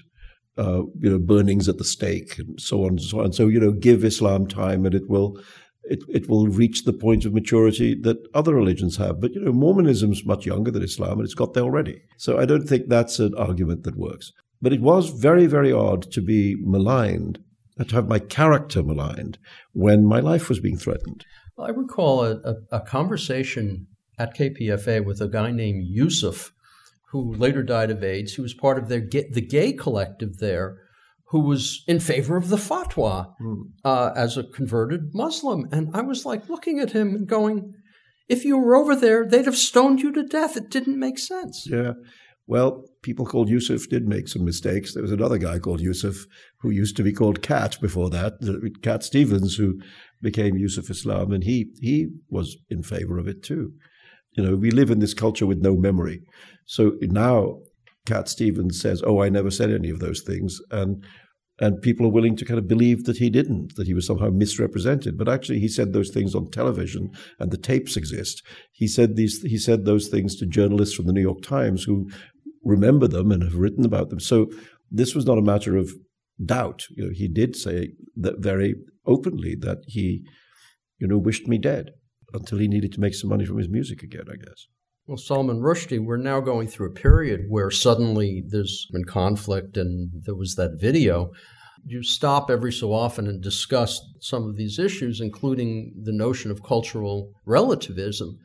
uh, 0.60 0.84
you 1.00 1.10
know 1.10 1.18
burnings 1.18 1.68
at 1.68 1.80
the 1.80 1.84
stake 1.84 2.38
and 2.38 2.62
so 2.62 2.84
on 2.84 2.90
and 2.90 3.02
so 3.02 3.22
on. 3.22 3.34
So 3.34 3.48
you 3.48 3.60
know, 3.60 3.72
give 3.72 4.06
Islam 4.06 4.46
time, 4.48 4.86
and 4.86 4.94
it 4.96 5.10
will. 5.10 5.42
It, 5.84 6.04
it 6.08 6.30
will 6.30 6.46
reach 6.48 6.84
the 6.84 6.94
point 6.94 7.26
of 7.26 7.34
maturity 7.34 7.96
that 8.04 8.18
other 8.36 8.54
religions 8.54 8.98
have. 8.98 9.20
But, 9.20 9.32
you 9.34 9.42
know, 9.42 9.52
Mormonism 9.52 10.12
is 10.12 10.24
much 10.24 10.46
younger 10.46 10.70
than 10.70 10.84
Islam 10.84 11.14
and 11.14 11.24
it's 11.24 11.34
got 11.34 11.56
there 11.56 11.64
already. 11.64 12.04
So 12.18 12.38
I 12.38 12.46
don't 12.46 12.68
think 12.68 12.88
that's 12.88 13.18
an 13.18 13.34
argument 13.36 13.84
that 13.86 13.98
works. 13.98 14.32
But 14.62 14.74
it 14.74 14.82
was 14.82 15.10
very, 15.10 15.48
very 15.48 15.72
odd 15.72 16.12
to 16.12 16.22
be 16.22 16.56
maligned, 16.60 17.40
to 17.80 17.96
have 17.96 18.08
my 18.08 18.20
character 18.20 18.84
maligned 18.84 19.40
when 19.74 20.06
my 20.06 20.20
life 20.20 20.50
was 20.50 20.60
being 20.60 20.78
threatened. 20.78 21.26
Well, 21.58 21.68
I 21.68 21.72
recall 21.72 22.24
a, 22.24 22.36
a, 22.44 22.56
a 22.72 22.80
conversation 22.82 23.88
at 24.20 24.38
KPFA 24.38 25.04
with 25.04 25.20
a 25.20 25.28
guy 25.28 25.52
named 25.52 25.84
Yusuf, 25.88 26.54
who 27.12 27.34
later 27.34 27.64
died 27.64 27.90
of 27.92 28.04
AIDS, 28.04 28.34
who 28.34 28.44
was 28.44 28.54
part 28.54 28.78
of 28.78 28.88
their 28.88 29.02
the 29.02 29.42
gay 29.42 29.74
collective 29.74 30.38
there, 30.38 30.78
who 31.32 31.40
was 31.40 31.84
in 31.88 32.00
favor 32.00 32.38
of 32.38 32.50
the 32.50 32.58
fatwa 32.58 33.34
mm. 33.42 33.64
uh, 33.84 34.12
as 34.16 34.38
a 34.38 34.44
converted 34.44 35.14
Muslim. 35.14 35.68
And 35.72 35.90
I 35.96 36.02
was 36.02 36.26
like 36.26 36.50
looking 36.50 36.80
at 36.80 36.92
him 36.92 37.16
and 37.16 37.28
going, 37.28 37.74
if 38.30 38.46
you 38.46 38.58
were 38.58 38.76
over 38.76 38.96
there, 38.96 39.28
they'd 39.28 39.46
have 39.46 39.58
stoned 39.58 40.02
you 40.02 40.12
to 40.14 40.24
death. 40.24 40.56
It 40.56 40.70
didn't 40.70 41.00
make 41.00 41.20
sense. 41.20 41.68
Yeah. 41.70 41.94
Well, 42.52 42.84
people 43.02 43.26
called 43.26 43.48
Yusuf 43.48 43.88
did 43.88 44.10
make 44.10 44.28
some 44.28 44.44
mistakes. 44.44 44.94
There 44.94 45.02
was 45.02 45.14
another 45.14 45.38
guy 45.38 45.58
called 45.58 45.80
Yusuf 45.80 46.26
who 46.60 46.70
used 46.70 46.98
to 46.98 47.04
be 47.04 47.14
called 47.14 47.42
Cat 47.42 47.78
before 47.80 48.10
that, 48.10 48.34
Cat 48.84 49.04
Stevens, 49.04 49.56
who 49.56 49.80
became 50.22 50.58
Yusuf 50.58 50.90
Islam, 50.90 51.32
and 51.32 51.46
he 51.46 51.72
he 51.80 52.10
was 52.28 52.58
in 52.70 52.84
favor 52.84 53.18
of 53.18 53.26
it 53.26 53.42
too. 53.42 53.72
You 54.34 54.44
know, 54.44 54.58
we 54.58 54.70
live 54.70 54.92
in 54.92 55.00
this 55.00 55.14
culture 55.14 55.46
with 55.46 55.62
no 55.62 55.78
memory. 55.78 56.24
So 56.66 56.98
now 57.00 57.60
Cat 58.06 58.28
Stevens 58.28 58.82
says, 58.82 59.02
"Oh, 59.02 59.22
I 59.24 59.30
never 59.30 59.50
said 59.50 59.72
any 59.72 59.90
of 59.90 60.00
those 60.00 60.22
things," 60.22 60.60
and 60.72 61.06
and 61.62 61.80
people 61.80 62.08
are 62.08 62.18
willing 62.18 62.36
to 62.36 62.44
kind 62.44 62.58
of 62.58 62.68
believe 62.68 63.04
that 63.04 63.18
he 63.18 63.30
didn't, 63.30 63.76
that 63.76 63.86
he 63.86 63.94
was 63.94 64.08
somehow 64.08 64.30
misrepresented. 64.32 65.16
But 65.16 65.30
actually, 65.30 65.60
he 65.60 65.68
said 65.68 65.94
those 65.94 66.10
things 66.10 66.34
on 66.34 66.50
television, 66.50 67.12
and 67.40 67.52
the 67.52 67.58
tapes 67.58 67.96
exist. 67.96 68.42
He 68.72 68.88
said 68.88 69.16
these. 69.16 69.42
He 69.44 69.60
said 69.60 69.86
those 69.86 70.08
things 70.08 70.36
to 70.38 70.48
journalists 70.48 70.96
from 70.96 71.06
the 71.06 71.14
New 71.14 71.22
York 71.22 71.44
Times 71.44 71.84
who 71.84 72.10
remember 72.64 73.08
them 73.08 73.32
and 73.32 73.44
have 73.44 73.56
written 73.56 73.86
about 73.86 74.10
them. 74.10 74.20
So 74.20 74.48
this 74.90 75.16
was 75.16 75.26
not 75.26 75.38
a 75.38 75.44
matter 75.44 75.78
of 75.78 75.92
doubt. 76.44 76.84
You 76.92 77.06
know, 77.06 77.12
he 77.14 77.28
did 77.28 77.56
say 77.56 77.94
that 78.16 78.40
very 78.40 78.76
openly 79.06 79.56
that 79.62 79.80
he, 79.88 80.24
you 81.00 81.08
know, 81.08 81.18
wished 81.18 81.48
me 81.48 81.58
dead 81.58 81.92
until 82.34 82.60
he 82.60 82.68
needed 82.68 82.92
to 82.94 83.02
make 83.02 83.16
some 83.16 83.30
money 83.30 83.46
from 83.46 83.58
his 83.58 83.70
music 83.70 84.04
again. 84.04 84.26
I 84.32 84.36
guess. 84.36 84.68
Well, 85.08 85.18
Salman 85.18 85.62
Rushdie, 85.62 86.00
we're 86.00 86.18
now 86.18 86.40
going 86.40 86.68
through 86.68 86.88
a 86.88 86.94
period 86.94 87.46
where 87.50 87.72
suddenly 87.72 88.44
there's 88.48 88.88
been 88.92 89.04
conflict 89.06 89.76
and 89.76 90.10
there 90.26 90.36
was 90.36 90.56
that 90.56 90.80
video. 90.80 91.32
You 91.84 92.04
stop 92.04 92.52
every 92.52 92.72
so 92.72 92.94
often 92.94 93.28
and 93.28 93.42
discuss 93.42 94.00
some 94.20 94.48
of 94.48 94.56
these 94.56 94.78
issues, 94.78 95.20
including 95.20 95.94
the 96.04 96.14
notion 96.14 96.52
of 96.52 96.64
cultural 96.64 97.32
relativism. 97.46 98.38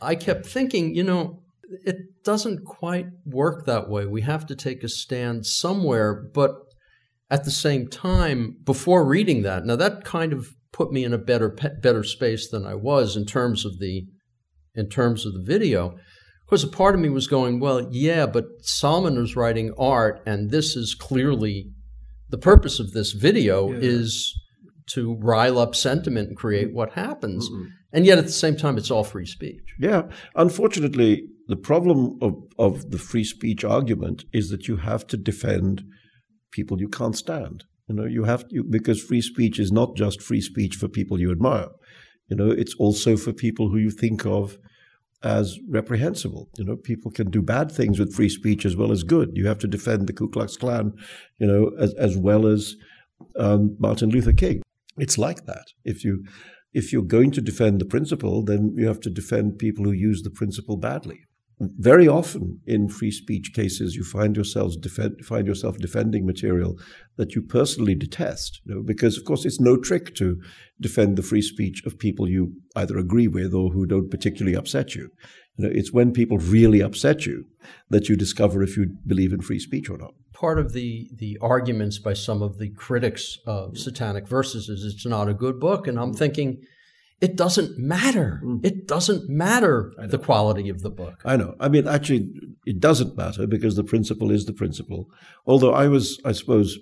I 0.00 0.14
kept 0.14 0.46
thinking, 0.46 0.94
you 0.94 1.02
know, 1.02 1.42
it 1.84 2.24
doesn't 2.24 2.64
quite 2.64 3.06
work 3.24 3.66
that 3.66 3.88
way. 3.88 4.06
We 4.06 4.22
have 4.22 4.46
to 4.46 4.56
take 4.56 4.82
a 4.82 4.88
stand 4.88 5.46
somewhere, 5.46 6.28
but 6.34 6.52
at 7.30 7.44
the 7.44 7.50
same 7.50 7.88
time, 7.88 8.56
before 8.64 9.04
reading 9.04 9.42
that, 9.42 9.64
now 9.64 9.76
that 9.76 10.04
kind 10.04 10.32
of 10.32 10.48
put 10.72 10.92
me 10.92 11.04
in 11.04 11.12
a 11.12 11.18
better 11.18 11.48
better 11.82 12.04
space 12.04 12.48
than 12.48 12.66
I 12.66 12.74
was 12.74 13.16
in 13.16 13.24
terms 13.24 13.64
of 13.64 13.78
the 13.78 14.06
in 14.74 14.88
terms 14.88 15.26
of 15.26 15.32
the 15.32 15.42
video. 15.42 15.96
Because 16.44 16.62
a 16.62 16.68
part 16.68 16.94
of 16.94 17.00
me 17.00 17.08
was 17.08 17.26
going, 17.26 17.58
well, 17.58 17.88
yeah, 17.90 18.24
but 18.24 18.44
Salman 18.60 19.18
was 19.18 19.34
writing 19.34 19.74
art, 19.76 20.22
and 20.24 20.52
this 20.52 20.76
is 20.76 20.94
clearly 20.94 21.72
the 22.28 22.38
purpose 22.38 22.78
of 22.78 22.92
this 22.92 23.12
video 23.12 23.72
yeah. 23.72 23.78
is 23.80 24.32
to 24.90 25.16
rile 25.20 25.58
up 25.58 25.74
sentiment 25.74 26.28
and 26.28 26.36
create 26.36 26.72
what 26.72 26.92
happens. 26.92 27.50
mm 27.50 27.66
And 27.92 28.06
yet 28.06 28.18
at 28.18 28.26
the 28.26 28.32
same 28.32 28.56
time, 28.56 28.78
it's 28.78 28.92
all 28.92 29.02
free 29.02 29.26
speech. 29.26 29.74
Yeah. 29.80 30.02
Unfortunately, 30.36 31.24
the 31.48 31.56
problem 31.56 32.18
of, 32.20 32.34
of 32.58 32.90
the 32.90 32.98
free 32.98 33.24
speech 33.24 33.64
argument 33.64 34.24
is 34.32 34.50
that 34.50 34.66
you 34.66 34.76
have 34.78 35.06
to 35.08 35.16
defend 35.16 35.84
people 36.50 36.80
you 36.80 36.88
can't 36.88 37.16
stand. 37.16 37.64
You 37.88 37.94
know, 37.94 38.04
you 38.04 38.24
have 38.24 38.48
to, 38.48 38.64
because 38.64 39.02
free 39.02 39.20
speech 39.20 39.60
is 39.60 39.70
not 39.70 39.94
just 39.96 40.20
free 40.20 40.40
speech 40.40 40.74
for 40.74 40.88
people 40.88 41.20
you 41.20 41.30
admire. 41.30 41.68
You 42.28 42.36
know, 42.36 42.50
it's 42.50 42.74
also 42.74 43.16
for 43.16 43.32
people 43.32 43.70
who 43.70 43.78
you 43.78 43.90
think 43.90 44.26
of 44.26 44.58
as 45.22 45.58
reprehensible. 45.68 46.48
You 46.58 46.64
know, 46.64 46.76
people 46.76 47.12
can 47.12 47.30
do 47.30 47.42
bad 47.42 47.70
things 47.70 48.00
with 48.00 48.14
free 48.14 48.28
speech 48.28 48.64
as 48.64 48.74
well 48.74 48.90
as 48.90 49.04
good. 49.04 49.30
You 49.34 49.46
have 49.46 49.60
to 49.60 49.68
defend 49.68 50.08
the 50.08 50.12
Ku 50.12 50.28
Klux 50.28 50.56
Klan, 50.56 50.92
you 51.38 51.46
know, 51.46 51.70
as, 51.78 51.94
as 51.94 52.16
well 52.16 52.46
as 52.46 52.74
um, 53.38 53.76
Martin 53.78 54.10
Luther 54.10 54.32
King. 54.32 54.62
It's 54.98 55.18
like 55.18 55.46
that. 55.46 55.66
If 55.84 56.04
you 56.04 56.24
if 56.74 56.92
you're 56.92 57.02
going 57.02 57.30
to 57.30 57.40
defend 57.40 57.80
the 57.80 57.86
principle, 57.86 58.44
then 58.44 58.74
you 58.76 58.86
have 58.86 59.00
to 59.00 59.10
defend 59.10 59.58
people 59.58 59.84
who 59.84 59.92
use 59.92 60.22
the 60.22 60.30
principle 60.30 60.76
badly 60.76 61.20
very 61.58 62.06
often 62.06 62.60
in 62.66 62.88
free 62.88 63.10
speech 63.10 63.52
cases, 63.54 63.94
you 63.94 64.04
find 64.04 64.36
yourselves 64.36 64.76
defend, 64.76 65.24
find 65.24 65.46
yourself 65.46 65.78
defending 65.78 66.26
material 66.26 66.78
that 67.16 67.34
you 67.34 67.40
personally 67.40 67.94
detest, 67.94 68.60
you 68.64 68.74
know, 68.74 68.82
because 68.82 69.16
of 69.16 69.24
course 69.24 69.46
it's 69.46 69.60
no 69.60 69.76
trick 69.76 70.14
to 70.16 70.38
defend 70.80 71.16
the 71.16 71.22
free 71.22 71.40
speech 71.40 71.82
of 71.86 71.98
people 71.98 72.28
you 72.28 72.52
either 72.76 72.98
agree 72.98 73.26
with 73.26 73.54
or 73.54 73.70
who 73.70 73.86
don't 73.86 74.10
particularly 74.10 74.54
upset 74.54 74.94
you. 74.94 75.10
You 75.56 75.66
know, 75.66 75.72
it's 75.74 75.92
when 75.92 76.12
people 76.12 76.36
really 76.36 76.82
upset 76.82 77.24
you 77.24 77.46
that 77.88 78.10
you 78.10 78.16
discover 78.16 78.62
if 78.62 78.76
you 78.76 78.94
believe 79.06 79.32
in 79.32 79.40
free 79.40 79.58
speech 79.58 79.88
or 79.88 79.96
not. 79.96 80.12
Part 80.34 80.58
of 80.58 80.74
the 80.74 81.08
the 81.14 81.38
arguments 81.40 81.98
by 81.98 82.12
some 82.12 82.42
of 82.42 82.58
the 82.58 82.68
critics 82.68 83.38
of 83.46 83.78
Satanic 83.78 84.28
Verses 84.28 84.68
is 84.68 84.84
it's 84.84 85.06
not 85.06 85.30
a 85.30 85.34
good 85.34 85.58
book, 85.58 85.86
and 85.86 85.98
I'm 85.98 86.12
thinking 86.12 86.60
it 87.20 87.36
doesn't 87.36 87.78
matter. 87.78 88.40
Mm. 88.44 88.64
It 88.64 88.86
doesn't 88.86 89.28
matter 89.28 89.92
the 89.98 90.18
quality 90.18 90.68
of 90.68 90.82
the 90.82 90.90
book. 90.90 91.22
I 91.24 91.36
know. 91.36 91.54
I 91.58 91.68
mean, 91.68 91.88
actually, 91.88 92.30
it 92.66 92.78
doesn't 92.78 93.16
matter 93.16 93.46
because 93.46 93.76
the 93.76 93.84
principle 93.84 94.30
is 94.30 94.44
the 94.44 94.52
principle. 94.52 95.08
Although 95.46 95.72
I 95.72 95.88
was, 95.88 96.20
I 96.24 96.32
suppose, 96.32 96.78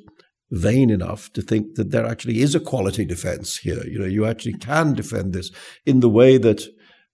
vain 0.50 0.90
enough 0.90 1.32
to 1.34 1.42
think 1.42 1.76
that 1.76 1.90
there 1.90 2.06
actually 2.06 2.40
is 2.40 2.54
a 2.54 2.60
quality 2.60 3.04
defense 3.04 3.58
here. 3.58 3.84
You 3.86 4.00
know, 4.00 4.06
you 4.06 4.26
actually 4.26 4.54
can 4.54 4.94
defend 4.94 5.32
this 5.32 5.50
in 5.86 6.00
the 6.00 6.10
way 6.10 6.38
that 6.38 6.62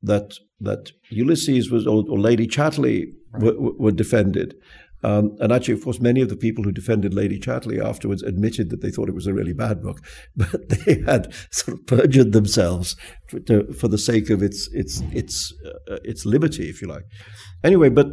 that 0.03 0.35
that 0.61 0.93
Ulysses 1.11 1.71
was 1.71 1.87
or, 1.87 2.05
or 2.09 2.19
Lady 2.19 2.47
Chatterley 2.47 3.13
right. 3.33 3.43
were, 3.43 3.73
were 3.79 3.93
defended. 3.93 4.55
Um, 5.03 5.37
and 5.41 5.53
actually, 5.53 5.75
of 5.75 5.85
course, 5.85 6.01
many 6.01 6.21
of 6.21 6.29
the 6.29 6.37
people 6.37 6.65
who 6.65 6.73
defended 6.73 7.15
Lady 7.15 7.39
Chatterley 7.39 7.83
afterwards 7.83 8.23
admitted 8.23 8.71
that 8.71 8.83
they 8.83 8.91
thought 8.91 9.09
it 9.09 9.15
was 9.15 9.27
a 9.27 9.35
really 9.35 9.53
bad 9.53 9.83
book, 9.83 10.01
but 10.37 10.69
they 10.69 11.03
had 11.07 11.33
sort 11.51 11.79
of 11.79 11.87
perjured 11.87 12.33
themselves 12.33 12.97
for, 13.29 13.41
to, 13.41 13.73
for 13.73 13.89
the 13.89 13.99
sake 13.99 14.31
of 14.31 14.43
its 14.43 14.69
its 14.73 15.03
its 15.13 15.55
uh, 15.91 15.97
its 16.05 16.27
liberty, 16.27 16.69
if 16.69 16.83
you 16.83 16.89
like. 16.89 17.05
Anyway, 17.65 17.89
but 17.89 18.09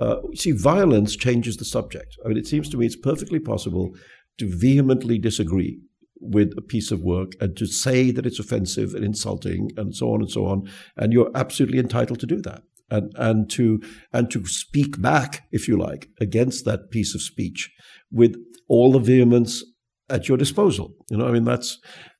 uh, 0.00 0.16
see, 0.34 0.52
violence 0.52 1.16
changes 1.16 1.56
the 1.56 1.64
subject. 1.64 2.16
I 2.24 2.28
mean, 2.28 2.36
it 2.36 2.46
seems 2.46 2.68
to 2.70 2.76
me 2.76 2.86
it's 2.86 2.96
perfectly 2.96 3.38
possible 3.38 3.94
to 4.38 4.48
vehemently 4.48 5.18
disagree 5.18 5.80
with 6.20 6.52
a 6.56 6.62
piece 6.62 6.92
of 6.92 7.02
work 7.02 7.32
and 7.40 7.56
to 7.56 7.66
say 7.66 8.12
that 8.12 8.24
it's 8.24 8.38
offensive 8.38 8.94
and 8.94 9.04
insulting 9.04 9.70
and 9.76 9.94
so 9.94 10.12
on 10.12 10.20
and 10.20 10.30
so 10.30 10.46
on, 10.46 10.68
and 10.96 11.12
you're 11.12 11.30
absolutely 11.34 11.78
entitled 11.78 12.20
to 12.20 12.26
do 12.26 12.40
that 12.42 12.62
and, 12.92 13.12
and 13.16 13.50
to 13.50 13.80
and 14.12 14.30
to 14.30 14.46
speak 14.46 15.00
back, 15.00 15.44
if 15.50 15.66
you 15.66 15.78
like, 15.78 16.08
against 16.20 16.64
that 16.66 16.90
piece 16.90 17.14
of 17.14 17.22
speech 17.22 17.70
with 18.10 18.36
all 18.68 18.92
the 18.92 18.98
vehemence 18.98 19.64
at 20.10 20.28
your 20.28 20.36
disposal. 20.36 20.94
You 21.10 21.16
know, 21.16 21.26
I 21.26 21.32
mean 21.32 21.44
that's 21.44 21.78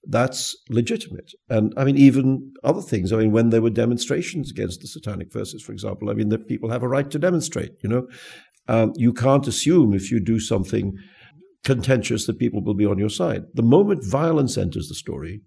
that's 0.08 0.56
legitimate. 0.70 1.30
And 1.48 1.74
I 1.76 1.84
mean 1.84 1.98
even 1.98 2.52
other 2.64 2.82
things. 2.82 3.12
I 3.12 3.16
mean 3.16 3.32
when 3.32 3.50
there 3.50 3.62
were 3.62 3.70
demonstrations 3.70 4.50
against 4.50 4.80
the 4.80 4.88
satanic 4.88 5.32
verses, 5.32 5.62
for 5.62 5.72
example, 5.72 6.10
I 6.10 6.14
mean 6.14 6.30
that 6.30 6.48
people 6.48 6.70
have 6.70 6.82
a 6.82 6.88
right 6.88 7.10
to 7.10 7.18
demonstrate. 7.18 7.72
You 7.82 7.90
know, 7.90 8.08
um, 8.66 8.92
you 8.96 9.12
can't 9.12 9.46
assume 9.46 9.92
if 9.92 10.10
you 10.10 10.20
do 10.20 10.40
something 10.40 10.94
contentious 11.64 12.26
that 12.26 12.38
people 12.38 12.64
will 12.64 12.74
be 12.74 12.86
on 12.86 12.98
your 12.98 13.10
side. 13.10 13.44
The 13.54 13.62
moment 13.62 14.04
violence 14.04 14.56
enters 14.58 14.88
the 14.88 14.94
story, 14.94 15.42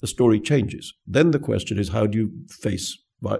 the 0.00 0.06
story 0.06 0.40
changes. 0.40 0.94
Then 1.06 1.32
the 1.32 1.38
question 1.38 1.78
is 1.78 1.88
how 1.88 2.06
do 2.06 2.16
you 2.16 2.30
face 2.48 2.96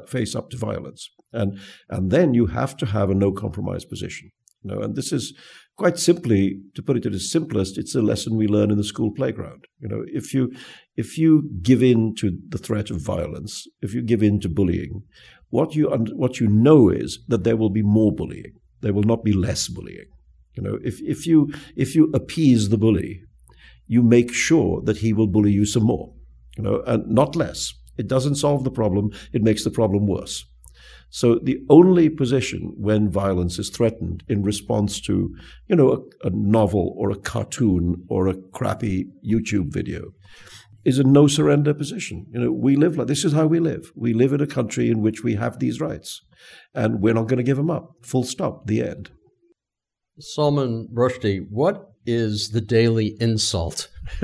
face 0.08 0.34
up 0.34 0.50
to 0.50 0.56
violence? 0.56 1.08
And 1.32 1.58
and 1.88 2.10
then 2.10 2.34
you 2.34 2.46
have 2.46 2.76
to 2.78 2.86
have 2.86 3.10
a 3.10 3.14
no 3.14 3.32
compromise 3.32 3.84
position. 3.84 4.30
You 4.62 4.74
know, 4.74 4.82
and 4.82 4.96
this 4.96 5.12
is 5.12 5.34
quite 5.76 5.98
simply, 5.98 6.58
to 6.74 6.82
put 6.82 6.96
it 6.96 7.06
at 7.06 7.14
its 7.14 7.30
simplest, 7.30 7.78
it's 7.78 7.94
a 7.94 8.02
lesson 8.02 8.36
we 8.36 8.48
learn 8.48 8.70
in 8.70 8.76
the 8.76 8.84
school 8.84 9.12
playground. 9.12 9.66
You 9.78 9.88
know, 9.88 10.02
if 10.06 10.34
you 10.34 10.52
if 10.96 11.16
you 11.16 11.48
give 11.62 11.82
in 11.82 12.14
to 12.16 12.36
the 12.48 12.58
threat 12.58 12.90
of 12.90 13.00
violence, 13.00 13.66
if 13.80 13.94
you 13.94 14.02
give 14.02 14.22
in 14.22 14.40
to 14.40 14.48
bullying, 14.48 15.02
what 15.50 15.74
you 15.74 15.88
what 15.88 16.40
you 16.40 16.48
know 16.48 16.88
is 16.88 17.20
that 17.28 17.44
there 17.44 17.56
will 17.56 17.70
be 17.70 17.82
more 17.82 18.12
bullying. 18.12 18.54
There 18.80 18.92
will 18.92 19.04
not 19.04 19.24
be 19.24 19.32
less 19.32 19.68
bullying. 19.68 20.06
You 20.54 20.62
know, 20.62 20.78
if 20.82 21.00
if 21.00 21.26
you 21.26 21.52
if 21.76 21.94
you 21.94 22.10
appease 22.12 22.68
the 22.68 22.78
bully, 22.78 23.22
you 23.86 24.02
make 24.02 24.32
sure 24.32 24.82
that 24.82 24.98
he 24.98 25.12
will 25.12 25.28
bully 25.28 25.52
you 25.52 25.64
some 25.64 25.84
more. 25.84 26.12
You 26.56 26.64
know, 26.64 26.82
and 26.86 27.06
not 27.06 27.36
less. 27.36 27.72
It 27.96 28.08
doesn't 28.08 28.36
solve 28.36 28.64
the 28.64 28.70
problem. 28.70 29.10
It 29.32 29.42
makes 29.42 29.64
the 29.64 29.70
problem 29.70 30.06
worse. 30.06 30.44
So 31.10 31.38
the 31.42 31.58
only 31.70 32.08
position 32.08 32.74
when 32.76 33.10
violence 33.10 33.58
is 33.58 33.70
threatened 33.70 34.24
in 34.28 34.42
response 34.42 35.00
to, 35.02 35.34
you 35.66 35.76
know, 35.76 36.06
a, 36.22 36.26
a 36.26 36.30
novel 36.30 36.94
or 36.98 37.10
a 37.10 37.16
cartoon 37.16 38.04
or 38.08 38.28
a 38.28 38.36
crappy 38.52 39.06
YouTube 39.26 39.72
video 39.72 40.12
is 40.84 40.98
a 40.98 41.04
no 41.04 41.26
surrender 41.26 41.74
position. 41.74 42.26
You 42.32 42.40
know, 42.40 42.52
we 42.52 42.76
live 42.76 42.96
like 42.96 43.08
this 43.08 43.24
is 43.24 43.32
how 43.32 43.46
we 43.46 43.60
live. 43.60 43.90
We 43.94 44.14
live 44.14 44.32
in 44.32 44.40
a 44.40 44.46
country 44.46 44.90
in 44.90 45.02
which 45.02 45.22
we 45.22 45.34
have 45.34 45.58
these 45.58 45.80
rights, 45.80 46.22
and 46.74 47.00
we're 47.00 47.14
not 47.14 47.28
going 47.28 47.38
to 47.38 47.42
give 47.42 47.56
them 47.56 47.70
up. 47.70 47.90
Full 48.02 48.24
stop. 48.24 48.66
The 48.66 48.82
end. 48.82 49.10
Salman 50.18 50.88
Rushdie, 50.92 51.46
what 51.48 51.90
is 52.06 52.50
the 52.50 52.60
daily 52.60 53.16
insult? 53.20 53.88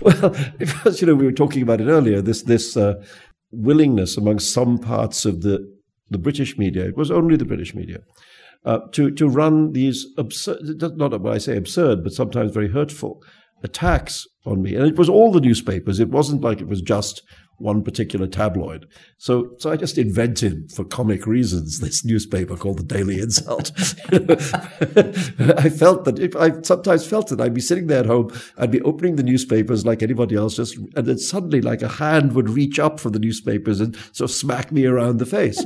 well, 0.00 0.34
because 0.58 1.00
you 1.00 1.06
know 1.06 1.14
we 1.14 1.26
were 1.26 1.32
talking 1.32 1.62
about 1.62 1.80
it 1.80 1.88
earlier. 1.88 2.22
This 2.22 2.42
this 2.42 2.76
uh, 2.76 2.94
willingness 3.52 4.16
among 4.16 4.38
some 4.38 4.78
parts 4.78 5.24
of 5.24 5.42
the, 5.42 5.64
the 6.10 6.18
British 6.18 6.58
media, 6.58 6.84
it 6.86 6.96
was 6.96 7.10
only 7.10 7.36
the 7.36 7.44
British 7.44 7.74
media, 7.74 7.98
uh, 8.64 8.78
to, 8.92 9.10
to 9.10 9.28
run 9.28 9.72
these 9.72 10.06
absurd, 10.16 10.58
not 10.96 11.20
what 11.20 11.34
I 11.34 11.38
say 11.38 11.56
absurd, 11.56 12.02
but 12.02 12.12
sometimes 12.12 12.52
very 12.52 12.72
hurtful 12.72 13.22
attacks 13.62 14.26
on 14.44 14.62
me. 14.62 14.74
And 14.74 14.86
it 14.86 14.96
was 14.96 15.08
all 15.08 15.32
the 15.32 15.40
newspapers. 15.40 16.00
It 16.00 16.10
wasn't 16.10 16.42
like 16.42 16.60
it 16.60 16.68
was 16.68 16.82
just 16.82 17.22
one 17.62 17.82
particular 17.82 18.26
tabloid. 18.26 18.86
So, 19.18 19.54
so 19.58 19.70
I 19.70 19.76
just 19.76 19.96
invented, 19.96 20.72
for 20.72 20.84
comic 20.84 21.26
reasons, 21.26 21.78
this 21.78 22.04
newspaper 22.04 22.56
called 22.56 22.78
the 22.78 22.82
Daily 22.82 23.20
Insult. 23.20 23.70
I 25.58 25.68
felt 25.68 26.04
that 26.04 26.18
if 26.18 26.34
I 26.34 26.60
sometimes 26.62 27.06
felt 27.06 27.28
that 27.28 27.40
I'd 27.40 27.54
be 27.54 27.60
sitting 27.60 27.86
there 27.86 28.00
at 28.00 28.06
home, 28.06 28.32
I'd 28.58 28.72
be 28.72 28.82
opening 28.82 29.16
the 29.16 29.22
newspapers 29.22 29.86
like 29.86 30.02
anybody 30.02 30.34
else, 30.34 30.56
just 30.56 30.76
and 30.76 31.06
then 31.06 31.18
suddenly, 31.18 31.60
like 31.60 31.82
a 31.82 31.88
hand 31.88 32.32
would 32.32 32.50
reach 32.50 32.80
up 32.80 32.98
for 32.98 33.10
the 33.10 33.20
newspapers 33.20 33.80
and 33.80 33.96
sort 34.12 34.30
of 34.30 34.36
smack 34.36 34.72
me 34.72 34.84
around 34.84 35.18
the 35.18 35.26
face. 35.26 35.64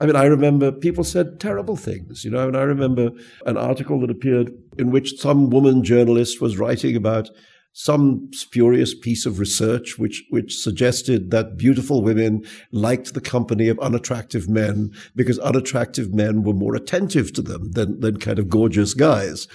I 0.00 0.06
mean, 0.06 0.16
I 0.16 0.24
remember 0.24 0.72
people 0.72 1.04
said 1.04 1.38
terrible 1.38 1.76
things, 1.76 2.24
you 2.24 2.30
know, 2.30 2.48
and 2.48 2.56
I 2.56 2.62
remember 2.62 3.10
an 3.46 3.56
article 3.56 4.00
that 4.00 4.10
appeared 4.10 4.52
in 4.76 4.90
which 4.90 5.20
some 5.20 5.50
woman 5.50 5.84
journalist 5.84 6.40
was 6.40 6.58
writing 6.58 6.96
about 6.96 7.30
some 7.76 8.28
spurious 8.32 8.94
piece 8.94 9.26
of 9.26 9.40
research 9.40 9.98
which, 9.98 10.24
which 10.30 10.56
suggested 10.56 11.32
that 11.32 11.56
beautiful 11.56 12.02
women 12.02 12.44
liked 12.70 13.14
the 13.14 13.20
company 13.20 13.68
of 13.68 13.78
unattractive 13.80 14.48
men 14.48 14.92
because 15.16 15.40
unattractive 15.40 16.14
men 16.14 16.44
were 16.44 16.52
more 16.52 16.76
attentive 16.76 17.32
to 17.32 17.42
them 17.42 17.72
than, 17.72 17.98
than 18.00 18.18
kind 18.18 18.38
of 18.38 18.48
gorgeous 18.48 18.94
guys. 18.94 19.48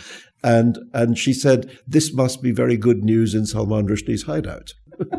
And, 0.44 0.78
and 0.94 1.18
she 1.18 1.34
said, 1.34 1.80
this 1.88 2.14
must 2.14 2.42
be 2.42 2.52
very 2.52 2.76
good 2.78 3.04
news 3.04 3.34
in 3.34 3.46
Salman 3.46 3.88
Rushdie's 3.88 4.24
hideout. 4.24 4.74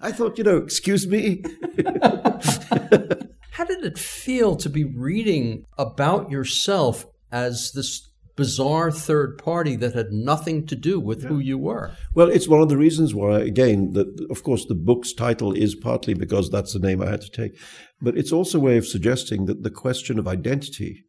I 0.00 0.10
thought, 0.10 0.38
you 0.38 0.44
know, 0.44 0.56
excuse 0.58 1.06
me. 1.06 1.44
How 3.52 3.64
did 3.64 3.84
it 3.84 3.98
feel 3.98 4.56
to 4.56 4.70
be 4.70 4.84
reading 4.84 5.66
about 5.76 6.30
yourself 6.30 7.04
as 7.30 7.72
this 7.72 8.08
bizarre 8.34 8.90
third 8.90 9.36
party 9.36 9.76
that 9.76 9.94
had 9.94 10.10
nothing 10.10 10.66
to 10.66 10.74
do 10.74 10.98
with 10.98 11.22
yeah. 11.22 11.28
who 11.28 11.38
you 11.38 11.58
were? 11.58 11.92
Well, 12.14 12.30
it's 12.30 12.48
one 12.48 12.62
of 12.62 12.70
the 12.70 12.78
reasons 12.78 13.14
why, 13.14 13.40
again, 13.40 13.92
that 13.92 14.26
of 14.30 14.42
course 14.42 14.64
the 14.64 14.74
book's 14.74 15.12
title 15.12 15.52
is 15.52 15.74
partly 15.74 16.14
because 16.14 16.48
that's 16.48 16.72
the 16.72 16.78
name 16.78 17.02
I 17.02 17.10
had 17.10 17.20
to 17.20 17.30
take, 17.30 17.58
but 18.00 18.16
it's 18.16 18.32
also 18.32 18.56
a 18.56 18.62
way 18.62 18.78
of 18.78 18.86
suggesting 18.86 19.44
that 19.46 19.62
the 19.62 19.70
question 19.70 20.18
of 20.18 20.26
identity 20.26 21.04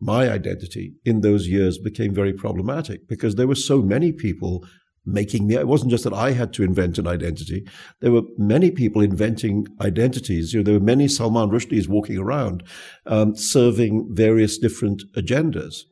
my 0.00 0.30
identity 0.30 0.94
in 1.04 1.20
those 1.20 1.48
years 1.48 1.78
became 1.78 2.14
very 2.14 2.32
problematic 2.32 3.08
because 3.08 3.34
there 3.34 3.48
were 3.48 3.54
so 3.54 3.82
many 3.82 4.12
people 4.12 4.64
making 5.12 5.46
me. 5.46 5.54
It 5.54 5.66
wasn't 5.66 5.90
just 5.90 6.04
that 6.04 6.12
I 6.12 6.32
had 6.32 6.52
to 6.54 6.62
invent 6.62 6.98
an 6.98 7.06
identity. 7.06 7.66
There 8.00 8.12
were 8.12 8.22
many 8.36 8.70
people 8.70 9.02
inventing 9.02 9.66
identities. 9.80 10.52
You 10.52 10.60
know, 10.60 10.64
there 10.64 10.74
were 10.74 10.84
many 10.84 11.08
Salman 11.08 11.50
Rushdies 11.50 11.88
walking 11.88 12.18
around, 12.18 12.62
um, 13.06 13.34
serving 13.36 14.08
various 14.12 14.58
different 14.58 15.02
agendas. 15.16 15.84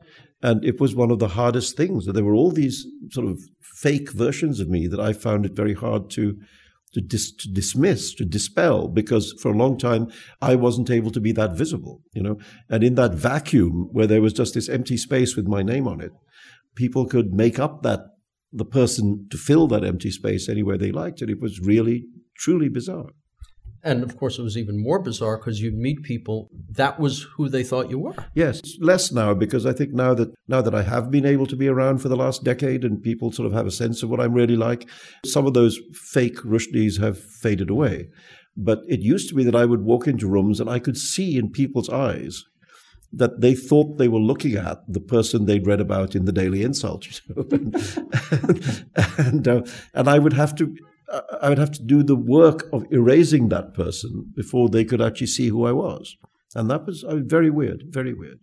And 0.42 0.64
it 0.64 0.81
was 0.81 0.94
one 0.94 1.11
of 1.11 1.18
the 1.18 1.29
hardest 1.29 1.76
things. 1.76 2.05
That 2.05 2.12
there 2.12 2.24
were 2.24 2.35
all 2.35 2.52
these 2.52 2.87
sort 3.11 3.26
of 3.26 3.40
fake 3.61 4.11
versions 4.12 4.61
of 4.61 4.68
me 4.68 4.87
that 4.87 5.00
I 5.00 5.12
found 5.12 5.46
it 5.46 5.52
very 5.52 5.74
hard 5.74 6.11
to 6.11 6.38
to, 6.92 7.02
dis- 7.02 7.33
to, 7.33 7.50
dismiss, 7.50 8.14
to 8.14 8.24
dispel, 8.24 8.88
because 8.88 9.35
for 9.42 9.52
a 9.52 9.57
long 9.57 9.76
time 9.76 10.11
I 10.40 10.55
wasn't 10.55 10.88
able 10.88 11.11
to 11.11 11.20
be 11.20 11.33
that 11.33 11.52
visible, 11.52 12.00
you 12.14 12.22
know. 12.22 12.38
And 12.70 12.83
in 12.83 12.94
that 12.94 13.12
vacuum 13.12 13.90
where 13.92 14.07
there 14.07 14.22
was 14.22 14.33
just 14.33 14.55
this 14.55 14.70
empty 14.70 14.96
space 14.96 15.37
with 15.37 15.46
my 15.46 15.62
name 15.62 15.87
on 15.87 16.00
it, 16.00 16.12
people 16.74 17.05
could 17.05 17.35
make 17.35 17.59
up 17.59 17.83
that 17.83 18.00
the 18.57 18.64
person 18.64 19.27
to 19.31 19.37
fill 19.37 19.66
that 19.69 19.85
empty 19.85 20.11
space 20.11 20.49
anywhere 20.49 20.79
they 20.79 20.90
liked. 20.90 21.21
And 21.21 21.31
it 21.31 21.40
was 21.40 21.61
really, 21.61 22.05
truly 22.38 22.69
bizarre. 22.69 23.11
And 23.83 24.03
of 24.03 24.16
course, 24.16 24.37
it 24.37 24.42
was 24.42 24.59
even 24.59 24.83
more 24.83 24.99
bizarre 24.99 25.37
because 25.37 25.61
you'd 25.61 25.77
meet 25.77 26.03
people 26.03 26.51
that 26.71 26.99
was 26.99 27.23
who 27.37 27.49
they 27.49 27.62
thought 27.62 27.88
you 27.88 28.01
were. 28.01 28.16
Yes, 28.35 28.61
less 28.81 29.12
now 29.12 29.33
because 29.33 29.64
I 29.64 29.73
think 29.73 29.92
now 29.92 30.12
that 30.14 30.35
now 30.49 30.61
that 30.61 30.75
I 30.75 30.83
have 30.83 31.09
been 31.09 31.25
able 31.25 31.47
to 31.47 31.55
be 31.55 31.69
around 31.69 31.99
for 31.99 32.09
the 32.09 32.16
last 32.16 32.42
decade 32.42 32.85
and 32.85 33.01
people 33.01 33.31
sort 33.31 33.47
of 33.47 33.53
have 33.53 33.66
a 33.66 33.71
sense 33.71 34.03
of 34.03 34.11
what 34.11 34.19
I'm 34.19 34.33
really 34.33 34.57
like, 34.57 34.88
some 35.25 35.47
of 35.47 35.55
those 35.55 35.79
fake 35.92 36.38
Rushdies 36.38 37.01
have 37.01 37.16
faded 37.16 37.71
away. 37.71 38.09
But 38.57 38.81
it 38.88 39.01
used 39.01 39.29
to 39.29 39.37
be 39.37 39.45
that 39.45 39.55
I 39.55 39.66
would 39.66 39.83
walk 39.83 40.09
into 40.09 40.27
rooms 40.27 40.59
and 40.59 40.69
I 40.69 40.81
could 40.81 40.97
see 40.97 41.37
in 41.37 41.53
people's 41.53 41.90
eyes 41.90 42.45
that 43.12 43.40
they 43.40 43.55
thought 43.55 43.99
they 43.99 44.09
were 44.09 44.19
looking 44.19 44.57
at 44.57 44.81
the 44.88 45.01
person 45.01 45.47
they'd 45.47 45.66
read 45.66 45.81
about 45.81 46.14
in 46.14 46.25
the 46.25 46.33
Daily 46.33 46.62
Insult, 46.62 47.07
you 47.07 47.35
know? 47.37 47.47
and 47.51 48.87
and, 49.19 49.49
uh, 49.49 49.62
and 49.95 50.09
I 50.09 50.19
would 50.19 50.33
have 50.33 50.55
to 50.57 50.75
I 51.40 51.49
would 51.49 51.59
have 51.59 51.71
to 51.73 51.83
do 51.83 52.03
the 52.03 52.16
work 52.16 52.69
of 52.73 52.85
erasing 52.90 53.49
that 53.49 53.75
person 53.75 54.33
before 54.35 54.69
they 54.69 54.85
could 54.85 55.01
actually 55.01 55.29
see 55.29 55.49
who 55.49 55.64
I 55.64 55.73
was, 55.73 56.16
and 56.55 56.69
that 56.71 56.85
was 56.85 57.05
uh, 57.05 57.16
very 57.25 57.51
weird, 57.51 57.85
very 57.88 58.12
weird. 58.12 58.38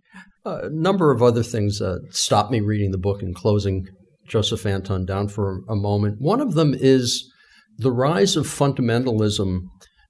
Uh, 0.46 0.62
a 0.64 0.70
number 0.70 1.12
of 1.12 1.22
other 1.22 1.44
things 1.44 1.82
uh, 1.82 1.98
stopped 2.10 2.52
me 2.52 2.60
reading 2.62 2.92
the 2.92 2.98
book 2.98 3.22
and 3.22 3.36
closing 3.36 3.88
Joseph 4.28 4.66
Anton 4.66 5.06
down 5.06 5.28
for 5.28 5.62
a 5.70 5.76
moment. 5.76 6.18
One 6.20 6.40
of 6.40 6.54
them 6.54 6.74
is 6.74 7.30
the 7.78 7.92
rise 7.92 8.36
of 8.36 8.46
fundamentalism, 8.46 9.60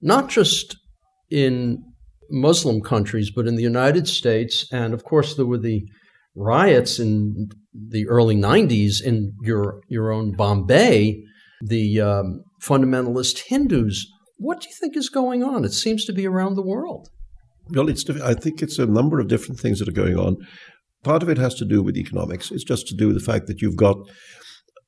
not 0.02 0.30
just 0.30 0.78
in 1.30 1.84
Muslim 2.34 2.82
countries, 2.82 3.32
but 3.34 3.48
in 3.48 3.56
the 3.56 3.63
United 3.63 4.08
States. 4.08 4.67
And 4.72 4.93
of 4.93 5.04
course, 5.04 5.36
there 5.36 5.46
were 5.46 5.60
the 5.60 5.86
riots 6.36 7.00
in 7.00 7.50
the 7.74 8.08
early 8.08 8.36
90s 8.36 9.02
in 9.04 9.34
your, 9.43 9.82
your 9.88 10.12
own 10.12 10.32
Bombay, 10.36 11.24
the 11.62 12.02
um, 12.02 12.43
fundamentalist 12.62 13.43
Hindus. 13.48 14.08
What 14.38 14.62
do 14.62 14.67
you 14.67 14.76
think 14.80 14.98
is 14.98 15.10
going 15.10 15.43
on? 15.43 15.63
It 15.63 15.74
seems 15.74 16.06
to 16.06 16.13
be 16.13 16.28
around 16.28 16.56
the 16.56 16.65
world. 16.65 17.10
Well, 17.69 17.88
it's, 17.88 18.10
I 18.10 18.34
think 18.34 18.62
it's 18.62 18.80
a 18.80 18.88
number 18.88 19.19
of 19.19 19.28
different 19.28 19.60
things 19.60 19.80
that 19.80 19.88
are 19.88 19.93
going 19.93 20.17
on. 20.17 20.38
Part 21.04 21.22
of 21.22 21.30
it 21.30 21.38
has 21.38 21.54
to 21.56 21.65
do 21.65 21.84
with 21.84 21.98
economics. 21.98 22.52
It's 22.52 22.63
just 22.63 22.88
to 22.88 22.96
do 22.96 23.08
with 23.08 23.17
the 23.17 23.32
fact 23.32 23.48
that 23.48 23.62
you've 23.62 23.78
got 23.78 23.98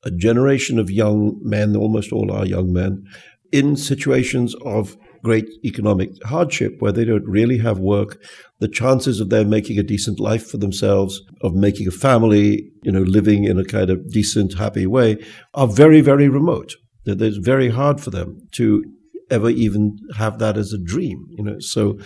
a 0.04 0.12
generation 0.12 0.80
of 0.80 0.90
young 0.90 1.40
men, 1.42 1.76
almost 1.76 2.12
all 2.12 2.32
are 2.32 2.46
young 2.46 2.74
men, 2.74 3.04
in 3.52 3.76
situations 3.76 4.56
of 4.66 4.98
great 5.26 5.50
economic 5.64 6.10
hardship 6.24 6.72
where 6.80 6.92
they 6.92 7.04
don't 7.04 7.28
really 7.28 7.58
have 7.58 7.80
work, 7.80 8.12
the 8.60 8.68
chances 8.82 9.20
of 9.20 9.30
them 9.30 9.50
making 9.50 9.80
a 9.80 9.90
decent 9.94 10.20
life 10.20 10.46
for 10.52 10.58
themselves, 10.58 11.22
of 11.42 11.54
making 11.68 11.88
a 11.88 11.92
family, 12.08 12.48
you 12.84 12.92
know, 12.92 13.06
living 13.18 13.44
in 13.44 13.58
a 13.60 13.66
kind 13.66 13.90
of 13.90 13.98
decent, 14.12 14.54
happy 14.54 14.86
way, 14.86 15.18
are 15.56 15.68
very, 15.68 16.02
very 16.02 16.30
remote. 16.30 16.76
It's 17.06 17.38
very 17.38 17.70
hard 17.70 18.00
for 18.00 18.12
them 18.12 18.38
to 18.58 18.84
ever 19.32 19.50
even 19.50 19.98
have 20.16 20.38
that 20.38 20.58
as 20.58 20.72
a 20.74 20.84
dream, 20.94 21.26
you 21.38 21.44
know. 21.44 21.60
So 21.60 21.98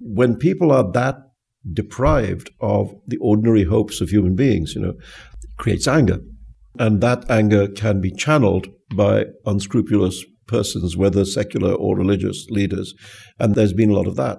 when 0.00 0.36
people 0.36 0.72
are 0.72 0.90
that 0.92 1.16
deprived 1.72 2.50
of 2.60 2.92
the 3.06 3.18
ordinary 3.18 3.64
hopes 3.64 4.00
of 4.00 4.10
human 4.10 4.34
beings, 4.34 4.74
you 4.74 4.82
know, 4.82 4.94
it 5.44 5.56
creates 5.58 5.86
anger. 5.86 6.18
And 6.78 7.00
that 7.00 7.30
anger 7.30 7.68
can 7.68 8.00
be 8.00 8.10
channeled 8.10 8.66
by 8.96 9.26
unscrupulous 9.46 10.24
persons, 10.46 10.96
whether 10.96 11.24
secular 11.24 11.72
or 11.72 11.96
religious 11.96 12.46
leaders. 12.50 12.94
And 13.38 13.54
there's 13.54 13.72
been 13.72 13.90
a 13.90 13.94
lot 13.94 14.06
of 14.06 14.16
that. 14.16 14.38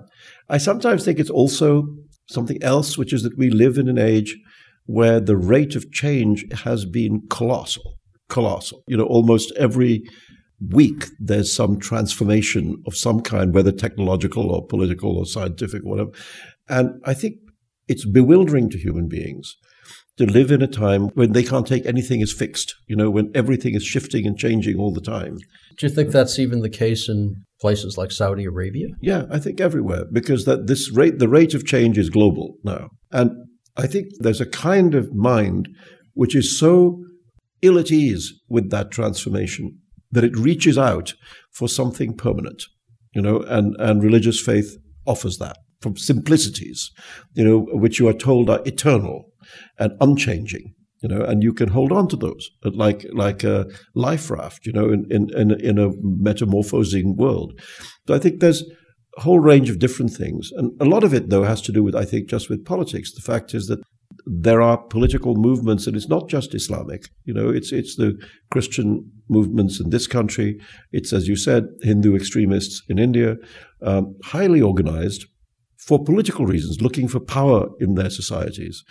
I 0.49 0.57
sometimes 0.57 1.03
think 1.03 1.19
it's 1.19 1.29
also 1.29 1.87
something 2.27 2.61
else, 2.63 2.97
which 2.97 3.13
is 3.13 3.23
that 3.23 3.37
we 3.37 3.49
live 3.49 3.77
in 3.77 3.89
an 3.89 3.97
age 3.97 4.37
where 4.85 5.19
the 5.19 5.37
rate 5.37 5.75
of 5.75 5.91
change 5.91 6.45
has 6.63 6.85
been 6.85 7.21
colossal. 7.29 7.97
Colossal. 8.29 8.83
You 8.87 8.97
know, 8.97 9.05
almost 9.05 9.51
every 9.57 10.03
week 10.69 11.05
there's 11.19 11.53
some 11.53 11.79
transformation 11.79 12.81
of 12.87 12.95
some 12.95 13.21
kind, 13.21 13.53
whether 13.53 13.71
technological 13.71 14.51
or 14.51 14.65
political 14.65 15.17
or 15.17 15.25
scientific 15.25 15.83
or 15.85 15.89
whatever. 15.89 16.11
And 16.69 17.01
I 17.05 17.13
think 17.13 17.35
it's 17.87 18.05
bewildering 18.05 18.69
to 18.71 18.77
human 18.77 19.07
beings 19.07 19.55
to 20.17 20.25
live 20.25 20.51
in 20.51 20.61
a 20.61 20.67
time 20.67 21.09
when 21.09 21.33
they 21.33 21.43
can't 21.43 21.67
take 21.67 21.85
anything 21.85 22.21
as 22.21 22.31
fixed, 22.31 22.73
you 22.87 22.95
know, 22.95 23.09
when 23.09 23.31
everything 23.35 23.75
is 23.75 23.83
shifting 23.83 24.25
and 24.25 24.37
changing 24.37 24.77
all 24.79 24.93
the 24.93 25.01
time. 25.01 25.37
Do 25.77 25.87
you 25.87 25.93
think 25.93 26.11
that's 26.11 26.39
even 26.39 26.61
the 26.61 26.69
case 26.69 27.09
in 27.09 27.43
places 27.59 27.97
like 27.97 28.11
Saudi 28.11 28.45
Arabia? 28.45 28.87
Yeah, 29.01 29.25
I 29.29 29.39
think 29.39 29.59
everywhere 29.59 30.05
because 30.11 30.45
that 30.45 30.67
this 30.67 30.91
rate 30.91 31.19
the 31.19 31.29
rate 31.29 31.53
of 31.53 31.65
change 31.65 31.97
is 31.97 32.09
global 32.09 32.55
now. 32.63 32.89
And 33.11 33.31
I 33.75 33.87
think 33.87 34.07
there's 34.19 34.41
a 34.41 34.45
kind 34.45 34.95
of 34.95 35.13
mind 35.13 35.69
which 36.13 36.35
is 36.35 36.57
so 36.57 37.03
ill 37.61 37.77
at 37.77 37.91
ease 37.91 38.33
with 38.47 38.69
that 38.69 38.91
transformation 38.91 39.79
that 40.11 40.23
it 40.23 40.37
reaches 40.37 40.77
out 40.77 41.13
for 41.51 41.67
something 41.67 42.15
permanent, 42.15 42.63
you 43.13 43.21
know, 43.21 43.41
and, 43.41 43.75
and 43.79 44.03
religious 44.03 44.39
faith 44.39 44.77
offers 45.05 45.37
that 45.39 45.57
from 45.81 45.97
simplicities, 45.97 46.91
you 47.33 47.43
know, 47.43 47.67
which 47.73 47.99
you 47.99 48.07
are 48.07 48.13
told 48.13 48.49
are 48.49 48.61
eternal 48.65 49.25
and 49.77 49.91
unchanging 49.99 50.73
you 51.01 51.09
know, 51.09 51.21
and 51.21 51.43
you 51.43 51.53
can 51.53 51.69
hold 51.69 51.91
on 51.91 52.07
to 52.07 52.15
those 52.15 52.49
like 52.63 53.05
like 53.11 53.43
a 53.43 53.67
life 53.93 54.29
raft, 54.29 54.65
you 54.65 54.73
know, 54.73 54.89
in 54.89 55.05
in 55.09 55.29
in, 55.35 55.51
in 55.61 55.77
a 55.77 55.91
metamorphosing 56.01 57.15
world. 57.15 57.59
So 58.07 58.15
I 58.15 58.19
think 58.19 58.39
there's 58.39 58.63
a 59.17 59.21
whole 59.21 59.39
range 59.39 59.69
of 59.69 59.79
different 59.79 60.11
things, 60.11 60.51
and 60.55 60.71
a 60.81 60.85
lot 60.85 61.03
of 61.03 61.13
it 61.13 61.29
though 61.29 61.43
has 61.43 61.61
to 61.63 61.71
do 61.71 61.83
with 61.83 61.95
I 61.95 62.05
think 62.05 62.29
just 62.29 62.49
with 62.49 62.65
politics. 62.65 63.13
The 63.13 63.21
fact 63.21 63.53
is 63.53 63.67
that 63.67 63.79
there 64.25 64.61
are 64.61 64.77
political 64.77 65.35
movements, 65.35 65.87
and 65.87 65.95
it's 65.95 66.09
not 66.09 66.29
just 66.29 66.55
Islamic. 66.55 67.09
You 67.25 67.33
know, 67.33 67.49
it's 67.49 67.71
it's 67.71 67.95
the 67.95 68.17
Christian 68.51 69.11
movements 69.29 69.79
in 69.79 69.89
this 69.89 70.07
country. 70.07 70.59
It's 70.91 71.13
as 71.13 71.27
you 71.27 71.35
said, 71.35 71.65
Hindu 71.81 72.15
extremists 72.15 72.81
in 72.89 72.99
India, 72.99 73.35
um, 73.81 74.15
highly 74.23 74.61
organized 74.61 75.25
for 75.85 76.03
political 76.03 76.45
reasons, 76.45 76.81
looking 76.81 77.07
for 77.07 77.19
power 77.19 77.67
in 77.79 77.93
their 77.93 78.09
societies, 78.09 78.83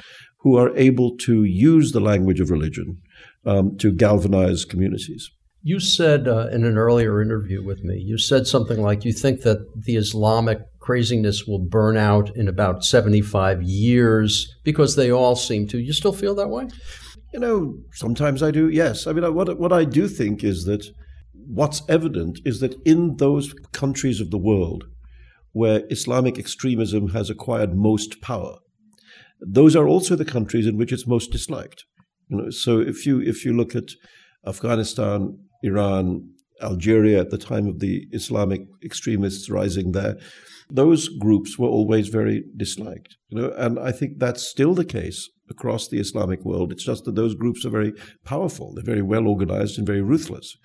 who 0.44 0.58
are 0.58 0.76
able 0.76 1.16
to 1.16 1.42
use 1.42 1.92
the 1.92 2.00
language 2.00 2.38
of 2.38 2.50
religion 2.50 3.00
um, 3.46 3.76
to 3.78 3.90
galvanize 3.90 4.66
communities. 4.66 5.30
You 5.62 5.80
said 5.80 6.28
uh, 6.28 6.48
in 6.52 6.64
an 6.64 6.76
earlier 6.76 7.22
interview 7.22 7.64
with 7.64 7.82
me, 7.82 7.96
you 7.96 8.18
said 8.18 8.46
something 8.46 8.82
like 8.82 9.06
you 9.06 9.12
think 9.14 9.40
that 9.40 9.66
the 9.74 9.96
Islamic 9.96 10.60
craziness 10.80 11.46
will 11.46 11.58
burn 11.58 11.96
out 11.96 12.28
in 12.36 12.46
about 12.46 12.84
75 12.84 13.62
years 13.62 14.54
because 14.62 14.96
they 14.96 15.10
all 15.10 15.34
seem 15.34 15.66
to. 15.68 15.78
You 15.78 15.94
still 15.94 16.12
feel 16.12 16.34
that 16.34 16.50
way? 16.50 16.68
You 17.32 17.40
know, 17.40 17.78
sometimes 17.94 18.42
I 18.42 18.50
do, 18.50 18.68
yes. 18.68 19.06
I 19.06 19.14
mean, 19.14 19.34
what, 19.34 19.58
what 19.58 19.72
I 19.72 19.84
do 19.84 20.06
think 20.06 20.44
is 20.44 20.66
that 20.66 20.86
what's 21.32 21.80
evident 21.88 22.40
is 22.44 22.60
that 22.60 22.76
in 22.84 23.16
those 23.16 23.54
countries 23.72 24.20
of 24.20 24.30
the 24.30 24.38
world 24.38 24.84
where 25.52 25.84
Islamic 25.88 26.38
extremism 26.38 27.08
has 27.08 27.30
acquired 27.30 27.74
most 27.74 28.20
power. 28.20 28.58
Those 29.46 29.76
are 29.76 29.86
also 29.86 30.16
the 30.16 30.24
countries 30.24 30.66
in 30.66 30.76
which 30.76 30.92
it's 30.92 31.06
most 31.06 31.30
disliked. 31.30 31.84
You 32.28 32.36
know, 32.36 32.50
so 32.50 32.80
if 32.80 33.06
you 33.06 33.20
if 33.20 33.44
you 33.44 33.52
look 33.52 33.76
at 33.76 33.90
Afghanistan, 34.46 35.38
Iran, 35.62 36.28
Algeria 36.62 37.20
at 37.20 37.30
the 37.30 37.38
time 37.38 37.66
of 37.66 37.80
the 37.80 38.06
Islamic 38.12 38.62
extremists 38.84 39.50
rising 39.50 39.92
there, 39.92 40.16
those 40.70 41.08
groups 41.08 41.58
were 41.58 41.68
always 41.68 42.08
very 42.08 42.44
disliked. 42.56 43.16
You 43.28 43.40
know, 43.40 43.54
and 43.56 43.78
I 43.78 43.92
think 43.92 44.18
that's 44.18 44.42
still 44.42 44.74
the 44.74 44.84
case 44.84 45.28
across 45.50 45.88
the 45.88 45.98
Islamic 45.98 46.44
world. 46.44 46.72
It's 46.72 46.84
just 46.84 47.04
that 47.04 47.14
those 47.14 47.34
groups 47.34 47.64
are 47.66 47.70
very 47.70 47.92
powerful, 48.24 48.72
they're 48.74 48.84
very 48.84 49.02
well 49.02 49.26
organized 49.26 49.78
and 49.78 49.86
very 49.86 50.02
ruthless. 50.02 50.56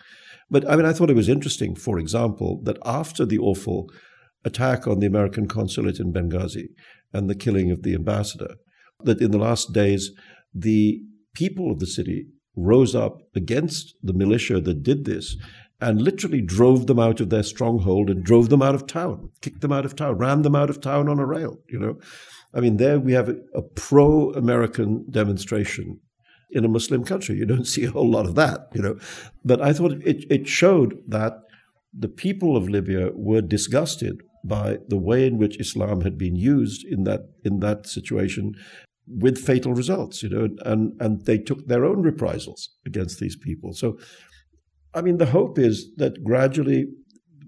But 0.49 0.67
I 0.69 0.75
mean, 0.75 0.85
I 0.85 0.93
thought 0.93 1.09
it 1.09 1.15
was 1.15 1.29
interesting, 1.29 1.75
for 1.75 1.99
example, 1.99 2.61
that 2.63 2.79
after 2.85 3.25
the 3.25 3.39
awful 3.39 3.89
attack 4.45 4.87
on 4.87 4.99
the 4.99 5.07
American 5.07 5.47
consulate 5.47 5.99
in 5.99 6.13
Benghazi 6.13 6.69
and 7.13 7.29
the 7.29 7.35
killing 7.35 7.71
of 7.71 7.83
the 7.83 7.93
ambassador, 7.93 8.55
that 9.03 9.21
in 9.21 9.31
the 9.31 9.37
last 9.37 9.73
days, 9.73 10.11
the 10.53 11.01
people 11.33 11.71
of 11.71 11.79
the 11.79 11.87
city 11.87 12.27
rose 12.55 12.95
up 12.95 13.21
against 13.35 13.95
the 14.03 14.13
militia 14.13 14.59
that 14.59 14.83
did 14.83 15.05
this 15.05 15.37
and 15.81 16.01
literally 16.01 16.41
drove 16.41 16.87
them 16.87 16.99
out 16.99 17.21
of 17.21 17.29
their 17.29 17.43
stronghold 17.43 18.09
and 18.09 18.23
drove 18.23 18.49
them 18.49 18.61
out 18.61 18.75
of 18.75 18.85
town, 18.85 19.29
kicked 19.41 19.61
them 19.61 19.71
out 19.71 19.85
of 19.85 19.95
town, 19.95 20.17
ran 20.17 20.41
them 20.41 20.55
out 20.55 20.69
of 20.69 20.81
town 20.81 21.07
on 21.07 21.19
a 21.19 21.25
rail, 21.25 21.57
you 21.69 21.79
know. 21.79 21.97
I 22.53 22.59
mean, 22.59 22.77
there 22.77 22.99
we 22.99 23.13
have 23.13 23.29
a, 23.29 23.35
a 23.53 23.61
pro 23.61 24.31
American 24.31 25.05
demonstration 25.09 25.99
in 26.51 26.65
a 26.65 26.69
Muslim 26.69 27.05
country. 27.05 27.37
You 27.37 27.45
don't 27.45 27.67
see 27.73 27.85
a 27.85 27.91
whole 27.91 28.09
lot 28.09 28.25
of 28.25 28.35
that, 28.35 28.67
you 28.73 28.81
know. 28.81 28.97
But 29.45 29.61
I 29.61 29.71
thought 29.71 29.93
it, 30.03 30.25
it 30.29 30.47
showed 30.47 31.01
that 31.07 31.33
the 31.97 32.09
people 32.09 32.57
of 32.57 32.69
Libya 32.69 33.11
were 33.13 33.41
disgusted 33.41 34.21
by 34.43 34.79
the 34.87 34.97
way 34.97 35.25
in 35.25 35.37
which 35.37 35.59
Islam 35.59 36.01
had 36.01 36.17
been 36.17 36.35
used 36.35 36.85
in 36.85 37.03
that 37.03 37.21
in 37.43 37.59
that 37.59 37.87
situation 37.87 38.55
with 39.09 39.37
fatal 39.37 39.73
results, 39.73 40.21
you 40.21 40.29
know, 40.29 40.49
and, 40.65 40.93
and 41.01 41.25
they 41.25 41.37
took 41.37 41.67
their 41.67 41.85
own 41.85 42.01
reprisals 42.01 42.69
against 42.85 43.19
these 43.19 43.35
people. 43.35 43.73
So, 43.73 43.97
I 44.93 45.01
mean, 45.01 45.17
the 45.17 45.27
hope 45.27 45.57
is 45.57 45.91
that 45.97 46.23
gradually 46.23 46.87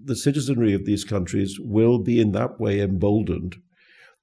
the 0.04 0.16
citizenry 0.16 0.74
of 0.74 0.84
these 0.84 1.04
countries 1.04 1.58
will 1.60 1.98
be 1.98 2.20
in 2.20 2.32
that 2.32 2.58
way 2.58 2.80
emboldened 2.80 3.56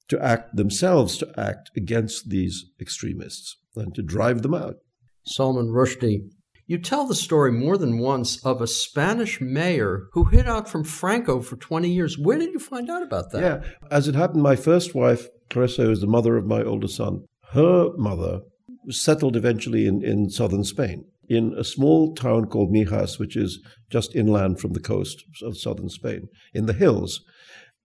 to 0.09 0.21
act 0.23 0.55
themselves, 0.55 1.17
to 1.17 1.31
act 1.37 1.71
against 1.77 2.29
these 2.29 2.65
extremists 2.81 3.57
and 3.75 3.93
to 3.95 4.01
drive 4.01 4.41
them 4.41 4.53
out. 4.53 4.77
Salman 5.25 5.67
Rushdie, 5.67 6.29
you 6.69 6.77
tell 6.77 7.07
the 7.07 7.15
story 7.15 7.51
more 7.51 7.79
than 7.79 7.97
once 7.97 8.45
of 8.45 8.61
a 8.61 8.67
Spanish 8.67 9.41
mayor 9.41 10.07
who 10.13 10.25
hid 10.25 10.47
out 10.47 10.69
from 10.69 10.83
Franco 10.83 11.41
for 11.41 11.55
20 11.55 11.89
years. 11.89 12.15
Where 12.15 12.37
did 12.37 12.53
you 12.53 12.59
find 12.59 12.91
out 12.91 13.01
about 13.01 13.31
that? 13.31 13.41
Yeah, 13.41 13.87
as 13.89 14.07
it 14.07 14.13
happened, 14.13 14.43
my 14.43 14.55
first 14.55 14.93
wife, 14.93 15.27
Clarissa, 15.49 15.89
is 15.89 15.99
the 15.99 16.05
mother 16.05 16.37
of 16.37 16.45
my 16.45 16.61
older 16.61 16.87
son. 16.87 17.25
Her 17.53 17.89
mother 17.97 18.41
settled 18.89 19.35
eventually 19.35 19.87
in, 19.87 20.03
in 20.03 20.29
southern 20.29 20.63
Spain 20.63 21.05
in 21.27 21.55
a 21.57 21.63
small 21.63 22.13
town 22.13 22.45
called 22.45 22.71
Mijas, 22.71 23.17
which 23.17 23.35
is 23.35 23.59
just 23.89 24.15
inland 24.15 24.59
from 24.59 24.73
the 24.73 24.79
coast 24.79 25.23
of 25.41 25.57
southern 25.57 25.89
Spain, 25.89 26.27
in 26.53 26.67
the 26.67 26.73
hills. 26.73 27.21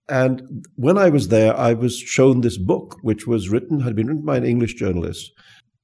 And 0.07 0.63
when 0.75 0.97
I 0.97 1.09
was 1.09 1.29
there, 1.29 1.57
I 1.57 1.73
was 1.73 1.97
shown 1.97 2.41
this 2.41 2.59
book, 2.59 2.97
which 3.01 3.25
was 3.25 3.49
written, 3.49 3.79
had 3.79 3.95
been 3.95 4.07
written 4.07 4.25
by 4.25 4.37
an 4.37 4.45
English 4.45 4.75
journalist, 4.75 5.31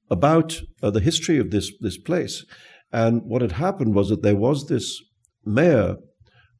about 0.08 0.60
uh, 0.82 0.90
the 0.90 1.00
history 1.00 1.38
of 1.38 1.50
this, 1.50 1.72
this 1.80 1.98
place. 1.98 2.44
And 2.92 3.22
what 3.22 3.42
had 3.42 3.52
happened 3.52 3.94
was 3.94 4.08
that 4.10 4.22
there 4.22 4.36
was 4.36 4.68
this 4.68 5.02
mayor 5.44 5.96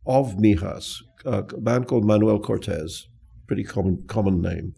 of 0.06 0.36
Mijas, 0.36 0.96
a 1.24 1.44
man 1.60 1.84
called 1.84 2.04
Manuel 2.04 2.40
Cortez, 2.40 3.06
pretty 3.46 3.64
common, 3.64 4.04
common 4.08 4.40
name, 4.40 4.74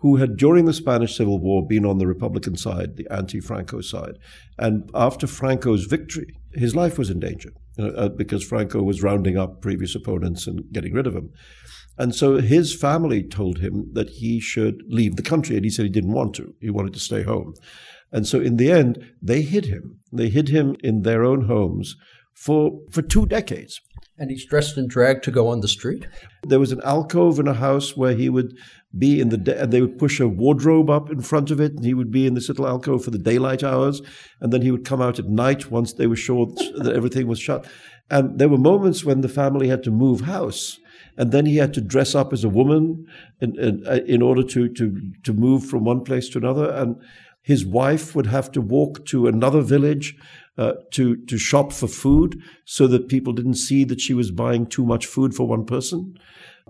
who 0.00 0.16
had, 0.16 0.36
during 0.36 0.64
the 0.64 0.72
Spanish 0.72 1.16
Civil 1.16 1.40
War, 1.40 1.66
been 1.66 1.84
on 1.84 1.98
the 1.98 2.06
Republican 2.06 2.56
side, 2.56 2.96
the 2.96 3.06
anti 3.10 3.40
Franco 3.40 3.80
side. 3.80 4.18
And 4.58 4.88
after 4.94 5.26
Franco's 5.26 5.84
victory, 5.84 6.34
his 6.52 6.76
life 6.76 6.98
was 6.98 7.10
in 7.10 7.20
danger 7.20 7.50
uh, 7.78 8.08
because 8.08 8.44
Franco 8.44 8.82
was 8.82 9.02
rounding 9.02 9.36
up 9.36 9.60
previous 9.60 9.94
opponents 9.94 10.46
and 10.46 10.62
getting 10.72 10.94
rid 10.94 11.06
of 11.06 11.14
them. 11.14 11.30
And 11.96 12.14
so 12.14 12.36
his 12.36 12.74
family 12.74 13.24
told 13.24 13.58
him 13.58 13.90
that 13.94 14.08
he 14.08 14.38
should 14.38 14.82
leave 14.86 15.16
the 15.16 15.22
country, 15.22 15.56
and 15.56 15.64
he 15.64 15.70
said 15.70 15.84
he 15.84 15.90
didn't 15.90 16.12
want 16.12 16.34
to. 16.36 16.54
He 16.60 16.70
wanted 16.70 16.94
to 16.94 17.00
stay 17.00 17.24
home. 17.24 17.54
And 18.12 18.26
so 18.26 18.40
in 18.40 18.56
the 18.56 18.70
end, 18.70 19.04
they 19.20 19.42
hid 19.42 19.66
him. 19.66 20.00
They 20.12 20.28
hid 20.28 20.48
him 20.48 20.76
in 20.82 21.02
their 21.02 21.24
own 21.24 21.46
homes 21.46 21.96
for, 22.34 22.80
for 22.90 23.02
two 23.02 23.26
decades. 23.26 23.80
And 24.16 24.30
he's 24.30 24.46
dressed 24.46 24.78
in 24.78 24.88
drag 24.88 25.22
to 25.22 25.30
go 25.30 25.48
on 25.48 25.60
the 25.60 25.68
street? 25.68 26.06
There 26.44 26.60
was 26.60 26.72
an 26.72 26.80
alcove 26.84 27.38
in 27.38 27.48
a 27.48 27.54
house 27.54 27.96
where 27.96 28.14
he 28.14 28.28
would 28.28 28.56
be 28.96 29.20
in 29.20 29.28
the 29.28 29.36
day, 29.36 29.56
and 29.58 29.72
they 29.72 29.80
would 29.80 29.98
push 29.98 30.18
a 30.18 30.28
wardrobe 30.28 30.88
up 30.88 31.10
in 31.10 31.20
front 31.20 31.50
of 31.50 31.60
it, 31.60 31.72
and 31.72 31.84
he 31.84 31.94
would 31.94 32.10
be 32.10 32.26
in 32.26 32.34
this 32.34 32.48
little 32.48 32.66
alcove 32.66 33.04
for 33.04 33.10
the 33.10 33.18
daylight 33.18 33.62
hours, 33.62 34.00
and 34.40 34.52
then 34.52 34.62
he 34.62 34.70
would 34.70 34.84
come 34.84 35.02
out 35.02 35.18
at 35.18 35.26
night 35.26 35.70
once 35.70 35.92
they 35.92 36.06
were 36.06 36.16
sure 36.16 36.46
that 36.78 36.94
everything 36.94 37.26
was 37.26 37.38
shut. 37.38 37.66
And 38.10 38.38
there 38.38 38.48
were 38.48 38.58
moments 38.58 39.04
when 39.04 39.20
the 39.20 39.28
family 39.28 39.68
had 39.68 39.82
to 39.84 39.90
move 39.90 40.22
house, 40.22 40.78
and 41.16 41.32
then 41.32 41.46
he 41.46 41.56
had 41.56 41.74
to 41.74 41.80
dress 41.80 42.14
up 42.14 42.32
as 42.32 42.44
a 42.44 42.48
woman 42.48 43.06
in, 43.40 43.58
in, 43.58 43.86
uh, 43.86 43.98
in 44.06 44.22
order 44.22 44.42
to, 44.44 44.68
to, 44.68 45.12
to 45.24 45.32
move 45.32 45.66
from 45.66 45.84
one 45.84 46.02
place 46.04 46.28
to 46.30 46.38
another. 46.38 46.70
And 46.70 46.96
his 47.48 47.64
wife 47.64 48.14
would 48.14 48.26
have 48.26 48.52
to 48.52 48.60
walk 48.60 49.06
to 49.06 49.26
another 49.26 49.62
village 49.62 50.14
uh, 50.58 50.74
to, 50.92 51.16
to 51.24 51.38
shop 51.38 51.72
for 51.72 51.88
food 51.88 52.38
so 52.66 52.86
that 52.86 53.08
people 53.08 53.32
didn't 53.32 53.54
see 53.54 53.84
that 53.84 54.02
she 54.02 54.12
was 54.12 54.30
buying 54.30 54.66
too 54.66 54.84
much 54.84 55.06
food 55.06 55.32
for 55.34 55.48
one 55.48 55.64
person, 55.64 56.12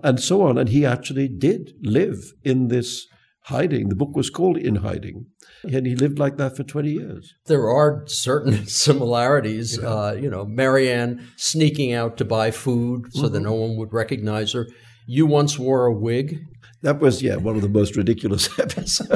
and 0.01 0.21
so 0.21 0.41
on. 0.41 0.57
And 0.57 0.69
he 0.69 0.85
actually 0.85 1.27
did 1.27 1.73
live 1.81 2.31
in 2.45 2.69
this 2.69 3.07
hiding. 3.41 3.89
The 3.89 3.95
book 3.95 4.15
was 4.15 4.29
called 4.29 4.55
In 4.55 4.75
Hiding. 4.75 5.25
And 5.63 5.85
he 5.85 5.97
lived 5.97 6.17
like 6.17 6.37
that 6.37 6.55
for 6.55 6.63
20 6.63 6.89
years. 6.89 7.33
There 7.47 7.69
are 7.69 8.05
certain 8.07 8.65
similarities. 8.85 9.77
Yeah. 9.81 9.89
Uh, 9.89 10.11
you 10.13 10.29
know, 10.29 10.45
Marianne 10.45 11.27
sneaking 11.35 11.91
out 11.91 12.15
to 12.19 12.23
buy 12.23 12.51
food 12.51 13.07
so 13.11 13.23
mm-hmm. 13.23 13.33
that 13.33 13.41
no 13.41 13.53
one 13.53 13.75
would 13.75 13.91
recognize 13.91 14.53
her. 14.53 14.65
You 15.05 15.25
once 15.25 15.59
wore 15.59 15.87
a 15.87 15.93
wig. 15.93 16.39
That 16.81 16.99
was, 16.99 17.21
yeah, 17.21 17.35
one 17.35 17.55
of 17.55 17.61
the 17.61 17.69
most 17.69 17.95
ridiculous 17.95 18.47
episodes 18.59 19.09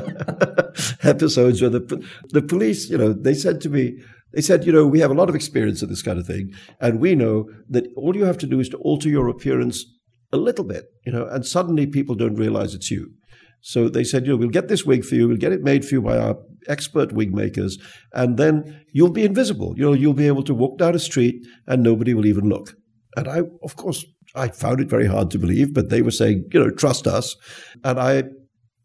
episodes 1.04 1.62
where 1.62 1.70
the, 1.70 2.06
the 2.30 2.42
police, 2.42 2.90
you 2.90 2.98
know, 2.98 3.14
they 3.14 3.34
said 3.34 3.62
to 3.62 3.70
me, 3.70 3.98
they 4.34 4.42
said, 4.42 4.66
you 4.66 4.72
know, 4.72 4.88
we 4.88 5.00
have 5.00 5.12
a 5.12 5.16
lot 5.16 5.30
of 5.30 5.36
experience 5.36 5.82
in 5.84 5.90
this 5.90 6.02
kind 6.02 6.18
of 6.20 6.26
thing, 6.26 6.54
and 6.80 7.00
we 7.00 7.16
know 7.16 7.50
that 7.70 7.86
all 7.96 8.16
you 8.16 8.26
have 8.26 8.38
to 8.40 8.48
do 8.48 8.60
is 8.60 8.70
to 8.70 8.78
alter 8.78 9.10
your 9.10 9.28
appearance 9.28 9.86
a 10.32 10.38
little 10.38 10.66
bit, 10.66 10.86
you 11.06 11.12
know, 11.12 11.28
and 11.28 11.46
suddenly 11.46 11.86
people 11.86 12.16
don't 12.16 12.36
realize 12.36 12.74
it's 12.74 12.90
you. 12.90 13.12
So 13.62 13.88
they 13.88 14.04
said, 14.04 14.26
you 14.26 14.34
know, 14.34 14.38
we'll 14.38 14.50
get 14.50 14.68
this 14.68 14.86
wig 14.86 15.06
for 15.06 15.16
you, 15.16 15.28
we'll 15.28 15.38
get 15.38 15.54
it 15.54 15.62
made 15.62 15.86
for 15.86 15.96
you 15.96 16.02
by 16.02 16.18
our 16.18 16.38
expert 16.68 17.14
wig 17.14 17.34
makers, 17.34 17.78
and 18.12 18.38
then 18.38 18.86
you'll 18.92 19.12
be 19.12 19.24
invisible. 19.24 19.76
You 19.78 19.86
know, 19.86 19.94
you'll 19.94 20.14
be 20.14 20.28
able 20.28 20.44
to 20.44 20.54
walk 20.54 20.80
down 20.80 20.96
a 20.96 21.00
street 21.00 21.46
and 21.68 21.84
nobody 21.84 22.14
will 22.14 22.26
even 22.26 22.50
look. 22.50 22.76
And 23.16 23.28
I, 23.28 23.42
of 23.64 23.76
course, 23.76 24.04
I 24.36 24.48
found 24.48 24.80
it 24.80 24.90
very 24.90 25.08
hard 25.08 25.30
to 25.32 25.40
believe, 25.40 25.74
but 25.74 25.90
they 25.90 26.02
were 26.02 26.12
saying, 26.12 26.46
you 26.52 26.60
know, 26.60 26.70
trust 26.72 27.08
us. 27.08 27.36
And 27.84 28.00
I 28.00 28.24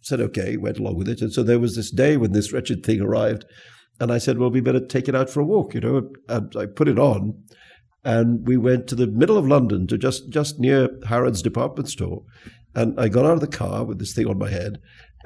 said, 0.02 0.20
okay, 0.20 0.56
went 0.56 0.78
along 0.78 0.96
with 0.96 1.08
it. 1.08 1.20
And 1.20 1.32
so 1.32 1.42
there 1.42 1.58
was 1.58 1.74
this 1.74 1.90
day 1.90 2.16
when 2.16 2.32
this 2.32 2.52
wretched 2.52 2.84
thing 2.84 3.00
arrived. 3.00 3.44
And 4.00 4.12
I 4.12 4.18
said, 4.18 4.38
well, 4.38 4.50
we 4.50 4.60
better 4.60 4.84
take 4.84 5.08
it 5.08 5.14
out 5.14 5.30
for 5.30 5.40
a 5.40 5.46
walk, 5.46 5.74
you 5.74 5.80
know. 5.80 6.10
And 6.28 6.54
I 6.56 6.66
put 6.66 6.88
it 6.88 6.98
on. 6.98 7.42
And 8.04 8.46
we 8.46 8.56
went 8.56 8.86
to 8.88 8.94
the 8.94 9.06
middle 9.06 9.36
of 9.36 9.48
London 9.48 9.86
to 9.88 9.98
just, 9.98 10.28
just 10.30 10.58
near 10.58 10.88
Harrods 11.06 11.42
department 11.42 11.88
store. 11.88 12.22
And 12.74 12.98
I 13.00 13.08
got 13.08 13.24
out 13.24 13.32
of 13.32 13.40
the 13.40 13.48
car 13.48 13.84
with 13.84 13.98
this 13.98 14.14
thing 14.14 14.26
on 14.26 14.38
my 14.38 14.50
head, 14.50 14.78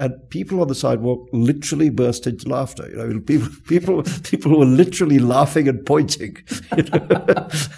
and 0.02 0.28
people 0.30 0.60
on 0.60 0.66
the 0.66 0.74
sidewalk 0.74 1.28
literally 1.32 1.88
burst 1.88 2.26
into 2.26 2.48
laughter. 2.48 2.88
You 2.90 2.96
know, 2.96 3.20
people, 3.26 3.48
people, 3.68 4.02
people 4.24 4.58
were 4.58 4.64
literally 4.64 5.20
laughing 5.20 5.68
and 5.68 5.86
pointing. 5.86 6.38
You 6.76 6.82
know? 6.84 7.06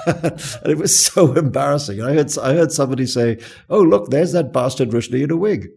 and 0.07 0.73
it 0.73 0.79
was 0.79 0.99
so 0.99 1.35
embarrassing. 1.35 2.01
I 2.01 2.15
heard, 2.15 2.39
I 2.39 2.55
heard 2.55 2.73
somebody 2.73 3.07
say, 3.07 3.39
"Oh, 3.69 3.83
look, 3.83 4.11
there's 4.11 4.33
that 4.33 4.53
bastard 4.53 4.91
Rushdie 4.91 5.25
in 5.25 5.31
a 5.31 5.37
wig." 5.37 5.69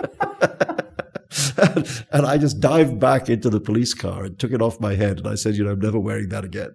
and 2.12 2.26
I 2.26 2.36
just 2.36 2.60
dived 2.60 2.98
back 2.98 3.30
into 3.30 3.48
the 3.48 3.60
police 3.60 3.94
car 3.94 4.24
and 4.24 4.38
took 4.38 4.52
it 4.52 4.60
off 4.60 4.80
my 4.80 4.94
head, 4.94 5.18
and 5.18 5.28
I 5.28 5.36
said, 5.36 5.54
"You 5.54 5.64
know, 5.64 5.70
I'm 5.70 5.80
never 5.80 6.00
wearing 6.00 6.28
that 6.30 6.44
again." 6.44 6.70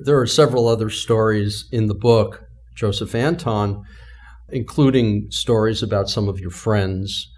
There 0.00 0.18
are 0.18 0.26
several 0.26 0.68
other 0.68 0.90
stories 0.90 1.68
in 1.70 1.86
the 1.86 1.94
book, 1.94 2.44
Joseph 2.74 3.14
Anton 3.14 3.84
including 4.52 5.26
stories 5.30 5.82
about 5.82 6.08
some 6.08 6.28
of 6.28 6.40
your 6.40 6.50
friends. 6.50 7.30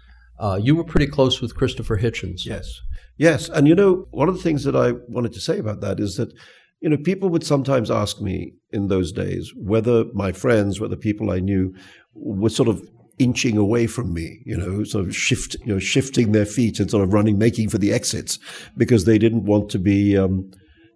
Uh, 0.43 0.59
you 0.61 0.75
were 0.75 0.83
pretty 0.83 1.07
close 1.07 1.39
with 1.39 1.55
Christopher 1.55 1.97
Hitchens. 1.97 2.45
Yes. 2.45 2.81
Yes. 3.15 3.47
And 3.47 3.65
you 3.65 3.73
know, 3.73 4.07
one 4.11 4.27
of 4.27 4.35
the 4.35 4.43
things 4.43 4.65
that 4.65 4.75
I 4.75 4.91
wanted 5.07 5.31
to 5.33 5.39
say 5.39 5.57
about 5.57 5.79
that 5.79 6.01
is 6.01 6.17
that, 6.17 6.33
you 6.81 6.89
know, 6.89 6.97
people 6.97 7.29
would 7.29 7.45
sometimes 7.45 7.89
ask 7.89 8.19
me 8.19 8.55
in 8.71 8.89
those 8.89 9.13
days 9.13 9.53
whether 9.55 10.03
my 10.13 10.33
friends, 10.33 10.81
whether 10.81 10.97
people 10.97 11.31
I 11.31 11.39
knew 11.39 11.73
were 12.13 12.49
sort 12.49 12.67
of 12.67 12.85
inching 13.19 13.55
away 13.55 13.87
from 13.87 14.13
me, 14.13 14.41
you 14.45 14.57
know, 14.57 14.83
sort 14.83 15.07
of 15.07 15.15
shift, 15.15 15.55
you 15.61 15.73
know, 15.73 15.79
shifting 15.79 16.33
their 16.33 16.45
feet 16.45 16.77
and 16.77 16.91
sort 16.91 17.05
of 17.05 17.13
running, 17.13 17.37
making 17.37 17.69
for 17.69 17.77
the 17.77 17.93
exits 17.93 18.37
because 18.75 19.05
they 19.05 19.17
didn't 19.17 19.45
want 19.45 19.69
to 19.69 19.79
be 19.79 20.17
um, 20.17 20.51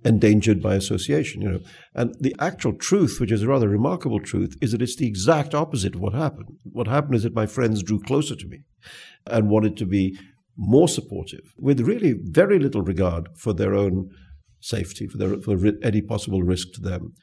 endangered 0.07 0.61
by 0.61 0.75
association, 0.75 1.41
you 1.41 1.49
know. 1.49 1.59
And 1.93 2.15
the 2.19 2.35
actual 2.39 2.73
truth, 2.73 3.19
which 3.19 3.31
is 3.31 3.43
a 3.43 3.47
rather 3.47 3.67
remarkable 3.67 4.19
truth, 4.19 4.55
is 4.61 4.71
that 4.71 4.81
it's 4.81 4.95
the 4.95 5.07
exact 5.07 5.53
opposite 5.53 5.95
of 5.95 6.01
what 6.01 6.13
happened. 6.13 6.57
What 6.63 6.87
happened 6.87 7.15
is 7.15 7.23
that 7.23 7.35
my 7.35 7.45
friends 7.45 7.83
drew 7.83 7.99
closer 7.99 8.35
to 8.35 8.47
me 8.47 8.61
and 9.25 9.49
wanted 9.49 9.75
to 9.77 9.85
be 9.85 10.17
more 10.55 10.87
supportive 10.87 11.53
with 11.59 11.81
really 11.81 12.13
very 12.13 12.57
little 12.57 12.81
regard 12.81 13.29
for 13.35 13.53
their 13.53 13.75
own 13.75 14.09
safety, 14.59 15.07
for, 15.07 15.17
their, 15.17 15.37
for 15.41 15.57
any 15.83 16.01
possible 16.01 16.41
risk 16.41 16.73
to 16.73 16.81
them. 16.81 17.13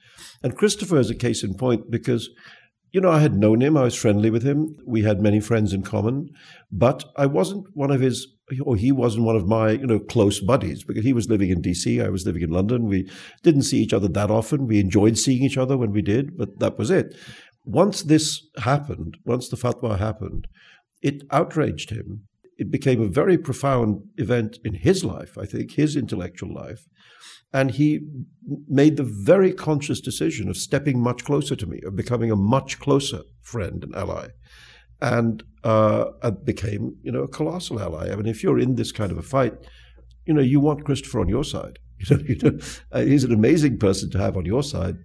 And 0.43 0.57
Christopher 0.57 0.99
is 0.99 1.11
a 1.11 1.17
case 1.17 1.43
in 1.43 1.55
point 1.55 1.91
because 1.91 2.31
you 2.95 3.01
know, 3.01 3.11
I 3.11 3.19
had 3.19 3.35
known 3.35 3.61
him, 3.61 3.77
I 3.77 3.83
was 3.83 3.97
friendly 3.97 4.31
with 4.31 4.45
him, 4.45 4.77
we 4.87 5.03
had 5.03 5.21
many 5.21 5.41
friends 5.41 5.73
in 5.73 5.83
common, 5.83 6.31
but 6.71 7.05
I 7.17 7.27
wasn't 7.27 7.67
one 7.75 7.91
of 7.91 8.01
his, 8.01 8.29
or 8.63 8.77
he 8.77 8.93
wasn't 8.93 9.25
one 9.25 9.35
of 9.35 9.49
my, 9.49 9.71
you 9.73 9.87
know, 9.89 9.99
close 9.99 10.39
buddies 10.39 10.85
because 10.85 11.03
he 11.03 11.13
was 11.13 11.29
living 11.29 11.51
in 11.51 11.61
DC, 11.61 12.03
I 12.03 12.09
was 12.09 12.25
living 12.25 12.43
in 12.43 12.51
London. 12.51 12.87
We 12.87 13.11
didn't 13.43 13.63
see 13.63 13.79
each 13.79 13.93
other 13.93 14.07
that 14.07 14.31
often. 14.31 14.69
We 14.69 14.79
enjoyed 14.79 15.19
seeing 15.19 15.43
each 15.43 15.59
other 15.59 15.77
when 15.77 15.91
we 15.91 16.03
did, 16.03 16.39
but 16.39 16.61
that 16.61 16.79
was 16.79 16.89
it. 16.93 17.17
Once 17.65 18.05
this 18.05 18.47
happened, 18.59 19.17
once 19.25 19.49
the 19.49 19.57
fatwa 19.57 19.99
happened, 19.99 20.47
it 21.03 21.25
outraged 21.33 21.91
him. 21.91 22.29
It 22.59 22.71
became 22.71 23.03
a 23.03 23.09
very 23.09 23.37
profound 23.37 24.05
event 24.19 24.59
in 24.65 24.75
his 24.75 25.05
life, 25.05 25.37
I 25.37 25.47
think, 25.47 25.73
his 25.73 25.97
intellectual 25.97 26.55
life. 26.55 26.87
And 27.55 27.71
he 27.71 28.01
made 28.69 28.97
the 28.97 29.05
very 29.05 29.53
conscious 29.53 30.01
decision 30.01 30.49
of 30.49 30.57
stepping 30.57 31.01
much 31.01 31.25
closer 31.25 31.55
to 31.55 31.67
me, 31.67 31.81
of 31.87 31.95
becoming 31.95 32.31
a 32.31 32.37
much 32.37 32.81
closer 32.81 33.21
friend 33.41 33.85
and 33.85 33.95
ally. 33.95 34.29
And 35.01 35.43
uh, 35.63 36.31
became, 36.45 36.97
you 37.03 37.13
know, 37.13 37.23
a 37.23 37.29
colossal 37.29 37.81
ally. 37.81 38.11
I 38.11 38.17
mean, 38.17 38.27
if 38.27 38.43
you're 38.43 38.59
in 38.59 38.75
this 38.75 38.91
kind 38.91 39.13
of 39.13 39.19
a 39.19 39.23
fight, 39.23 39.55
you 40.27 40.35
know, 40.35 40.43
you 40.43 40.59
want 40.61 40.85
Christopher 40.85 41.21
on 41.21 41.29
your 41.29 41.45
side. 41.45 41.79
You 42.11 42.17
know, 42.17 42.25
you 42.27 42.37
know 42.43 42.59
uh, 42.91 43.01
he's 43.03 43.23
an 43.23 43.33
amazing 43.33 43.79
person 43.79 44.11
to 44.11 44.19
have 44.19 44.37
on 44.37 44.45
your 44.45 44.65
side. 44.65 44.97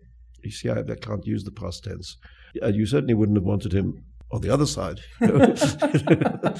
You 0.43 0.51
see, 0.51 0.69
I, 0.69 0.79
I 0.79 0.95
can't 0.99 1.25
use 1.25 1.43
the 1.43 1.51
past 1.51 1.83
tense. 1.83 2.17
And 2.61 2.75
you 2.75 2.87
certainly 2.87 3.13
wouldn't 3.13 3.37
have 3.37 3.45
wanted 3.45 3.71
him 3.71 4.03
on 4.31 4.41
the 4.41 4.49
other 4.49 4.65
side. 4.65 4.99
You 5.21 5.27
know? 5.37 5.55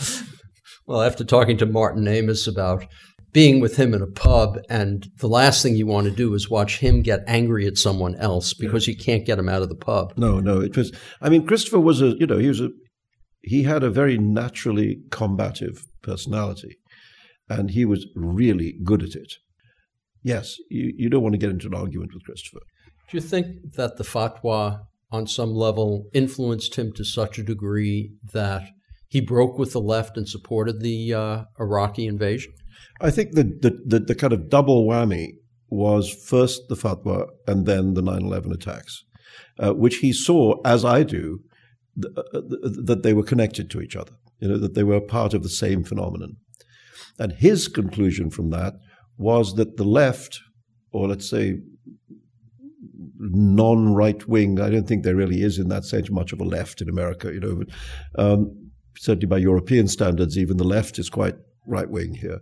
well, 0.86 1.02
after 1.02 1.24
talking 1.24 1.58
to 1.58 1.66
Martin 1.66 2.08
Amis 2.08 2.48
about 2.48 2.86
being 3.32 3.60
with 3.60 3.78
him 3.78 3.94
in 3.94 4.02
a 4.02 4.08
pub 4.08 4.60
and 4.70 5.08
the 5.18 5.28
last 5.28 5.62
thing 5.62 5.76
you 5.76 5.86
want 5.86 6.06
to 6.06 6.12
do 6.12 6.34
is 6.34 6.50
watch 6.50 6.80
him 6.80 7.02
get 7.02 7.24
angry 7.28 7.68
at 7.68 7.78
someone 7.78 8.16
else 8.16 8.54
because 8.54 8.88
you 8.88 8.96
can't 8.96 9.26
get 9.26 9.38
him 9.38 9.50
out 9.50 9.62
of 9.62 9.70
the 9.70 9.76
pub. 9.76 10.14
No, 10.18 10.40
no, 10.40 10.60
it 10.62 10.76
was 10.76 10.92
I 11.22 11.30
mean 11.30 11.46
Christopher 11.46 11.80
was 11.80 12.02
a 12.02 12.16
you 12.18 12.26
know, 12.26 12.38
he 12.38 12.48
was 12.48 12.62
a 12.62 12.70
he 13.42 13.64
had 13.64 13.84
a 13.84 13.90
very 13.90 14.18
naturally 14.18 15.02
combative 15.12 15.86
personality 16.02 16.78
and 17.48 17.72
he 17.72 17.86
was 17.86 18.08
really 18.16 18.76
good 18.84 19.04
at 19.04 19.16
it. 19.16 19.34
Yes, 20.24 20.58
you, 20.70 20.94
you 20.98 21.10
don't 21.10 21.24
want 21.24 21.34
to 21.34 21.40
get 21.40 21.50
into 21.50 21.68
an 21.68 21.76
argument 21.76 22.12
with 22.14 22.24
Christopher. 22.24 22.62
Do 23.10 23.18
you 23.18 23.22
think 23.22 23.74
that 23.76 23.98
the 23.98 24.04
fatwa 24.04 24.82
on 25.12 25.26
some 25.26 25.54
level 25.54 26.06
influenced 26.14 26.76
him 26.76 26.94
to 26.94 27.04
such 27.04 27.40
a 27.40 27.44
degree 27.44 28.12
that 28.34 28.64
he 29.08 29.22
broke 29.22 29.58
with 29.58 29.72
the 29.72 29.82
left 29.82 30.18
and 30.18 30.28
supported 30.28 30.82
the 30.82 31.14
uh, 31.14 31.44
Iraqi 31.60 32.06
invasion? 32.06 32.54
I 33.02 33.12
think 33.12 33.34
the, 33.34 33.43
the, 33.43 33.80
the, 33.86 34.00
the, 34.00 34.16
kind 34.16 34.34
of 34.34 34.50
double 34.50 34.86
whammy 34.86 35.34
was 35.70 36.10
first 36.10 36.68
the 36.68 36.76
fatwa 36.76 37.28
and 37.47 37.66
then 37.66 37.93
the 37.93 38.02
9 38.02 38.24
11 38.24 38.52
attacks, 38.52 39.04
uh, 39.60 39.74
which 39.74 39.97
he 39.97 40.12
saw, 40.12 40.56
as 40.66 40.84
I 40.84 41.04
do, 41.04 41.39
th- 42.02 42.14
uh, 42.18 42.41
th- 42.41 42.86
that 42.86 43.04
they 43.04 43.14
were 43.14 43.24
connected 43.24 43.70
to 43.72 43.82
each 43.82 43.95
other, 43.95 44.14
you 44.39 44.50
know, 44.50 44.58
that 44.58 44.74
they 44.74 44.84
were 44.84 45.00
part 45.00 45.34
of 45.34 45.43
the 45.43 45.50
same 45.50 45.84
phenomenon. 45.84 46.38
And 47.18 47.34
his 47.34 47.68
conclusion 47.68 48.30
from 48.30 48.50
that 48.50 48.74
was 49.18 49.56
that 49.56 49.78
the 49.78 49.84
left, 49.84 50.39
or 50.91 51.08
let's 51.08 51.30
say 51.30 51.60
non 53.20 53.93
right 53.93 54.28
wing, 54.28 54.60
I 54.60 54.70
don't 54.70 54.88
think 54.88 55.04
there 55.04 55.16
really 55.16 55.41
is 55.41 55.60
in 55.60 55.68
that 55.70 55.86
sense 55.86 56.10
much 56.10 56.32
of 56.32 56.39
a 56.39 56.45
left 56.45 56.82
in 56.82 56.89
America, 56.89 57.32
you 57.34 57.39
know, 57.39 57.56
but, 57.56 57.68
um, 58.22 58.72
certainly 58.97 59.28
by 59.28 59.38
European 59.38 59.88
standards, 59.88 60.38
even 60.38 60.58
the 60.58 60.64
left 60.64 61.00
is 61.00 61.10
quite 61.10 61.36
right 61.66 61.89
wing 61.89 62.16
here. 62.16 62.39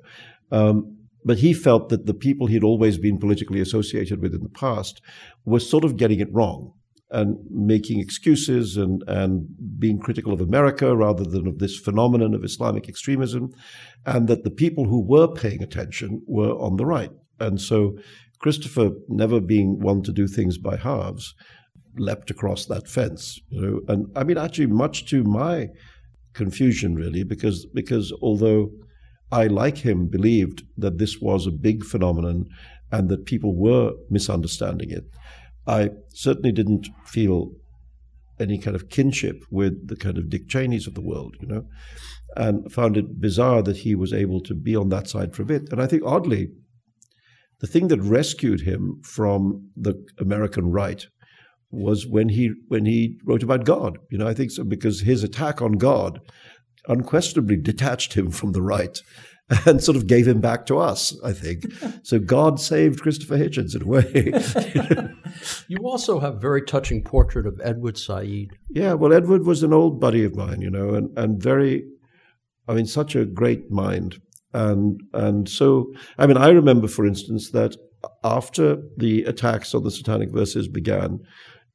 Um, 0.52 0.98
but 1.26 1.39
he 1.39 1.54
felt 1.54 1.89
that 1.89 2.06
the 2.06 2.14
people 2.14 2.48
he'd 2.48 2.64
always 2.64 2.98
been 2.98 3.18
politically 3.18 3.60
associated 3.60 4.22
with 4.22 4.34
in 4.34 4.43
the 4.43 4.50
past 4.50 5.02
were 5.45 5.60
sort 5.60 5.84
of 5.84 5.98
getting 5.98 6.20
it 6.20 6.32
wrong 6.32 6.72
and 7.10 7.38
making 7.50 8.00
excuses 8.00 8.78
and, 8.78 9.04
and 9.08 9.48
being 9.80 10.00
critical 10.00 10.34
of 10.34 10.41
America 10.41 10.95
rather 10.95 11.24
than 11.24 11.48
of 11.48 11.60
this 11.60 11.78
phenomenon 11.78 12.34
of 12.34 12.43
Islamic 12.43 12.89
extremism, 12.89 13.50
and 14.06 14.28
that 14.28 14.43
the 14.43 14.52
people 14.52 14.86
who 14.86 15.02
were 15.02 15.28
paying 15.28 15.64
attention 15.64 16.22
were 16.28 16.52
on 16.52 16.76
the 16.76 16.86
right. 16.86 17.12
And 17.39 17.62
so 17.62 17.98
Christopher, 18.39 18.91
never 19.08 19.39
being 19.39 19.80
one 19.80 20.02
to 20.04 20.12
do 20.12 20.28
things 20.28 20.58
by 20.58 20.76
halves, 20.78 21.34
leapt 21.98 22.30
across 22.30 22.66
that 22.66 22.88
fence. 22.88 23.39
You 23.50 23.62
know, 23.62 23.80
and 23.88 24.08
I 24.16 24.24
mean, 24.24 24.38
actually, 24.38 24.68
much 24.68 25.10
to 25.10 25.24
my 25.24 25.70
confusion, 26.34 26.95
really, 26.95 27.24
because 27.24 27.66
because 27.74 28.14
although 28.22 28.70
I, 29.32 29.47
like 29.47 29.78
him, 29.78 30.07
believed 30.07 30.63
that 30.78 30.97
this 30.97 31.19
was 31.19 31.45
a 31.45 31.51
big 31.51 31.84
phenomenon 31.84 32.45
and 32.91 33.09
that 33.09 33.25
people 33.25 33.55
were 33.55 33.93
misunderstanding 34.09 34.89
it. 34.91 35.03
I 35.65 35.91
certainly 36.13 36.51
didn't 36.51 36.88
feel 37.05 37.51
any 38.39 38.57
kind 38.57 38.75
of 38.75 38.89
kinship 38.89 39.43
with 39.51 39.88
the 39.88 39.95
kind 39.95 40.17
of 40.17 40.30
Dick 40.30 40.47
Cheneys 40.47 40.88
of 40.88 40.93
the 40.93 41.01
world, 41.01 41.36
you 41.41 41.47
know, 41.47 41.65
and 42.36 42.71
found 42.71 42.95
it 42.95 43.19
bizarre 43.19 43.61
that 43.63 43.78
he 43.78 43.95
was 43.95 44.13
able 44.13 44.39
to 44.41 44.53
be 44.53 44.75
on 44.75 44.89
that 44.89 45.09
side 45.09 45.36
for 45.36 45.41
a 45.41 45.45
bit. 45.45 45.71
And 45.71 45.82
I 45.82 45.88
think, 45.88 46.03
oddly, 46.05 46.49
the 47.59 47.67
thing 47.67 47.88
that 47.88 48.01
rescued 48.01 48.61
him 48.61 49.01
from 49.03 49.69
the 49.75 49.95
American 50.19 50.71
right 50.71 51.05
was 51.69 52.07
when 52.07 52.30
he 52.30 52.51
when 52.67 52.86
he 52.86 53.17
wrote 53.25 53.43
about 53.43 53.65
God. 53.65 53.97
You 54.09 54.19
know, 54.19 54.28
I 54.28 54.34
think 54.34 54.51
so 54.51 54.63
because 54.63 55.01
his 55.01 55.23
attack 55.23 55.61
on 55.61 55.73
God 55.73 56.19
unquestionably 56.88 57.58
detached 57.58 58.14
him 58.14 58.32
from 58.32 58.52
the 58.52 58.62
right 58.62 59.02
and 59.66 59.84
sort 59.84 59.96
of 59.96 60.08
gave 60.08 60.28
him 60.28 60.42
back 60.42 60.66
to 60.66 60.78
us, 60.78 61.18
I 61.24 61.32
think. 61.32 61.66
so 62.04 62.20
God 62.20 62.60
saved 62.60 63.02
Christopher 63.02 63.38
Hitchens 63.38 63.76
in 63.76 63.84
a 63.84 63.88
way. 63.88 65.14
you 65.68 65.78
also 65.86 66.20
have 66.20 66.36
a 66.36 66.40
very 66.40 66.62
touching 66.62 67.04
portrait 67.04 67.46
of 67.46 67.60
Edward 67.64 67.98
Said. 67.98 68.48
Yeah, 68.70 68.94
well, 68.94 69.14
Edward 69.14 69.46
was 69.46 69.64
an 69.64 69.74
old 69.74 70.00
buddy 70.00 70.24
of 70.26 70.36
mine, 70.36 70.62
you 70.62 70.70
know, 70.70 70.94
and, 70.96 71.18
and 71.18 71.42
very, 71.42 71.86
I 72.68 72.74
mean, 72.74 72.86
such 72.86 73.16
a 73.16 73.26
great 73.26 73.72
mind. 73.72 74.20
And, 74.54 75.02
and 75.14 75.48
so, 75.48 75.94
I 76.18 76.28
mean, 76.28 76.38
I 76.38 76.50
remember, 76.50 76.88
for 76.88 77.06
instance, 77.06 77.52
that 77.52 77.76
after 78.24 78.82
the 78.98 79.24
attacks 79.24 79.74
on 79.74 79.84
the 79.84 79.92
Satanic 79.92 80.32
Verses 80.32 80.68
began, 80.68 81.20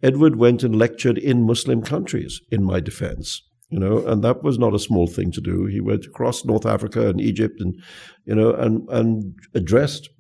Edward 0.03 0.37
went 0.37 0.63
and 0.63 0.77
lectured 0.77 1.17
in 1.17 1.47
Muslim 1.47 1.81
countries 1.81 2.41
in 2.51 2.65
my 2.65 2.81
defense 2.81 3.43
you 3.73 3.79
know, 3.79 4.07
and 4.07 4.23
that 4.23 4.43
was 4.43 4.59
not 4.59 4.75
a 4.75 4.79
small 4.79 5.07
thing 5.07 5.33
to 5.33 5.41
do. 5.41 5.65
He 5.65 5.81
went 5.81 6.05
across 6.05 6.45
North 6.45 6.67
Africa 6.67 7.09
and 7.09 7.21
Egypt, 7.21 7.59
and 7.59 7.75
you 8.27 8.35
know, 8.35 8.53
and 8.53 8.87
and 8.91 9.35
addressed 9.55 10.11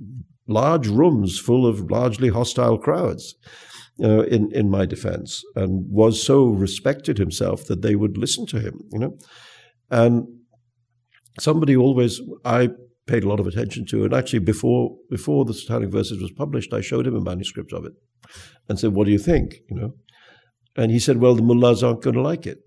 large 0.48 0.88
rooms 0.88 1.38
full 1.38 1.66
of 1.66 1.90
largely 1.90 2.30
hostile 2.30 2.78
crowds. 2.78 3.34
Uh, 4.03 4.22
in 4.22 4.50
in 4.53 4.70
my 4.70 4.86
defense, 4.86 5.44
and 5.55 5.84
was 5.90 6.20
so 6.22 6.46
respected 6.46 7.18
himself 7.18 7.66
that 7.66 7.82
they 7.82 7.94
would 7.94 8.16
listen 8.16 8.46
to 8.46 8.59
him, 8.59 8.80
you 8.90 8.98
know, 8.98 9.18
and 9.90 10.26
somebody 11.38 11.76
always 11.76 12.18
I 12.42 12.70
paid 13.07 13.22
a 13.22 13.28
lot 13.28 13.38
of 13.38 13.46
attention 13.46 13.84
to, 13.90 14.05
and 14.05 14.14
actually 14.14 14.38
before 14.38 14.96
before 15.11 15.44
the 15.44 15.53
Satanic 15.53 15.90
Verses 15.90 16.22
was 16.22 16.32
published, 16.32 16.72
I 16.72 16.80
showed 16.80 17.07
him 17.07 17.14
a 17.14 17.20
manuscript 17.20 17.74
of 17.74 17.84
it, 17.84 17.92
and 18.66 18.78
said, 18.78 18.94
"What 18.94 19.05
do 19.05 19.12
you 19.12 19.18
think?" 19.18 19.57
You 19.68 19.76
know, 19.76 19.94
and 20.74 20.90
he 20.90 20.98
said, 20.98 21.18
"Well, 21.18 21.34
the 21.34 21.42
mullahs 21.42 21.82
aren't 21.82 22.03
going 22.03 22.16
to 22.16 22.22
like 22.22 22.46
it." 22.46 22.61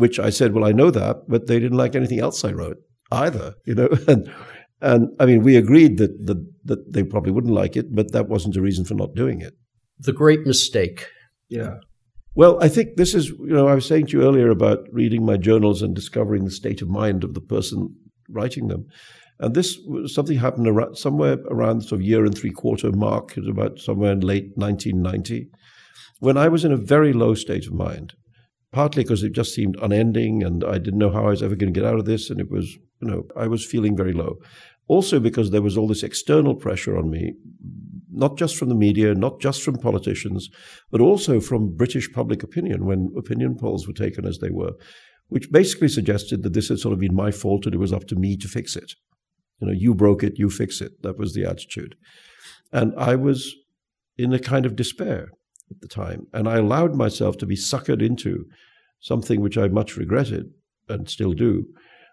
Which 0.00 0.18
I 0.18 0.30
said, 0.30 0.52
well, 0.52 0.64
I 0.64 0.72
know 0.72 0.90
that, 0.90 1.28
but 1.28 1.46
they 1.46 1.58
didn't 1.58 1.78
like 1.78 1.94
anything 1.94 2.20
else 2.20 2.44
I 2.44 2.52
wrote 2.52 2.78
either, 3.12 3.54
you 3.66 3.74
know. 3.74 3.88
And, 4.08 4.32
and 4.82 5.08
I 5.20 5.26
mean, 5.26 5.42
we 5.42 5.56
agreed 5.56 5.98
that, 5.98 6.26
that, 6.26 6.42
that 6.64 6.92
they 6.94 7.04
probably 7.04 7.32
wouldn't 7.32 7.52
like 7.52 7.76
it, 7.76 7.94
but 7.94 8.12
that 8.12 8.28
wasn't 8.28 8.56
a 8.56 8.62
reason 8.62 8.86
for 8.86 8.94
not 8.94 9.14
doing 9.14 9.42
it. 9.42 9.52
The 9.98 10.14
great 10.14 10.46
mistake. 10.46 11.06
Yeah. 11.50 11.74
Well, 12.34 12.58
I 12.62 12.68
think 12.68 12.96
this 12.96 13.14
is, 13.14 13.28
you 13.28 13.52
know, 13.52 13.68
I 13.68 13.74
was 13.74 13.84
saying 13.84 14.06
to 14.06 14.18
you 14.18 14.24
earlier 14.24 14.48
about 14.48 14.86
reading 14.90 15.26
my 15.26 15.36
journals 15.36 15.82
and 15.82 15.94
discovering 15.94 16.44
the 16.44 16.50
state 16.50 16.80
of 16.80 16.88
mind 16.88 17.24
of 17.24 17.34
the 17.34 17.42
person 17.42 17.94
writing 18.30 18.68
them. 18.68 18.86
And 19.38 19.54
this 19.54 19.78
something 20.06 20.38
happened 20.38 20.68
around, 20.68 20.96
somewhere 20.96 21.38
around 21.50 21.78
the 21.78 21.88
sort 21.88 22.00
of 22.00 22.06
year 22.06 22.24
and 22.24 22.36
three 22.36 22.50
quarter 22.50 22.92
mark, 22.92 23.36
about 23.36 23.78
somewhere 23.78 24.12
in 24.12 24.20
late 24.20 24.52
1990, 24.54 25.48
when 26.20 26.36
I 26.36 26.48
was 26.48 26.64
in 26.64 26.72
a 26.72 26.76
very 26.76 27.12
low 27.12 27.34
state 27.34 27.66
of 27.66 27.74
mind 27.74 28.14
partly 28.72 29.02
because 29.02 29.22
it 29.22 29.32
just 29.32 29.54
seemed 29.54 29.76
unending 29.82 30.42
and 30.42 30.62
I 30.64 30.78
didn't 30.78 30.98
know 30.98 31.10
how 31.10 31.26
I 31.26 31.30
was 31.30 31.42
ever 31.42 31.56
going 31.56 31.72
to 31.72 31.80
get 31.80 31.88
out 31.88 31.98
of 31.98 32.04
this. 32.04 32.30
And 32.30 32.40
it 32.40 32.50
was, 32.50 32.76
you 33.00 33.08
know, 33.08 33.24
I 33.36 33.46
was 33.46 33.64
feeling 33.64 33.96
very 33.96 34.12
low. 34.12 34.36
Also, 34.86 35.20
because 35.20 35.50
there 35.50 35.62
was 35.62 35.76
all 35.76 35.88
this 35.88 36.02
external 36.02 36.54
pressure 36.54 36.96
on 36.96 37.10
me, 37.10 37.34
not 38.10 38.36
just 38.36 38.56
from 38.56 38.68
the 38.68 38.74
media, 38.74 39.14
not 39.14 39.40
just 39.40 39.62
from 39.62 39.76
politicians, 39.76 40.48
but 40.90 41.00
also 41.00 41.40
from 41.40 41.76
British 41.76 42.10
public 42.12 42.42
opinion 42.42 42.84
when 42.84 43.12
opinion 43.16 43.56
polls 43.56 43.86
were 43.86 43.92
taken 43.92 44.26
as 44.26 44.38
they 44.38 44.50
were, 44.50 44.72
which 45.28 45.50
basically 45.50 45.88
suggested 45.88 46.42
that 46.42 46.52
this 46.52 46.68
had 46.68 46.78
sort 46.78 46.92
of 46.92 46.98
been 46.98 47.14
my 47.14 47.30
fault 47.30 47.66
and 47.66 47.74
it 47.74 47.78
was 47.78 47.92
up 47.92 48.06
to 48.06 48.16
me 48.16 48.36
to 48.36 48.48
fix 48.48 48.76
it. 48.76 48.94
You 49.60 49.68
know, 49.68 49.72
you 49.72 49.94
broke 49.94 50.24
it, 50.24 50.38
you 50.38 50.50
fix 50.50 50.80
it. 50.80 51.02
That 51.02 51.18
was 51.18 51.34
the 51.34 51.44
attitude. 51.44 51.94
And 52.72 52.92
I 52.96 53.14
was 53.16 53.54
in 54.16 54.32
a 54.32 54.38
kind 54.38 54.66
of 54.66 54.76
despair 54.76 55.28
at 55.70 55.80
the 55.80 55.88
time. 55.88 56.26
And 56.32 56.48
I 56.48 56.56
allowed 56.56 56.94
myself 56.94 57.36
to 57.38 57.46
be 57.46 57.56
suckered 57.56 58.02
into 58.02 58.46
something 59.00 59.40
which 59.40 59.58
I 59.58 59.68
much 59.68 59.96
regretted 59.96 60.52
and 60.88 61.08
still 61.08 61.32
do, 61.32 61.66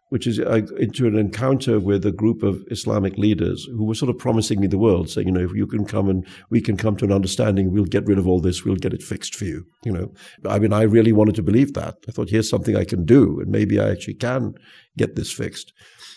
which 0.09 0.25
is 0.25 0.39
uh, 0.39 0.61
into 0.79 1.05
an 1.07 1.17
encounter 1.17 1.79
with 1.79 2.05
a 2.05 2.11
group 2.11 2.43
of 2.43 2.63
Islamic 2.71 3.17
leaders 3.17 3.67
who 3.71 3.85
were 3.85 3.95
sort 3.95 4.09
of 4.09 4.17
promising 4.17 4.61
me 4.61 4.67
the 4.67 4.77
world, 4.77 5.09
saying, 5.09 5.27
you 5.27 5.33
know, 5.33 5.43
if 5.43 5.53
you 5.53 5.67
can 5.67 5.85
come 5.85 6.07
and 6.07 6.25
we 6.49 6.61
can 6.61 6.77
come 6.77 6.95
to 6.97 7.05
an 7.05 7.11
understanding, 7.11 7.71
we'll 7.71 7.85
get 7.85 8.05
rid 8.05 8.17
of 8.17 8.27
all 8.27 8.39
this, 8.39 8.63
we'll 8.63 8.75
get 8.75 8.93
it 8.93 9.03
fixed 9.03 9.35
for 9.35 9.45
you. 9.45 9.65
You 9.83 9.91
know, 9.91 10.13
I 10.45 10.59
mean, 10.59 10.71
I 10.71 10.83
really 10.83 11.11
wanted 11.11 11.35
to 11.35 11.43
believe 11.43 11.73
that. 11.73 11.97
I 12.07 12.11
thought, 12.11 12.29
here's 12.29 12.49
something 12.49 12.75
I 12.75 12.85
can 12.85 13.03
do, 13.05 13.39
and 13.41 13.51
maybe 13.51 13.79
I 13.79 13.89
actually 13.89 14.15
can 14.15 14.53
get 14.97 15.15
this 15.15 15.31
fixed. 15.31 15.73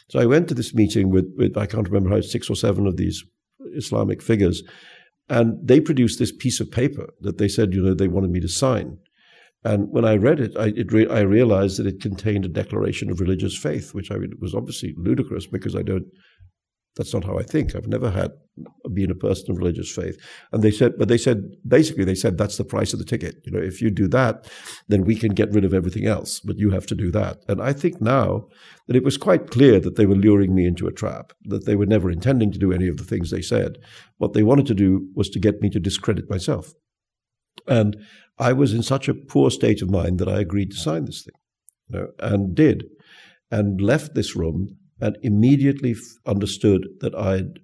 So 0.09 0.21
I 0.21 0.27
went 0.27 0.49
to 0.49 0.55
this 0.55 0.75
meeting 0.75 1.11
with, 1.11 1.33
with 1.37 1.57
I 1.57 1.67
can't 1.67 1.89
remember 1.89 2.11
how 2.11 2.21
six 2.21 2.51
or 2.51 2.57
seven 2.57 2.87
of 2.87 2.97
these 2.97 3.25
Islamic 3.75 4.23
figures, 4.23 4.63
and 5.31 5.57
they 5.67 5.81
produced 5.81 6.19
this 6.19 6.33
piece 6.33 6.59
of 6.59 6.71
paper 6.71 7.15
that 7.21 7.39
they 7.39 7.49
said, 7.49 7.73
you 7.73 7.83
know, 7.83 7.95
they 7.95 8.09
wanted 8.09 8.31
me 8.31 8.41
to 8.41 8.49
sign. 8.49 8.99
And 9.63 9.89
when 9.91 10.05
I 10.05 10.17
read 10.17 10.41
it, 10.41 10.57
I, 10.57 10.73
it 10.77 10.93
re- 10.93 11.09
I 11.09 11.21
realized 11.21 11.79
that 11.79 11.87
it 11.87 12.01
contained 12.01 12.45
a 12.45 12.49
declaration 12.49 13.11
of 13.11 13.21
religious 13.21 13.57
faith, 13.57 13.95
which 13.95 14.11
I 14.11 14.17
mean, 14.17 14.33
was 14.41 14.55
obviously 14.55 14.95
ludicrous 14.97 15.47
because 15.47 15.77
I 15.77 15.83
don't. 15.83 16.07
That's 16.97 17.15
not 17.15 17.25
how 17.25 17.39
I 17.39 17.43
think. 17.43 17.75
I've 17.75 17.87
never 17.87 18.11
had 18.11 18.33
been 18.93 19.11
a 19.11 19.15
person 19.15 19.51
of 19.51 19.59
religious 19.59 19.91
faith. 19.91 20.19
And 20.53 20.63
they 20.63 20.71
said, 20.71 20.99
but 20.99 21.09
they 21.09 21.17
said 21.17 21.45
basically 21.67 22.05
they 22.05 22.15
said 22.15 22.37
that's 22.37 22.57
the 22.57 22.65
price 22.65 22.93
of 22.93 22.99
the 22.99 23.05
ticket. 23.05 23.37
You 23.45 23.53
know, 23.53 23.61
if 23.61 23.81
you 23.81 23.91
do 23.91 24.09
that, 24.09 24.51
then 24.89 25.05
we 25.05 25.15
can 25.15 25.33
get 25.33 25.53
rid 25.53 25.65
of 25.65 25.73
everything 25.73 26.07
else, 26.07 26.41
but 26.41 26.59
you 26.59 26.71
have 26.71 26.87
to 26.87 26.95
do 26.95 27.11
that. 27.13 27.39
And 27.49 27.63
I 27.63 27.73
think 27.73 28.01
now 28.01 28.49
that 28.87 28.97
it 28.97 29.05
was 29.05 29.17
quite 29.17 29.51
clear 29.51 29.81
that 29.81 29.97
they 29.97 30.05
were 30.05 30.17
luring 30.17 30.55
me 30.55 30.67
into 30.67 30.87
a 30.87 30.93
trap. 30.93 31.33
That 31.45 31.65
they 31.65 31.77
were 31.77 31.87
never 31.87 32.11
intending 32.11 32.53
to 32.53 32.59
do 32.59 32.73
any 32.73 32.89
of 32.89 32.97
the 32.97 33.05
things 33.05 33.31
they 33.31 33.43
said. 33.43 33.79
What 34.19 34.33
they 34.33 34.43
wanted 34.43 34.67
to 34.67 34.75
do 34.75 35.09
was 35.15 35.31
to 35.31 35.39
get 35.39 35.63
me 35.63 35.71
to 35.71 35.81
discredit 35.81 36.29
myself. 36.29 36.75
And 37.67 37.97
I 38.39 38.53
was 38.53 38.75
in 38.75 38.83
such 38.83 39.09
a 39.09 39.15
poor 39.15 39.51
state 39.51 39.81
of 39.81 39.91
mind 39.91 40.19
that 40.19 40.29
I 40.29 40.41
agreed 40.41 40.73
to 40.73 40.77
sign 40.77 41.05
this 41.05 41.23
thing, 41.23 41.35
you 41.89 41.99
know, 41.99 42.09
and 42.19 42.55
did, 42.55 42.85
and 43.51 43.81
left 43.81 44.15
this 44.15 44.35
room 44.35 44.77
and 45.01 45.17
immediately 45.23 45.95
understood 46.27 46.87
that 47.01 47.15
I'd 47.15 47.61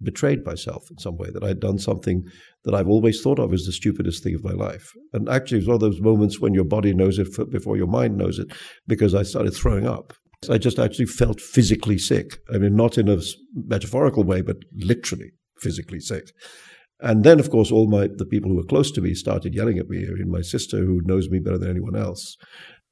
betrayed 0.00 0.44
myself 0.44 0.84
in 0.90 0.98
some 0.98 1.16
way, 1.16 1.28
that 1.30 1.42
I'd 1.42 1.60
done 1.60 1.78
something 1.78 2.22
that 2.64 2.74
I've 2.74 2.88
always 2.88 3.20
thought 3.20 3.38
of 3.38 3.52
as 3.52 3.64
the 3.64 3.72
stupidest 3.72 4.22
thing 4.22 4.34
of 4.34 4.44
my 4.44 4.52
life. 4.52 4.92
And 5.12 5.28
actually, 5.28 5.58
it 5.58 5.60
was 5.62 5.68
one 5.68 5.74
of 5.74 5.80
those 5.80 6.00
moments 6.00 6.40
when 6.40 6.54
your 6.54 6.64
body 6.64 6.94
knows 6.94 7.18
it 7.18 7.28
before 7.50 7.76
your 7.76 7.88
mind 7.88 8.16
knows 8.16 8.38
it, 8.38 8.52
because 8.86 9.14
I 9.14 9.22
started 9.22 9.52
throwing 9.52 9.86
up. 9.86 10.12
I 10.48 10.58
just 10.58 10.78
actually 10.78 11.06
felt 11.06 11.40
physically 11.40 11.98
sick. 11.98 12.38
I 12.54 12.58
mean, 12.58 12.76
not 12.76 12.96
in 12.96 13.08
a 13.08 13.18
metaphorical 13.54 14.22
way, 14.22 14.40
but 14.40 14.58
literally 14.72 15.32
physically 15.60 15.98
sick. 15.98 16.30
And 17.00 17.24
then, 17.24 17.40
of 17.40 17.50
course, 17.50 17.72
all 17.72 17.88
my 17.88 18.08
the 18.08 18.24
people 18.24 18.50
who 18.50 18.56
were 18.56 18.64
close 18.64 18.90
to 18.92 19.00
me 19.00 19.14
started 19.14 19.54
yelling 19.54 19.78
at 19.78 19.88
me. 19.88 20.06
I 20.06 20.12
mean, 20.12 20.30
my 20.30 20.42
sister, 20.42 20.78
who 20.78 21.00
knows 21.04 21.28
me 21.28 21.40
better 21.40 21.58
than 21.58 21.70
anyone 21.70 21.96
else, 21.96 22.36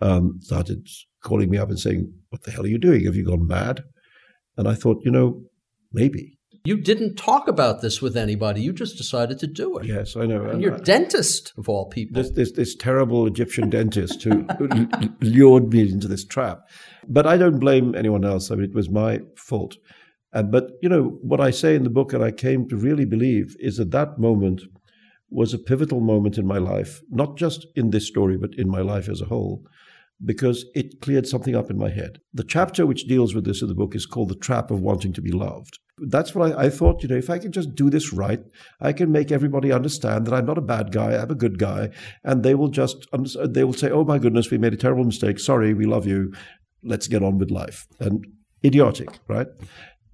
um, 0.01 0.39
started 0.41 0.87
calling 1.23 1.51
me 1.51 1.59
up 1.59 1.69
and 1.69 1.79
saying, 1.79 2.13
"What 2.31 2.43
the 2.43 2.51
hell 2.51 2.65
are 2.65 2.69
you 2.69 2.79
doing? 2.79 3.05
Have 3.05 3.17
you 3.17 3.25
gone 3.25 3.47
mad?" 3.47 3.85
And 4.57 4.69
I 4.69 4.75
thought, 4.75 5.03
you 5.05 5.11
know, 5.11 5.43
maybe. 5.93 6.39
You 6.65 6.77
didn't 6.77 7.15
talk 7.15 7.47
about 7.47 7.81
this 7.81 8.03
with 8.03 8.17
anybody. 8.17 8.61
You 8.61 8.73
just 8.73 8.97
decided 8.97 9.39
to 9.39 9.47
do 9.47 9.79
it. 9.79 9.87
Yes, 9.87 10.17
I 10.17 10.27
know. 10.27 10.47
And, 10.47 10.61
your 10.61 10.79
dentist, 10.79 11.53
of 11.57 11.69
all 11.69 11.89
people. 11.89 12.21
This, 12.21 12.33
this, 12.33 12.53
this 12.53 12.75
terrible 12.75 13.25
Egyptian 13.27 13.71
dentist 13.71 14.25
who 14.25 14.49
lured 15.21 15.73
me 15.73 15.83
into 15.83 16.09
this 16.09 16.25
trap. 16.25 16.63
But 17.07 17.25
I 17.25 17.37
don't 17.37 17.61
blame 17.61 17.95
anyone 17.95 18.25
else. 18.25 18.51
I 18.51 18.57
mean, 18.57 18.65
it 18.65 18.75
was 18.75 18.91
my 18.91 19.21
fault. 19.37 19.77
Uh, 20.33 20.43
but, 20.43 20.73
you 20.83 20.89
know, 20.89 21.19
what 21.23 21.41
I 21.41 21.53
say 21.53 21.77
in 21.77 21.85
the 21.85 21.91
book, 21.91 22.13
and 22.13 22.25
I 22.25 22.33
came 22.33 22.69
to 22.69 22.77
really 22.77 23.05
believe, 23.05 23.55
is 23.61 23.77
that 23.77 23.93
that 23.93 24.19
moment 24.19 24.63
was 25.31 25.55
a 25.55 25.59
pivotal 25.59 26.01
moment 26.01 26.37
in 26.37 26.47
my 26.49 26.59
life, 26.59 27.01
not 27.11 27.37
just 27.37 27.67
in 27.77 27.91
this 27.91 28.09
story, 28.09 28.37
but 28.37 28.55
in 28.59 28.69
my 28.69 28.81
life 28.81 29.09
as 29.09 29.21
a 29.21 29.27
whole, 29.27 29.63
because 30.25 30.65
it 30.75 31.01
cleared 31.01 31.27
something 31.27 31.55
up 31.55 31.71
in 31.71 31.79
my 31.79 31.91
head. 31.91 32.21
The 32.33 32.45
chapter 32.45 32.87
which 32.87 33.07
deals 33.07 33.35
with 33.35 33.45
this 33.45 33.63
in 33.63 33.69
the 33.69 33.75
book 33.75 33.95
is 33.95 34.07
called 34.07 34.31
The 34.31 34.37
Trap 34.37 34.71
of 34.71 34.81
Wanting 34.81 35.13
to 35.15 35.23
Be 35.23 35.33
Loved. 35.33 35.79
That's 35.99 36.35
what 36.35 36.53
I, 36.53 36.65
I 36.65 36.71
thought, 36.71 37.03
you 37.03 37.09
know, 37.09 37.17
if 37.17 37.31
I 37.31 37.39
can 37.39 37.53
just 37.53 37.75
do 37.75 37.89
this 37.89 38.13
right, 38.13 38.41
I 38.81 38.93
can 38.93 39.11
make 39.11 39.33
everybody 39.33 39.73
understand 39.73 40.27
that 40.27 40.35
I'm 40.35 40.47
not 40.47 40.59
a 40.59 40.63
bad 40.63 40.93
guy, 40.93 41.17
I'm 41.17 41.31
a 41.31 41.35
good 41.35 41.59
guy, 41.59 41.91
and 42.23 42.43
they 42.43 42.55
will 42.55 42.69
just, 42.69 43.07
they 43.49 43.65
will 43.65 43.73
say, 43.73 43.91
oh 43.91 44.05
my 44.05 44.19
goodness, 44.19 44.51
we 44.51 44.59
made 44.59 44.75
a 44.75 44.79
terrible 44.79 45.05
mistake, 45.05 45.39
sorry, 45.39 45.73
we 45.73 45.87
love 45.87 46.07
you, 46.07 46.35
let's 46.83 47.09
get 47.09 47.23
on 47.23 47.39
with 47.39 47.51
life. 47.51 47.87
And 47.99 48.27
idiotic, 48.65 49.09
right? 49.29 49.47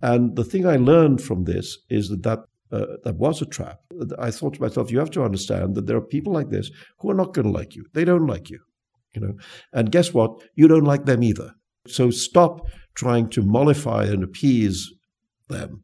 And 0.00 0.36
the 0.36 0.44
thing 0.44 0.66
I 0.66 0.76
learned 0.76 1.20
from 1.20 1.44
this 1.44 1.78
is 1.90 2.08
that 2.08 2.22
that, 2.22 2.40
uh, 2.70 2.96
that 3.04 3.16
was 3.16 3.42
a 3.42 3.46
trap. 3.46 3.80
I 4.18 4.30
thought 4.30 4.54
to 4.54 4.62
myself, 4.62 4.90
you 4.90 4.98
have 4.98 5.10
to 5.10 5.24
understand 5.24 5.74
that 5.74 5.86
there 5.86 5.96
are 5.96 6.00
people 6.00 6.32
like 6.32 6.50
this 6.50 6.70
who 7.00 7.10
are 7.10 7.14
not 7.14 7.34
going 7.34 7.46
to 7.46 7.52
like 7.52 7.74
you. 7.74 7.86
They 7.92 8.04
don't 8.04 8.26
like 8.26 8.50
you, 8.50 8.60
you 9.14 9.20
know. 9.20 9.34
And 9.72 9.92
guess 9.92 10.12
what? 10.12 10.40
You 10.54 10.68
don't 10.68 10.84
like 10.84 11.04
them 11.04 11.22
either. 11.22 11.54
So 11.86 12.10
stop 12.10 12.60
trying 12.94 13.28
to 13.30 13.42
mollify 13.42 14.04
and 14.04 14.22
appease 14.22 14.90
them 15.48 15.82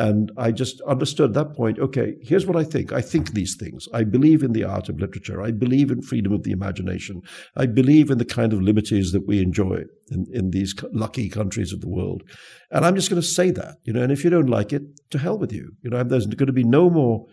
and 0.00 0.32
I 0.38 0.50
just 0.50 0.80
understood 0.88 1.34
that 1.34 1.54
point. 1.54 1.78
Okay, 1.78 2.14
here's 2.22 2.46
what 2.46 2.56
I 2.56 2.64
think. 2.64 2.90
I 2.90 3.02
think 3.02 3.32
these 3.32 3.54
things. 3.54 3.86
I 3.92 4.02
believe 4.04 4.42
in 4.42 4.52
the 4.52 4.64
art 4.64 4.88
of 4.88 4.98
literature. 4.98 5.42
I 5.42 5.50
believe 5.50 5.90
in 5.90 6.00
freedom 6.00 6.32
of 6.32 6.42
the 6.42 6.52
imagination. 6.52 7.20
I 7.54 7.66
believe 7.66 8.10
in 8.10 8.16
the 8.16 8.24
kind 8.24 8.54
of 8.54 8.62
liberties 8.62 9.12
that 9.12 9.26
we 9.26 9.42
enjoy 9.42 9.82
in, 10.10 10.24
in 10.32 10.52
these 10.52 10.74
lucky 10.94 11.28
countries 11.28 11.70
of 11.70 11.82
the 11.82 11.88
world. 11.90 12.22
And 12.70 12.86
I'm 12.86 12.94
just 12.94 13.10
going 13.10 13.20
to 13.20 13.28
say 13.28 13.50
that, 13.50 13.76
you 13.84 13.92
know, 13.92 14.02
and 14.02 14.10
if 14.10 14.24
you 14.24 14.30
don't 14.30 14.48
like 14.48 14.72
it, 14.72 14.82
to 15.10 15.18
hell 15.18 15.36
with 15.36 15.52
you. 15.52 15.72
You 15.82 15.90
know, 15.90 16.02
there's 16.02 16.26
going 16.26 16.46
to 16.46 16.52
be 16.54 16.64
no 16.64 16.88
more 16.88 17.26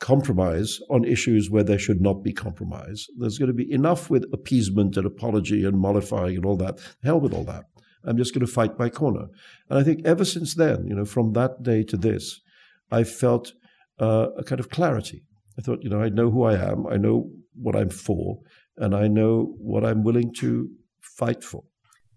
compromise 0.00 0.80
on 0.90 1.04
issues 1.04 1.50
where 1.50 1.64
there 1.64 1.78
should 1.78 2.00
not 2.00 2.22
be 2.22 2.32
compromise. 2.32 3.06
There's 3.16 3.38
going 3.38 3.48
to 3.48 3.54
be 3.54 3.70
enough 3.72 4.10
with 4.10 4.32
appeasement 4.32 4.96
and 4.96 5.06
apology 5.06 5.64
and 5.64 5.78
mollifying 5.78 6.36
and 6.36 6.46
all 6.46 6.56
that. 6.58 6.78
Hell 7.02 7.20
with 7.20 7.34
all 7.34 7.44
that. 7.44 7.64
I'm 8.04 8.16
just 8.16 8.32
going 8.32 8.46
to 8.46 8.52
fight 8.52 8.78
my 8.78 8.88
corner. 8.88 9.26
And 9.68 9.78
I 9.78 9.82
think 9.82 10.02
ever 10.04 10.24
since 10.24 10.54
then, 10.54 10.86
you 10.86 10.94
know, 10.94 11.04
from 11.04 11.32
that 11.32 11.62
day 11.62 11.82
to 11.84 11.96
this, 11.96 12.40
I 12.90 13.04
felt 13.04 13.52
uh, 13.98 14.28
a 14.36 14.44
kind 14.44 14.60
of 14.60 14.70
clarity. 14.70 15.24
I 15.58 15.62
thought, 15.62 15.82
you 15.82 15.90
know, 15.90 16.00
I 16.00 16.08
know 16.08 16.30
who 16.30 16.44
I 16.44 16.54
am, 16.54 16.86
I 16.86 16.96
know 16.96 17.30
what 17.54 17.74
I'm 17.74 17.90
for, 17.90 18.38
and 18.76 18.94
I 18.94 19.08
know 19.08 19.54
what 19.58 19.84
I'm 19.84 20.04
willing 20.04 20.32
to 20.34 20.70
fight 21.00 21.42
for. 21.42 21.64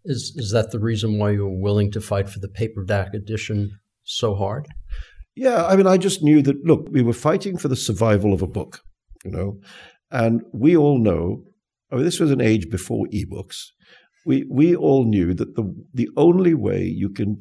Is 0.05 0.34
is 0.36 0.51
that 0.51 0.71
the 0.71 0.79
reason 0.79 1.17
why 1.17 1.32
you 1.32 1.45
were 1.45 1.61
willing 1.61 1.91
to 1.91 2.01
fight 2.01 2.29
for 2.29 2.39
the 2.39 2.47
paperback 2.47 3.13
edition 3.13 3.79
so 4.03 4.36
hard? 4.36 4.67
Yeah, 5.36 5.65
I 5.65 5.75
mean, 5.75 5.88
I 5.88 5.97
just 5.97 6.21
knew 6.21 6.41
that. 6.41 6.63
Look, 6.65 6.88
we 6.91 7.01
were 7.01 7.13
fighting 7.13 7.57
for 7.57 7.67
the 7.67 7.75
survival 7.75 8.34
of 8.34 8.41
a 8.41 8.47
book, 8.47 8.82
you 9.23 9.32
know, 9.32 9.59
and 10.11 10.41
we 10.53 10.75
all 10.75 10.99
know. 10.99 11.43
I 11.91 11.95
mean, 11.95 12.05
this 12.05 12.19
was 12.19 12.32
an 12.32 12.41
age 12.41 12.69
before 12.69 13.05
ebooks 13.07 13.67
we 14.25 14.45
we 14.49 14.75
all 14.75 15.05
knew 15.05 15.34
that 15.34 15.55
the 15.55 15.63
the 15.93 16.09
only 16.15 16.53
way 16.53 16.84
you 16.84 17.09
can 17.09 17.39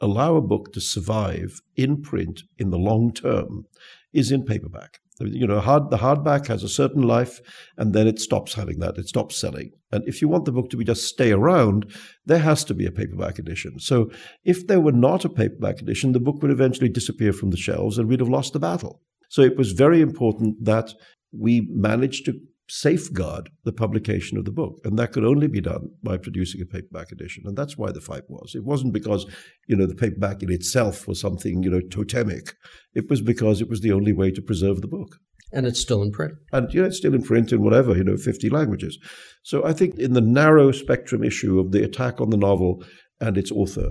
allow 0.00 0.36
a 0.36 0.42
book 0.42 0.72
to 0.72 0.80
survive 0.80 1.60
in 1.76 2.02
print 2.02 2.42
in 2.58 2.70
the 2.70 2.78
long 2.78 3.12
term 3.12 3.64
is 4.12 4.30
in 4.30 4.44
paperback. 4.44 4.98
You 5.26 5.46
know, 5.46 5.60
hard, 5.60 5.90
the 5.90 5.98
hardback 5.98 6.46
has 6.48 6.62
a 6.62 6.68
certain 6.68 7.02
life, 7.02 7.40
and 7.76 7.92
then 7.92 8.06
it 8.06 8.18
stops 8.18 8.54
having 8.54 8.78
that. 8.80 8.98
It 8.98 9.08
stops 9.08 9.36
selling. 9.36 9.72
And 9.90 10.02
if 10.06 10.22
you 10.22 10.28
want 10.28 10.44
the 10.44 10.52
book 10.52 10.70
to 10.70 10.76
be 10.76 10.84
just 10.84 11.06
stay 11.06 11.32
around, 11.32 11.94
there 12.24 12.38
has 12.38 12.64
to 12.64 12.74
be 12.74 12.86
a 12.86 12.92
paperback 12.92 13.38
edition. 13.38 13.78
So 13.78 14.10
if 14.44 14.66
there 14.66 14.80
were 14.80 14.92
not 14.92 15.24
a 15.24 15.28
paperback 15.28 15.80
edition, 15.80 16.12
the 16.12 16.20
book 16.20 16.42
would 16.42 16.50
eventually 16.50 16.88
disappear 16.88 17.32
from 17.32 17.50
the 17.50 17.56
shelves, 17.56 17.98
and 17.98 18.08
we'd 18.08 18.20
have 18.20 18.28
lost 18.28 18.52
the 18.52 18.58
battle. 18.58 19.02
So 19.28 19.42
it 19.42 19.56
was 19.56 19.72
very 19.72 20.00
important 20.00 20.64
that 20.64 20.92
we 21.32 21.66
managed 21.70 22.26
to 22.26 22.38
safeguard 22.72 23.50
the 23.64 23.72
publication 23.72 24.38
of 24.38 24.46
the 24.46 24.50
book. 24.50 24.80
And 24.82 24.98
that 24.98 25.12
could 25.12 25.26
only 25.26 25.46
be 25.46 25.60
done 25.60 25.90
by 26.02 26.16
producing 26.16 26.62
a 26.62 26.64
paperback 26.64 27.12
edition. 27.12 27.42
And 27.44 27.54
that's 27.54 27.76
why 27.76 27.92
the 27.92 28.00
fight 28.00 28.22
was. 28.28 28.54
It 28.54 28.64
wasn't 28.64 28.94
because, 28.94 29.26
you 29.68 29.76
know, 29.76 29.84
the 29.84 29.94
paperback 29.94 30.42
in 30.42 30.50
itself 30.50 31.06
was 31.06 31.20
something, 31.20 31.62
you 31.62 31.68
know, 31.68 31.82
totemic. 31.90 32.54
It 32.94 33.10
was 33.10 33.20
because 33.20 33.60
it 33.60 33.68
was 33.68 33.82
the 33.82 33.92
only 33.92 34.14
way 34.14 34.30
to 34.30 34.40
preserve 34.40 34.80
the 34.80 34.88
book. 34.88 35.18
And 35.52 35.66
it's 35.66 35.82
still 35.82 36.00
in 36.00 36.12
print. 36.12 36.32
And, 36.50 36.72
you 36.72 36.80
know, 36.80 36.86
it's 36.86 36.96
still 36.96 37.14
in 37.14 37.22
print 37.22 37.52
in 37.52 37.62
whatever, 37.62 37.94
you 37.94 38.04
know, 38.04 38.16
50 38.16 38.48
languages. 38.48 38.98
So 39.42 39.66
I 39.66 39.74
think 39.74 39.98
in 39.98 40.14
the 40.14 40.22
narrow 40.22 40.72
spectrum 40.72 41.22
issue 41.22 41.60
of 41.60 41.72
the 41.72 41.84
attack 41.84 42.22
on 42.22 42.30
the 42.30 42.38
novel 42.38 42.82
and 43.20 43.36
its 43.36 43.52
author, 43.52 43.90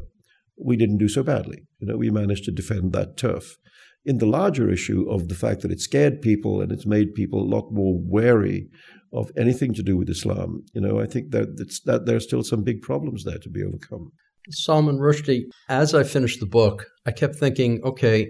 we 0.57 0.75
didn't 0.75 0.97
do 0.97 1.07
so 1.07 1.21
badly. 1.21 1.67
You 1.77 1.87
know, 1.87 1.97
we 1.97 2.09
managed 2.09 2.45
to 2.45 2.51
defend 2.51 2.93
that 2.93 3.15
turf 3.15 3.57
in 4.05 4.17
the 4.17 4.25
larger 4.25 4.69
issue 4.69 5.09
of 5.09 5.27
the 5.27 5.35
fact 5.35 5.61
that 5.61 5.71
it 5.71 5.79
scared 5.79 6.21
people 6.21 6.61
and 6.61 6.71
it's 6.71 6.85
made 6.85 7.13
people 7.13 7.41
a 7.41 7.53
lot 7.55 7.71
more 7.71 7.99
wary 8.01 8.67
of 9.13 9.29
anything 9.37 9.73
to 9.73 9.83
do 9.83 9.97
with 9.97 10.09
Islam, 10.09 10.63
you 10.73 10.81
know, 10.81 10.99
I 10.99 11.05
think 11.05 11.31
that, 11.31 11.57
that 11.85 12.05
there 12.05 12.15
are 12.15 12.21
still 12.21 12.43
some 12.43 12.63
big 12.63 12.81
problems 12.81 13.23
there 13.23 13.37
to 13.39 13.49
be 13.49 13.63
overcome. 13.63 14.11
Salman 14.49 14.97
Rushdie, 14.97 15.43
as 15.69 15.93
I 15.93 16.03
finished 16.03 16.39
the 16.39 16.45
book, 16.47 16.85
I 17.05 17.11
kept 17.11 17.35
thinking, 17.35 17.81
okay, 17.83 18.27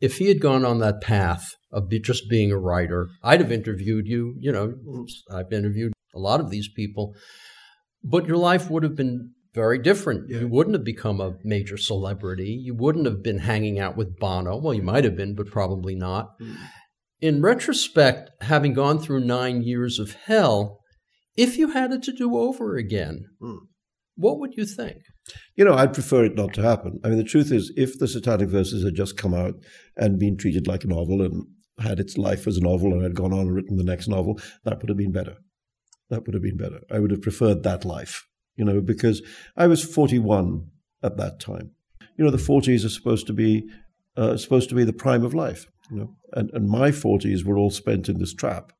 if 0.00 0.16
he 0.16 0.28
had 0.28 0.40
gone 0.40 0.64
on 0.64 0.78
that 0.78 1.00
path 1.02 1.54
of 1.72 1.88
be, 1.88 2.00
just 2.00 2.28
being 2.30 2.50
a 2.50 2.58
writer, 2.58 3.08
I'd 3.22 3.40
have 3.40 3.52
interviewed 3.52 4.06
you. 4.06 4.34
You 4.38 4.52
know, 4.52 4.74
I've 5.30 5.52
interviewed 5.52 5.92
a 6.14 6.18
lot 6.18 6.40
of 6.40 6.50
these 6.50 6.68
people, 6.74 7.14
but 8.02 8.26
your 8.26 8.38
life 8.38 8.70
would 8.70 8.82
have 8.82 8.96
been 8.96 9.32
very 9.54 9.78
different. 9.78 10.28
Yeah. 10.28 10.40
You 10.40 10.48
wouldn't 10.48 10.74
have 10.74 10.84
become 10.84 11.20
a 11.20 11.34
major 11.44 11.76
celebrity. 11.76 12.60
You 12.62 12.74
wouldn't 12.74 13.06
have 13.06 13.22
been 13.22 13.38
hanging 13.38 13.78
out 13.78 13.96
with 13.96 14.18
Bono. 14.18 14.56
Well, 14.56 14.74
you 14.74 14.82
might 14.82 15.04
have 15.04 15.16
been, 15.16 15.34
but 15.34 15.50
probably 15.50 15.94
not. 15.94 16.38
Mm. 16.40 16.56
In 17.20 17.42
retrospect, 17.42 18.30
having 18.40 18.72
gone 18.72 18.98
through 18.98 19.20
nine 19.20 19.62
years 19.62 19.98
of 19.98 20.12
hell, 20.12 20.80
if 21.36 21.58
you 21.58 21.70
had 21.70 21.92
it 21.92 22.02
to 22.04 22.12
do 22.12 22.36
over 22.36 22.76
again, 22.76 23.24
mm. 23.42 23.58
what 24.16 24.38
would 24.38 24.54
you 24.56 24.64
think? 24.64 24.98
You 25.54 25.64
know, 25.64 25.74
I'd 25.74 25.94
prefer 25.94 26.24
it 26.24 26.34
not 26.34 26.54
to 26.54 26.62
happen. 26.62 26.98
I 27.04 27.08
mean, 27.08 27.18
the 27.18 27.24
truth 27.24 27.52
is, 27.52 27.72
if 27.76 27.98
the 27.98 28.08
Satanic 28.08 28.48
Verses 28.48 28.84
had 28.84 28.94
just 28.94 29.16
come 29.16 29.34
out 29.34 29.54
and 29.96 30.18
been 30.18 30.36
treated 30.36 30.66
like 30.66 30.84
a 30.84 30.88
novel 30.88 31.22
and 31.22 31.44
had 31.78 32.00
its 32.00 32.16
life 32.16 32.46
as 32.46 32.56
a 32.56 32.62
novel 32.62 32.92
and 32.92 33.02
had 33.02 33.14
gone 33.14 33.32
on 33.32 33.40
and 33.40 33.54
written 33.54 33.76
the 33.76 33.84
next 33.84 34.08
novel, 34.08 34.40
that 34.64 34.80
would 34.80 34.88
have 34.88 34.98
been 34.98 35.12
better. 35.12 35.36
That 36.08 36.26
would 36.26 36.34
have 36.34 36.42
been 36.42 36.56
better. 36.56 36.80
I 36.90 36.98
would 36.98 37.10
have 37.10 37.22
preferred 37.22 37.62
that 37.62 37.84
life, 37.84 38.26
you 38.60 38.66
know, 38.66 38.82
because 38.82 39.22
I 39.56 39.66
was 39.66 39.82
41 39.82 40.66
at 41.02 41.16
that 41.16 41.40
time. 41.40 41.70
You 42.18 42.26
know, 42.26 42.30
the 42.30 42.36
40s 42.36 42.84
are 42.84 42.90
supposed 42.90 43.26
to 43.28 43.32
be 43.32 43.66
uh, 44.18 44.36
supposed 44.36 44.68
to 44.68 44.74
be 44.74 44.84
the 44.84 44.92
prime 44.92 45.24
of 45.24 45.32
life, 45.32 45.64
you 45.90 45.96
know, 45.96 46.14
and, 46.34 46.50
and 46.52 46.68
my 46.68 46.90
40s 46.90 47.42
were 47.42 47.56
all 47.56 47.70
spent 47.70 48.10
in 48.10 48.18
this 48.18 48.34
trap. 48.34 48.72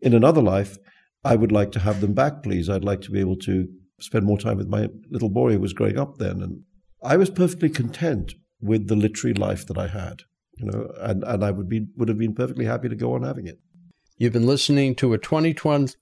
In 0.00 0.14
another 0.14 0.40
life, 0.40 0.78
I 1.22 1.36
would 1.36 1.52
like 1.52 1.70
to 1.72 1.80
have 1.80 2.00
them 2.00 2.14
back, 2.14 2.42
please. 2.42 2.70
I'd 2.70 2.82
like 2.82 3.02
to 3.02 3.10
be 3.10 3.20
able 3.20 3.36
to 3.40 3.68
spend 4.00 4.24
more 4.24 4.38
time 4.38 4.56
with 4.56 4.68
my 4.68 4.88
little 5.10 5.28
boy 5.28 5.52
who 5.52 5.60
was 5.60 5.74
growing 5.74 5.98
up 5.98 6.16
then. 6.16 6.40
And 6.40 6.62
I 7.02 7.18
was 7.18 7.28
perfectly 7.28 7.68
content 7.68 8.32
with 8.62 8.88
the 8.88 8.96
literary 8.96 9.34
life 9.34 9.66
that 9.66 9.76
I 9.76 9.88
had, 9.88 10.22
you 10.56 10.70
know, 10.70 10.90
and, 11.00 11.22
and 11.24 11.44
I 11.44 11.50
would 11.50 11.68
be 11.68 11.88
would 11.98 12.08
have 12.08 12.18
been 12.18 12.34
perfectly 12.34 12.64
happy 12.64 12.88
to 12.88 12.96
go 12.96 13.12
on 13.12 13.22
having 13.22 13.46
it. 13.46 13.58
You've 14.16 14.32
been 14.32 14.46
listening 14.46 14.94
to 14.94 15.12
a 15.12 15.18
2020 15.18 15.94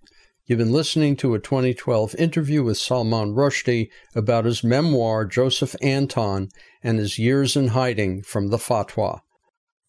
You've 0.47 0.59
been 0.59 0.73
listening 0.73 1.17
to 1.17 1.35
a 1.35 1.39
2012 1.39 2.15
interview 2.17 2.63
with 2.63 2.77
Salman 2.77 3.35
Rushdie 3.35 3.89
about 4.15 4.45
his 4.45 4.63
memoir, 4.63 5.25
Joseph 5.25 5.75
Anton, 5.81 6.51
and 6.83 6.99
his 6.99 7.19
years 7.19 7.57
in 7.57 7.69
hiding 7.69 8.23
from 8.23 8.49
the 8.49 8.59
fatwa. 8.59 9.21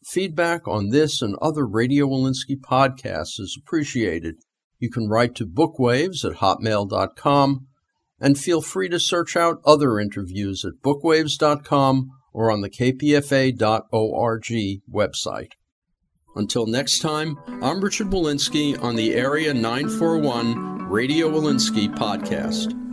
Feedback 0.05 0.65
on 0.65 0.91
this 0.91 1.21
and 1.21 1.35
other 1.41 1.65
Radio 1.65 2.07
Wolinsky 2.07 2.55
podcasts 2.55 3.37
is 3.37 3.59
appreciated. 3.61 4.35
You 4.79 4.89
can 4.89 5.09
write 5.09 5.35
to 5.35 5.45
bookwaves 5.45 6.23
at 6.23 6.37
hotmail.com 6.37 7.67
and 8.21 8.39
feel 8.39 8.61
free 8.61 8.87
to 8.87 8.99
search 8.99 9.35
out 9.35 9.59
other 9.65 9.99
interviews 9.99 10.63
at 10.63 10.81
bookwaves.com 10.81 12.11
or 12.31 12.49
on 12.49 12.61
the 12.61 12.69
kpfa.org 12.69 13.59
website. 14.89 15.51
Until 16.35 16.65
next 16.65 16.99
time, 16.99 17.39
I'm 17.61 17.81
Richard 17.81 18.07
Wolinsky 18.07 18.81
on 18.81 18.95
the 18.95 19.13
Area 19.13 19.53
941 19.53 20.89
Radio 20.89 21.29
Wolinsky 21.29 21.93
podcast. 21.95 22.84